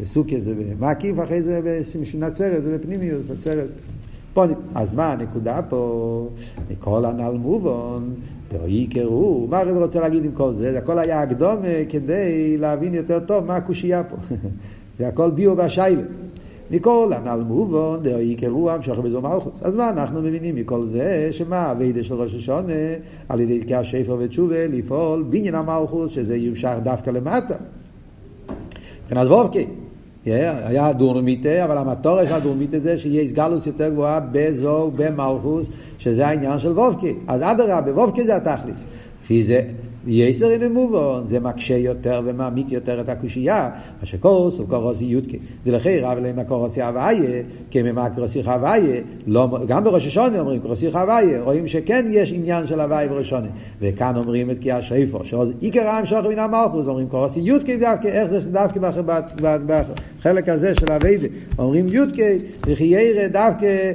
בסוכס 0.00 0.40
זה 0.40 0.54
במקיף, 0.54 1.16
אחרי 1.24 1.42
זה 1.42 1.60
בנצרת, 2.14 2.62
זה 2.62 2.78
בפנימיוס. 2.78 3.30
פונים. 4.34 4.56
אז 4.74 4.94
מה 4.94 5.12
הנקודה 5.12 5.60
פה? 5.68 6.28
מכל 6.70 7.04
הנ"ל 7.04 7.32
מובן, 7.32 8.02
יקראו, 8.66 9.46
מה 9.50 9.58
הרב 9.58 9.76
רוצה 9.76 10.00
להגיד 10.00 10.24
עם 10.24 10.32
כל 10.32 10.54
זה? 10.54 10.72
זה 10.72 10.78
הכל 10.78 10.98
היה 10.98 11.22
הקדום 11.22 11.56
כדי 11.88 12.56
להבין 12.58 12.94
יותר 12.94 13.18
טוב 13.18 13.44
מה 13.44 13.56
הקושייה 13.56 14.04
פה. 14.04 14.16
זה 14.98 15.08
הכל 15.08 15.30
ביו 15.30 15.56
והשיילה. 15.56 16.02
מכל 16.70 17.12
הנ"ל 17.16 17.42
מובן, 17.46 18.10
יקראו 18.20 18.70
המשוך 18.70 18.98
בזו 18.98 19.20
מלכוס. 19.20 19.62
אז 19.62 19.74
מה 19.74 19.88
אנחנו 19.88 20.22
מבינים 20.22 20.54
מכל 20.54 20.86
זה? 20.86 21.28
שמה 21.30 21.70
הווידה 21.70 22.04
של 22.04 22.14
ראש 22.14 22.34
השונה, 22.34 22.72
על 23.28 23.40
ידי 23.40 23.60
תקיע 23.60 23.84
שפר 23.84 24.16
ותשובה, 24.18 24.66
לפעול 24.66 25.22
בעניין 25.22 25.54
המלכוס, 25.54 26.10
שזה 26.10 26.36
ימשך 26.36 26.74
דווקא 26.82 27.10
למטה. 27.10 27.54
מבחינת 29.04 29.26
וובקי. 29.26 29.66
היה 30.34 30.92
דורמיטה, 30.92 31.64
אבל 31.64 31.78
המטורש 31.78 32.30
הדורמיטה 32.30 32.78
זה 32.78 32.98
שיש 32.98 33.32
גלוס 33.32 33.66
יותר 33.66 33.88
גבוהה 33.88 34.20
בזו, 34.32 34.90
במלכוס, 34.96 35.68
שזה 35.98 36.26
העניין 36.26 36.58
של 36.58 36.72
וובקי. 36.72 37.14
אז 37.26 37.42
אדרבה, 37.42 37.92
וובקי 37.92 38.24
זה 38.24 38.36
התכליס. 38.36 38.84
לפי 39.22 39.44
זה 39.44 39.62
יסר 40.06 40.50
אין 40.50 40.72
מובן, 40.72 41.26
זה 41.26 41.40
מקשה 41.40 41.76
יותר 41.76 42.20
ומעמיק 42.24 42.72
יותר 42.72 43.00
את 43.00 43.08
הקושייה, 43.08 43.70
מה 44.00 44.06
שקורס 44.06 44.58
הוא 44.58 44.68
קורס 44.68 44.98
יודקי. 45.00 45.38
דלכי 45.64 46.00
רב 46.00 46.18
להם 46.18 46.38
הקורסי 46.38 46.82
הוויה, 46.82 47.42
כממה 47.70 48.10
קורסי 48.10 48.42
הוויה, 48.42 49.00
לא, 49.26 49.58
גם 49.66 49.84
בראש 49.84 50.06
השונה 50.06 50.40
אומרים 50.40 50.60
קורסי 50.60 50.86
הוויה, 50.86 51.42
רואים 51.42 51.68
שכן 51.68 52.04
יש 52.10 52.32
עניין 52.32 52.66
של 52.66 52.80
הוויה 52.80 53.08
בראש 53.08 53.26
השונה. 53.26 53.48
וכאן 53.80 54.16
אומרים 54.16 54.50
את 54.50 54.58
כי 54.58 54.72
השיפו, 54.72 55.24
שעוז 55.24 55.52
העם 55.74 56.06
שוכר 56.06 56.28
מן 56.28 56.38
המלכוס, 56.38 56.86
אומרים 56.86 57.08
קורסי 57.08 57.40
יודקי 57.40 57.76
דווקא, 57.76 58.08
איך 58.08 58.26
זה 58.26 58.50
דווקא 58.50 58.80
בחלק 60.18 60.48
הזה 60.48 60.74
של 60.74 60.92
הווידה, 60.92 61.26
אומרים 61.58 61.88
יודקי, 61.88 62.38
וכי 62.66 62.84
ירא 62.84 63.28
דווקא 63.28 63.92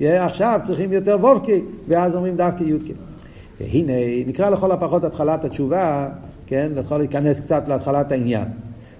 עכשיו 0.00 0.60
צריכים 0.62 0.92
יותר 0.92 1.16
וובקי, 1.20 1.60
ואז 1.88 2.16
אומרים 2.16 2.36
דווקא 2.36 2.62
יודקי. 2.62 2.92
והנה, 3.60 3.92
נקרא 4.26 4.50
לכל 4.50 4.72
הפחות 4.72 5.04
התחלת 5.04 5.44
התשובה, 5.44 6.08
כן, 6.46 6.72
יכול 6.76 6.98
להיכנס 6.98 7.40
קצת 7.40 7.68
להתחלת 7.68 8.12
העניין. 8.12 8.48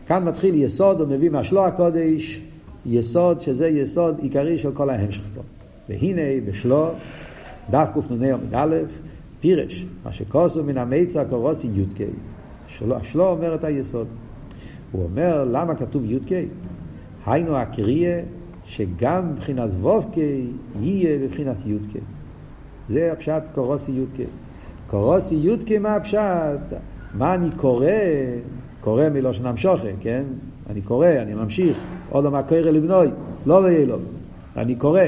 כאן 0.06 0.24
מתחיל 0.24 0.54
יסוד, 0.54 1.00
הוא 1.00 1.08
מביא 1.08 1.30
מהשלוע 1.30 1.66
הקודש, 1.66 2.40
יסוד 2.86 3.40
שזה 3.40 3.68
יסוד 3.68 4.18
עיקרי 4.18 4.58
של 4.58 4.72
כל 4.72 4.90
ההמשך 4.90 5.22
פה. 5.34 5.40
והנה, 5.88 6.20
בשלו, 6.46 6.90
דף 7.70 7.88
קנ"א 8.08 8.26
עמוד 8.26 8.54
א', 8.54 8.76
פירש, 9.40 9.86
מה 10.04 10.12
שכוסו 10.12 10.64
מן 10.64 10.78
המיצה 10.78 11.24
קורוסי 11.24 11.66
י"ק. 11.66 11.98
השלו 12.90 13.28
אומר 13.28 13.54
את 13.54 13.64
היסוד. 13.64 14.06
הוא 14.92 15.04
אומר, 15.04 15.44
למה 15.44 15.74
כתוב 15.74 16.04
י"ק? 16.04 16.30
היינו 17.26 17.56
הקריאה 17.56 18.20
שגם 18.64 19.32
מבחינת 19.32 19.70
וובקי 19.70 20.46
יהיה 20.80 21.18
בבחינת 21.18 21.56
י"ק. 21.66 22.02
זה 22.88 23.12
הפשט 23.12 23.42
קורוסי 23.54 23.92
י"ק. 23.92 24.26
קורוסי 24.90 25.34
יודקי 25.34 25.78
מה 25.78 25.94
הפשט? 25.94 26.72
מה 27.14 27.34
אני 27.34 27.50
קורא? 27.56 27.86
קורא 28.80 29.08
מלושן 29.08 29.46
המשוכה, 29.46 29.88
כן? 30.00 30.24
אני 30.70 30.80
קורא, 30.80 31.08
אני 31.08 31.34
ממשיך. 31.34 31.78
עוד 32.10 32.28
מה 32.28 32.42
קורא 32.42 32.60
לבנוי, 32.60 33.08
לא 33.46 33.54
ויהיה 33.54 33.86
לו. 33.86 33.96
אני 34.56 34.74
קורא. 34.74 35.00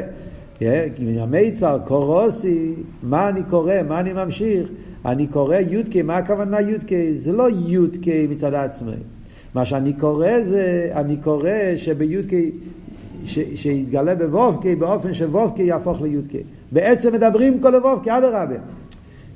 המיצר, 1.21 1.79
קורוסי, 1.85 2.75
מה 3.03 3.29
אני 3.29 3.43
קורא? 3.43 3.75
מה 3.89 4.01
אני 4.01 4.13
ממשיך? 4.13 4.69
אני 5.05 5.27
קורא 5.27 5.57
יודקי, 5.57 6.03
מה 6.03 6.17
הכוונה 6.17 6.61
יודקי? 6.61 7.19
זה 7.19 7.33
לא 7.33 7.49
יודקי 7.67 8.27
מצד 8.31 8.55
עצמי. 8.55 8.93
מה 9.55 9.65
שאני 9.65 9.93
קורא 9.93 10.41
זה, 10.45 10.91
אני 10.95 11.17
קורא 11.17 11.51
שביודקי, 11.77 12.51
שיתגלה 13.27 14.15
בוובקי, 14.15 14.77
באופן 14.77 15.15
שוובקי 15.15 15.63
יהפוך 15.63 16.03
ליודקי. 16.03 16.43
בעצם 16.73 17.13
מדברים 17.13 17.61
כל 17.61 17.75
וובקי, 17.75 18.11
אדרבה. 18.11 18.57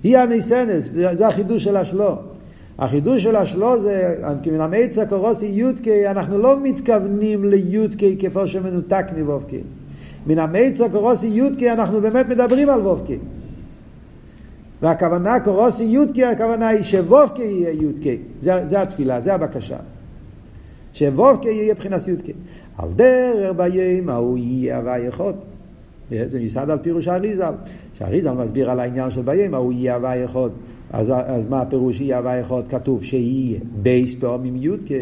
היא 0.02 0.18
המסנס, 0.18 0.90
זה 1.12 1.28
החידוש 1.28 1.64
של 1.64 1.76
השלו. 1.76 2.16
החידוש 2.78 3.22
של 3.22 3.36
השלו 3.36 3.80
זה, 3.80 4.16
מן 4.46 4.60
המיצה 4.60 5.06
קורוסי 5.06 5.46
יודקי, 5.46 6.08
אנחנו 6.08 6.38
לא 6.38 6.60
מתכוונים 6.62 7.44
ליודקי 7.44 8.16
כפי 8.18 8.46
שמנותק 8.46 9.06
מוובקי. 9.16 9.60
מן 10.26 10.38
המיצה 10.38 10.88
קורוסי 10.88 11.26
יודקי, 11.26 11.70
אנחנו 11.70 12.00
באמת 12.00 12.28
מדברים 12.28 12.68
על 12.68 12.80
וובקי. 12.80 13.18
והכוונה 14.82 15.40
קורוסי 15.40 15.84
יודקי, 15.84 16.24
הכוונה 16.24 16.68
היא 16.68 16.82
שוובקי 16.82 17.42
יהיה 17.42 17.70
יודקי. 17.70 18.18
זה, 18.40 18.68
זה 18.68 18.82
התפילה, 18.82 19.20
זה 19.20 19.34
הבקשה. 19.34 19.76
שוובקי 20.92 21.48
יהיה 21.48 21.74
מבחינת 21.74 22.08
יודקי. 22.08 22.32
על 22.78 22.88
דרך 22.96 23.52
ביום 23.56 24.08
ההוא 24.08 24.38
יהיה 24.38 24.76
הווה 24.76 24.98
יכול. 24.98 25.32
זה 26.10 26.40
מסעד 26.40 26.70
על 26.70 26.78
פירוש 26.78 27.08
האריזל. 27.08 27.52
שהאריזל 27.98 28.32
מסביר 28.32 28.70
על 28.70 28.80
העניין 28.80 29.10
של 29.10 29.22
ביימה, 29.22 29.56
הוא 29.56 29.72
יהיה 29.72 29.94
הווה 29.94 30.16
יכול. 30.16 30.50
אז, 30.90 31.12
אז 31.26 31.46
מה 31.46 31.60
הפירוש 31.60 32.00
יהיה 32.00 32.18
הווה 32.18 32.36
יכול? 32.36 32.62
כתוב 32.68 33.04
שיהיה 33.04 33.58
בייס 33.82 34.14
פעמים 34.14 34.56
יודקה. 34.56 34.94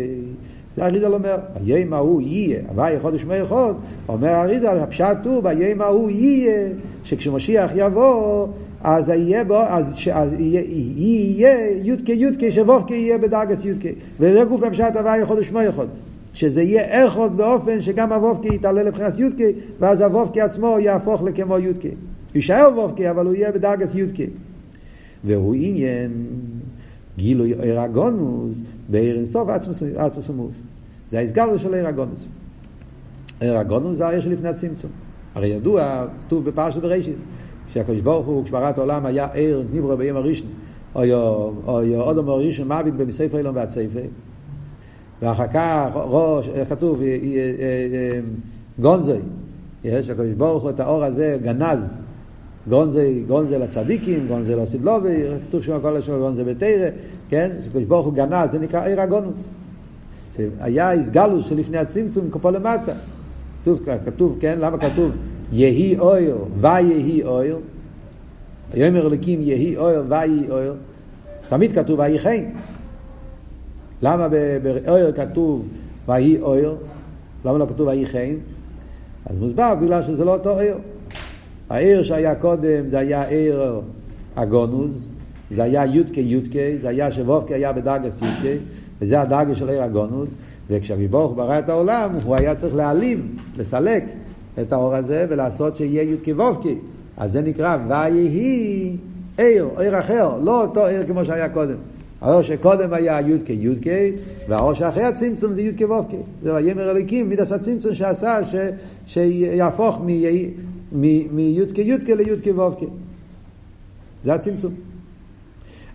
זה 0.76 0.86
אריזל 0.86 1.14
אומר, 1.14 1.36
ביימה 1.64 1.98
הוא 1.98 2.20
יהיה, 2.20 2.60
הווה 2.68 2.90
יכול 2.90 3.14
ושמי 3.14 3.36
יכול. 3.36 3.74
אומר 4.08 4.28
אריזל, 4.28 4.78
הפשט 4.78 5.16
הוא, 5.24 5.42
ביימה 5.42 5.84
הוא 5.84 6.10
יהיה, 6.10 6.68
שכשמשיח 7.04 7.70
יבוא, 7.74 8.48
אז 8.82 9.08
יהיה 9.08 9.44
בו, 9.44 9.62
אז, 9.62 9.96
ש, 9.96 10.08
אז 10.08 10.32
יהיה, 10.40 10.62
יהיה 10.96 11.70
יודקה 11.84 12.12
יודקה, 12.12 12.50
שוובקה 12.50 12.94
יהיה 12.94 13.18
בדרגס 13.18 13.64
יודקה. 13.64 13.88
וזה 14.20 14.44
גוף 14.44 14.62
הפשט 14.62 14.96
הווה 14.96 15.18
יכול 15.18 15.38
ושמי 15.38 15.64
יכול. 15.64 15.86
שזה 16.34 16.62
יהיה 16.62 17.02
איכות 17.02 17.36
באופן 17.36 17.80
שגם 17.80 18.12
הוובקי 18.12 18.54
יתעלה 18.54 18.82
לבחינת 18.82 19.18
יודקי, 19.18 19.52
ואז 19.80 20.00
הוובקי 20.00 20.40
עצמו 20.40 20.76
יהפוך 20.80 21.22
לכמו 21.22 21.58
יודקי. 21.58 21.90
יישאר 22.34 22.68
וובקי, 22.76 23.10
אבל 23.10 23.26
הוא 23.26 23.34
יהיה 23.34 23.52
בדרגס 23.52 23.94
יודקי. 23.94 24.26
והוא 25.24 25.54
עניין 25.58 26.26
גילוי 27.16 27.54
עיר 27.60 27.80
הגונוס 27.80 28.58
בעיר 28.88 29.16
אינסוף 29.16 29.48
עצמוס 29.96 30.30
ומוס. 30.30 30.60
זה 31.10 31.18
ההסגר 31.18 31.58
של 31.58 31.74
עיר 31.74 31.86
הגונוס. 31.86 32.26
עיר 33.40 33.56
הגונוס 33.56 33.98
זה 33.98 34.06
העיר 34.06 34.20
שלפני 34.20 34.48
הצמצום. 34.48 34.90
הרי 35.34 35.48
ידוע, 35.48 36.06
כתוב 36.20 36.44
בפרשת 36.44 36.80
בראשיס, 36.80 37.24
שהקדוש 37.68 38.00
ברוך 38.00 38.26
הוא, 38.26 38.44
כשבראת 38.44 38.78
העולם 38.78 39.06
היה 39.06 39.26
עיר 39.32 39.64
נברא 39.72 39.94
ביום 39.94 40.16
הראשון, 40.16 40.48
או 40.94 41.02
אודם 41.94 42.28
הראשון 42.28 42.68
מעביד 42.68 42.96
במספר 42.98 43.38
אילון 43.38 43.56
ועד 43.56 43.70
ספר. 43.70 44.02
ואחר 45.22 45.46
כך 45.46 45.90
ראש, 45.94 46.48
איך 46.48 46.68
כתוב, 46.68 47.00
גונזי, 48.78 49.18
יש 49.84 50.10
הקדוש 50.10 50.32
ברוך 50.32 50.62
הוא 50.62 50.70
את 50.70 50.80
האור 50.80 51.04
הזה 51.04 51.38
גנז, 51.42 51.96
גונזי, 52.68 53.24
גונזי 53.26 53.58
לצדיקים, 53.58 54.28
גונזי 54.28 54.54
לסדלובי, 54.54 55.22
כתוב 55.48 55.62
שם 55.62 55.78
כל 55.82 55.96
השם 55.96 56.18
גונזי 56.18 56.44
בתרא, 56.44 56.88
כן, 57.28 57.50
הקדוש 57.66 57.84
ברוך 57.84 58.06
הוא 58.06 58.14
גנז, 58.14 58.50
זה 58.50 58.58
נקרא 58.58 58.86
עיר 58.86 59.00
הגונוס. 59.00 59.46
היה 60.60 60.92
איסגלוס 60.92 61.46
שלפני 61.46 61.78
הצמצום 61.78 62.30
כפה 62.30 62.50
למטה. 62.50 62.92
כתוב, 63.62 63.80
כתוב, 64.06 64.36
כן, 64.40 64.58
למה 64.58 64.78
כתוב 64.78 65.12
יהי 65.52 65.98
אויר 65.98 66.36
ויהי 66.60 67.22
אויר? 67.22 67.58
ויאמר 68.72 69.06
אלוקים 69.06 69.42
יהי 69.42 69.76
אויר 69.76 70.04
ויהי 70.08 70.50
אויר. 70.50 70.74
תמיד 71.48 71.72
כתוב 71.72 71.98
ויהי 71.98 72.18
חן. 72.18 72.44
למה 74.02 74.28
באויר 74.62 75.12
כתוב 75.12 75.68
ויהי 76.08 76.40
אויר? 76.40 76.76
למה 77.44 77.58
לא 77.58 77.66
כתוב 77.66 77.88
ויהי 77.88 78.06
חן? 78.06 78.34
אז 79.26 79.38
מוסבר 79.38 79.74
בגלל 79.74 80.02
שזה 80.02 80.24
לא 80.24 80.34
אותו 80.34 80.50
אויר. 80.50 80.76
העיר 81.70 82.02
שהיה 82.02 82.34
קודם 82.34 82.88
זה 82.88 82.98
היה 82.98 83.22
עיר 83.22 83.80
הגונוז, 84.36 85.08
זה 85.50 85.62
היה 85.62 85.86
יודקה 85.86 86.20
יודקה, 86.20 86.58
זה 86.80 86.88
היה 86.88 87.12
שוובקה 87.12 87.54
היה 87.54 87.72
בדרגס 87.72 88.18
יודקה, 88.22 88.64
וזה 89.00 89.20
הדרגה 89.20 89.54
של 89.54 89.68
עיר 89.68 89.82
הגונוז, 89.82 90.28
וכשהריבוך 90.70 91.32
ברא 91.36 91.58
את 91.58 91.68
העולם 91.68 92.10
הוא 92.24 92.36
היה 92.36 92.54
צריך 92.54 92.74
להעלים, 92.74 93.36
לסלק 93.56 94.04
את 94.60 94.72
האור 94.72 94.94
הזה 94.94 95.26
ולעשות 95.28 95.76
שיהיה 95.76 96.02
יודקה 96.02 96.30
וובקה. 96.32 96.68
אז 97.16 97.32
זה 97.32 97.42
נקרא 97.42 97.76
ויהי 97.88 98.96
עיר, 99.38 99.68
עיר 99.78 100.00
אחר, 100.00 100.36
לא 100.40 100.62
אותו 100.62 100.86
עיר 100.86 101.06
כמו 101.06 101.24
שהיה 101.24 101.48
קודם. 101.48 101.76
האור 102.20 102.42
שקודם 102.42 102.92
היה 102.92 103.20
יודקה 103.20 103.52
יודקה, 103.52 103.90
והאור 104.48 104.74
שאחרי 104.74 105.04
הצמצום 105.04 105.54
זה 105.54 105.62
יודקה 105.62 105.84
וובקה. 105.86 106.16
זה 106.42 106.54
ויאמר 106.54 106.90
אלוקים, 106.90 107.28
מידס 107.28 107.52
הצמצום 107.52 107.94
שעשה, 107.94 108.38
ש, 108.46 108.54
שיהפוך 109.06 110.00
מיודקה 111.30 111.82
יודקה 111.82 112.14
ליודקה 112.14 112.50
וובקה. 112.50 112.86
זה 114.24 114.34
הצמצום. 114.34 114.74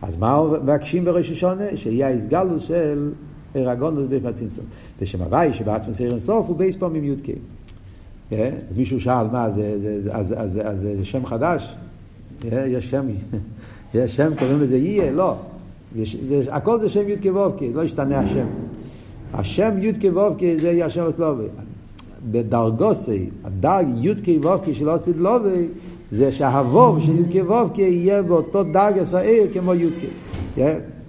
אז 0.02 0.18
מה 0.18 0.42
מבקשים 0.64 1.06
בראש 1.06 1.32
השונה? 1.32 1.64
שיהיה 1.76 2.08
ההסגלוס 2.08 2.64
של 2.64 3.12
ארגונוס 3.56 4.06
בפני 4.10 4.30
הצמצום. 4.30 4.66
ושם 5.02 5.22
הוואי 5.22 5.54
שבעצמו 5.54 5.94
סעיר 5.94 6.12
אינסוף 6.12 6.48
הוא 6.48 6.58
בייס 6.58 6.76
פעמים 6.76 7.04
יודקה. 7.04 7.34
אז 8.32 8.38
מישהו 8.78 9.00
שאל, 9.00 9.28
מה, 9.32 9.52
זה, 9.52 9.78
אז, 10.12 10.82
זה 10.82 11.06
שם 11.06 11.26
חדש? 11.26 11.76
יש 12.44 12.90
שם, 12.90 13.06
יש 13.94 14.16
שם, 14.16 14.32
קוראים 14.40 14.62
לזה 14.62 14.78
יהיה? 14.78 15.12
לא. 15.12 15.36
הכל 16.52 16.80
זה 16.80 16.90
שם 16.90 17.10
יודקה 17.10 17.30
וובקה, 17.30 17.66
לא 17.74 17.84
ישתנה 17.84 18.20
השם. 18.20 18.48
השם 19.34 19.72
יודקה 19.78 20.08
וובקה 20.08 20.46
זה 20.62 20.72
יהיה 20.72 20.86
השם 20.86 21.06
הסלובי. 21.06 21.44
בדרגוסי, 22.32 23.30
הדרג 23.44 23.88
יודקי 23.96 24.38
וובקי 24.38 24.76
של 24.76 24.90
אוסיד 24.90 25.18
לובי, 25.18 25.68
זה 26.12 26.32
שהווב 26.32 27.00
של 27.00 27.16
יודקי 27.16 27.42
וובקי 27.42 27.82
יהיה 27.82 28.22
באותו 28.22 28.64
דרגס 28.64 29.14
העיר 29.14 29.48
כמו 29.54 29.74
יודקי. 29.74 30.08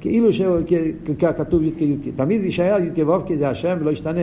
כאילו 0.01 0.33
שכתוב 0.33 1.63
יודקי 1.63 1.85
יודקי. 1.85 2.13
תמיד 2.13 2.45
יישאר 2.45 2.83
יודקי 2.83 3.03
וובקי 3.03 3.37
זה 3.37 3.49
השם 3.49 3.77
ולא 3.81 3.91
ישתנה. 3.91 4.21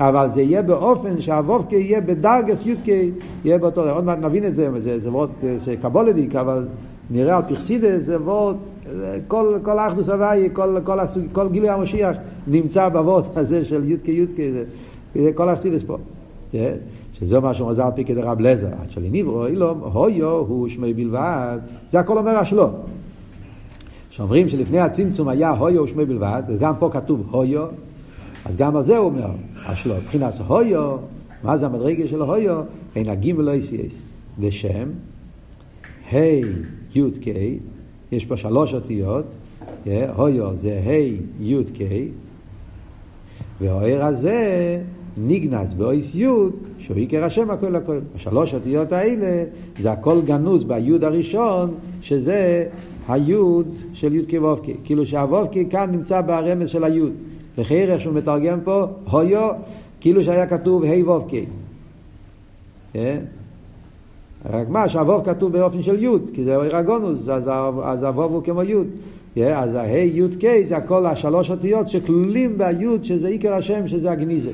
אבל 0.00 0.30
זה 0.30 0.42
יהיה 0.42 0.62
באופן 0.62 1.20
שהוובקי 1.20 1.76
יהיה 1.76 2.00
בדרגס 2.00 2.66
יודקי, 2.66 3.10
יהיה 3.44 3.58
באותו, 3.58 3.90
עוד 3.90 4.04
מעט 4.04 4.18
נבין 4.18 4.44
את 4.44 4.54
זה, 4.54 4.68
זה, 4.80 4.98
זה 4.98 5.10
וורד 5.10 5.30
שקבולדיק, 5.64 6.36
אבל 6.36 6.66
נראה 7.10 7.36
על 7.36 7.42
פרסידס, 7.48 8.02
זה 8.02 8.22
וורד, 8.22 8.56
כל, 9.28 9.58
כל 9.62 9.78
האחדוס 9.78 10.08
הוואי, 10.08 10.48
כל, 10.52 10.76
כל, 10.84 10.98
כל 11.32 11.48
גילוי 11.48 11.68
המשיח 11.68 12.16
נמצא 12.46 12.88
בוורד 12.88 13.24
הזה 13.38 13.64
של 13.64 13.84
יודקי 13.84 14.12
יודקי, 14.12 14.52
זה, 14.52 14.64
זה 15.14 15.32
כל 15.34 15.48
האחסידס 15.48 15.82
פה. 15.82 15.98
שזה 17.12 17.40
מה 17.40 17.54
שאומר 17.54 17.72
זר 17.72 17.90
פיקד 17.94 18.18
הרב 18.18 18.40
לזר, 18.40 18.68
עד 18.80 18.90
שלי 18.90 19.10
ניברו 19.10 19.46
אילום, 19.46 19.80
הויו 19.80 20.28
הוא 20.28 20.68
שמי 20.68 20.94
בלבד, 20.94 21.58
זה 21.88 22.00
הכל 22.00 22.18
אומר 22.18 22.36
השלו. 22.36 22.70
שאומרים 24.10 24.48
שלפני 24.48 24.78
הצמצום 24.78 25.28
היה 25.28 25.50
הויו 25.50 25.82
ושמי 25.82 26.04
בלבד, 26.04 26.42
וגם 26.48 26.74
פה 26.78 26.90
כתוב 26.92 27.26
הויו, 27.30 27.66
אז 28.44 28.56
גם 28.56 28.76
על 28.76 28.82
זה 28.82 28.96
הוא 28.96 29.06
אומר, 29.06 29.30
השלו, 29.66 29.94
מבחינת 29.96 30.34
הויו, 30.46 30.96
מה 31.42 31.58
זה 31.58 31.66
המדרגה 31.66 32.08
של 32.08 32.22
הויו? 32.22 32.62
אין 32.96 33.08
הגימל 33.08 33.42
לא 33.42 33.50
יסייס. 33.50 34.02
זה 34.40 34.50
שם, 34.50 34.88
ה' 36.12 36.16
י' 36.94 37.10
ק', 37.10 37.60
יש 38.12 38.24
פה 38.24 38.36
שלוש 38.36 38.74
אותיות, 38.74 39.34
הויו 40.16 40.56
זה 40.56 40.80
ה' 40.84 41.42
י' 41.42 41.64
ק', 41.64 41.82
והאויר 43.60 44.04
הזה 44.04 44.82
נגנז 45.16 45.74
באויס 45.74 46.14
י' 46.14 46.26
שהוא 46.78 46.96
עיקר 46.96 47.24
השם 47.24 47.50
הכל 47.50 47.76
הכל. 47.76 47.98
השלוש 48.14 48.54
אותיות 48.54 48.92
האלה 48.92 49.44
זה 49.78 49.92
הכל 49.92 50.20
גנוז 50.20 50.64
ביוד 50.64 51.04
הראשון 51.04 51.74
שזה 52.00 52.66
היוד 53.08 53.76
של 53.92 54.14
י' 54.14 54.26
כ' 54.28 54.42
ו' 54.42 54.56
כ'. 54.62 54.68
כאילו 54.84 55.04
כ' 55.52 55.58
כאן 55.70 55.90
נמצא 55.90 56.20
ברמז 56.20 56.68
של 56.68 56.84
היוד. 56.84 57.12
לחייר 57.58 57.92
איך 57.92 58.00
שהוא 58.00 58.14
מתרגם 58.14 58.60
פה, 58.60 58.86
הויו, 59.10 59.50
כאילו 60.00 60.24
שהיה 60.24 60.46
כתוב 60.46 60.84
ה' 60.84 61.10
ו' 61.10 61.20
כ'. 61.28 61.34
רק 64.50 64.68
מה, 64.68 64.88
שהו' 64.88 65.24
כתוב 65.24 65.52
באופן 65.52 65.82
של 65.82 66.02
י', 66.02 66.08
כי 66.34 66.44
זה 66.44 66.56
אויר 66.56 66.76
הגונוס, 66.76 67.28
אז 67.28 68.02
הו' 68.02 68.22
הוא 68.22 68.42
כמו 68.42 68.62
י'. 68.62 68.74
אז 69.44 69.74
ה-ה' 69.74 69.98
י' 69.98 70.28
ק' 70.40 70.44
זה 70.68 70.76
הכל 70.76 71.06
השלוש 71.06 71.50
אותיות 71.50 71.88
שכלולים 71.88 72.58
בי' 72.58 72.86
שזה 73.02 73.28
עיקר 73.28 73.54
השם, 73.54 73.88
שזה 73.88 74.10
הגניזה. 74.10 74.50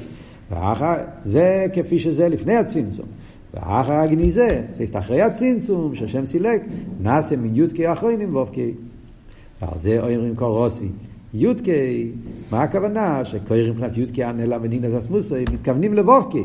ואחר, 0.53 0.94
זה 1.24 1.66
כפי 1.72 1.98
שזה 1.98 2.28
לפני 2.28 2.57
הצמצום. 2.57 3.07
ואחר 3.55 3.92
הגניזה, 3.92 4.62
זה 4.70 4.98
אחרי 4.98 5.22
הצמצום, 5.22 5.94
שהשם 5.94 6.26
סילק, 6.26 6.62
נעשה 7.00 7.36
מן 7.36 7.57
י' 7.57 7.68
ק' 7.68 7.80
אחרונים 7.80 8.36
ו' 8.36 8.46
ק'. 8.46 8.59
ועל 9.62 9.78
זה 9.78 10.00
אומרים 10.00 10.36
קורוסי. 10.36 10.88
יודקה, 11.35 11.72
מה 12.51 12.62
הכוונה? 12.62 13.24
שקוירים 13.24 13.72
מבחינת 13.72 13.97
יודקה 13.97 14.28
הנלה 14.28 14.59
ונינס 14.62 14.95
אסמוסי, 14.99 15.45
מתכוונים 15.53 15.95
לבובקה. 15.95 16.39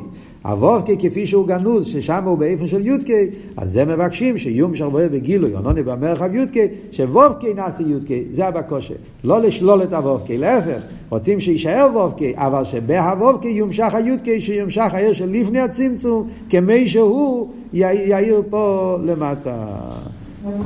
הוובקה 0.44 0.94
כפי 1.00 1.28
שהוא 1.28 1.48
גנוז, 1.48 1.88
ששם 1.88 2.24
הוא 2.24 2.38
באיפן 2.38 2.68
של 2.68 2.86
יודקה, 2.86 3.14
אז 3.58 3.72
זה 3.72 3.86
מבקשים 3.86 4.38
שיום 4.38 4.76
שרבויה 4.76 5.10
בגילוי, 5.10 5.54
עונוני 5.54 5.84
במרחב 5.84 6.36
יודקה, 6.36 6.60
שוובקה 6.92 7.48
נעשה 7.56 7.84
יודקה, 7.84 8.14
זה 8.32 8.48
הבקושה. 8.48 8.94
לא 9.24 9.42
לשלול 9.42 9.84
את 9.84 9.94
הוובקה, 9.94 10.38
להפך, 10.38 10.82
רוצים 11.10 11.40
שיישאר 11.40 11.88
וובקה, 11.94 12.26
אבל 12.36 12.64
שבהוובקה 12.64 13.48
יומשך 13.48 13.94
היודקה, 13.94 14.32
שיומשך 14.40 14.94
העיר 14.94 15.14
של 15.14 15.30
לפני 15.32 15.60
הצמצום, 15.60 16.28
כמי 16.50 16.88
שהוא 16.88 17.50
יאיר 17.74 18.42
פה 18.50 18.96
למטה. 19.06 19.68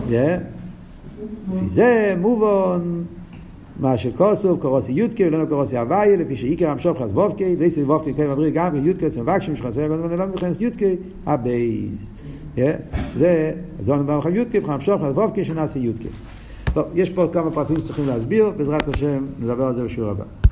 לפי 0.09 0.37
זה 1.67 2.15
מובן 2.17 2.79
מה 3.79 3.97
שכוסוב 3.97 4.59
קורוסי 4.59 4.91
יודקי 4.91 5.27
ולא 5.27 5.45
קורוסי 5.45 5.77
הוויה 5.77 6.15
לפי 6.15 6.35
שאיקר 6.35 6.69
המשוך 6.69 6.97
חס 6.97 7.09
וובקי 7.13 7.55
דייסי 7.55 7.83
וובקי 7.83 8.13
כאלה 8.13 8.35
מדריך 8.35 8.53
גם 8.53 8.85
יודקי 8.85 9.07
אצל 9.07 9.21
מבקשים 9.21 9.55
שחסר 9.55 9.87
גם 9.87 10.19
לא 10.19 10.27
מבחינת 10.27 10.61
יודקי 10.61 10.95
הבייס. 11.25 12.09
זה 13.15 13.51
זון 13.79 14.07
במחם 14.07 14.35
יודקי 14.35 14.59
מבחינת 14.59 14.75
המשוך 14.75 15.01
חס 15.01 15.11
וובקי 15.11 15.45
שנעשה 15.45 15.79
יודקי 15.79 16.07
טוב 16.73 16.85
יש 16.95 17.09
פה 17.09 17.27
כמה 17.33 17.51
פרטים 17.51 17.79
שצריכים 17.79 18.07
להסביר 18.07 18.49
בעזרת 18.57 18.87
השם 18.87 19.25
נדבר 19.39 19.63
על 19.63 19.73
זה 19.73 19.83
בשיעור 19.83 20.09
הבא 20.09 20.40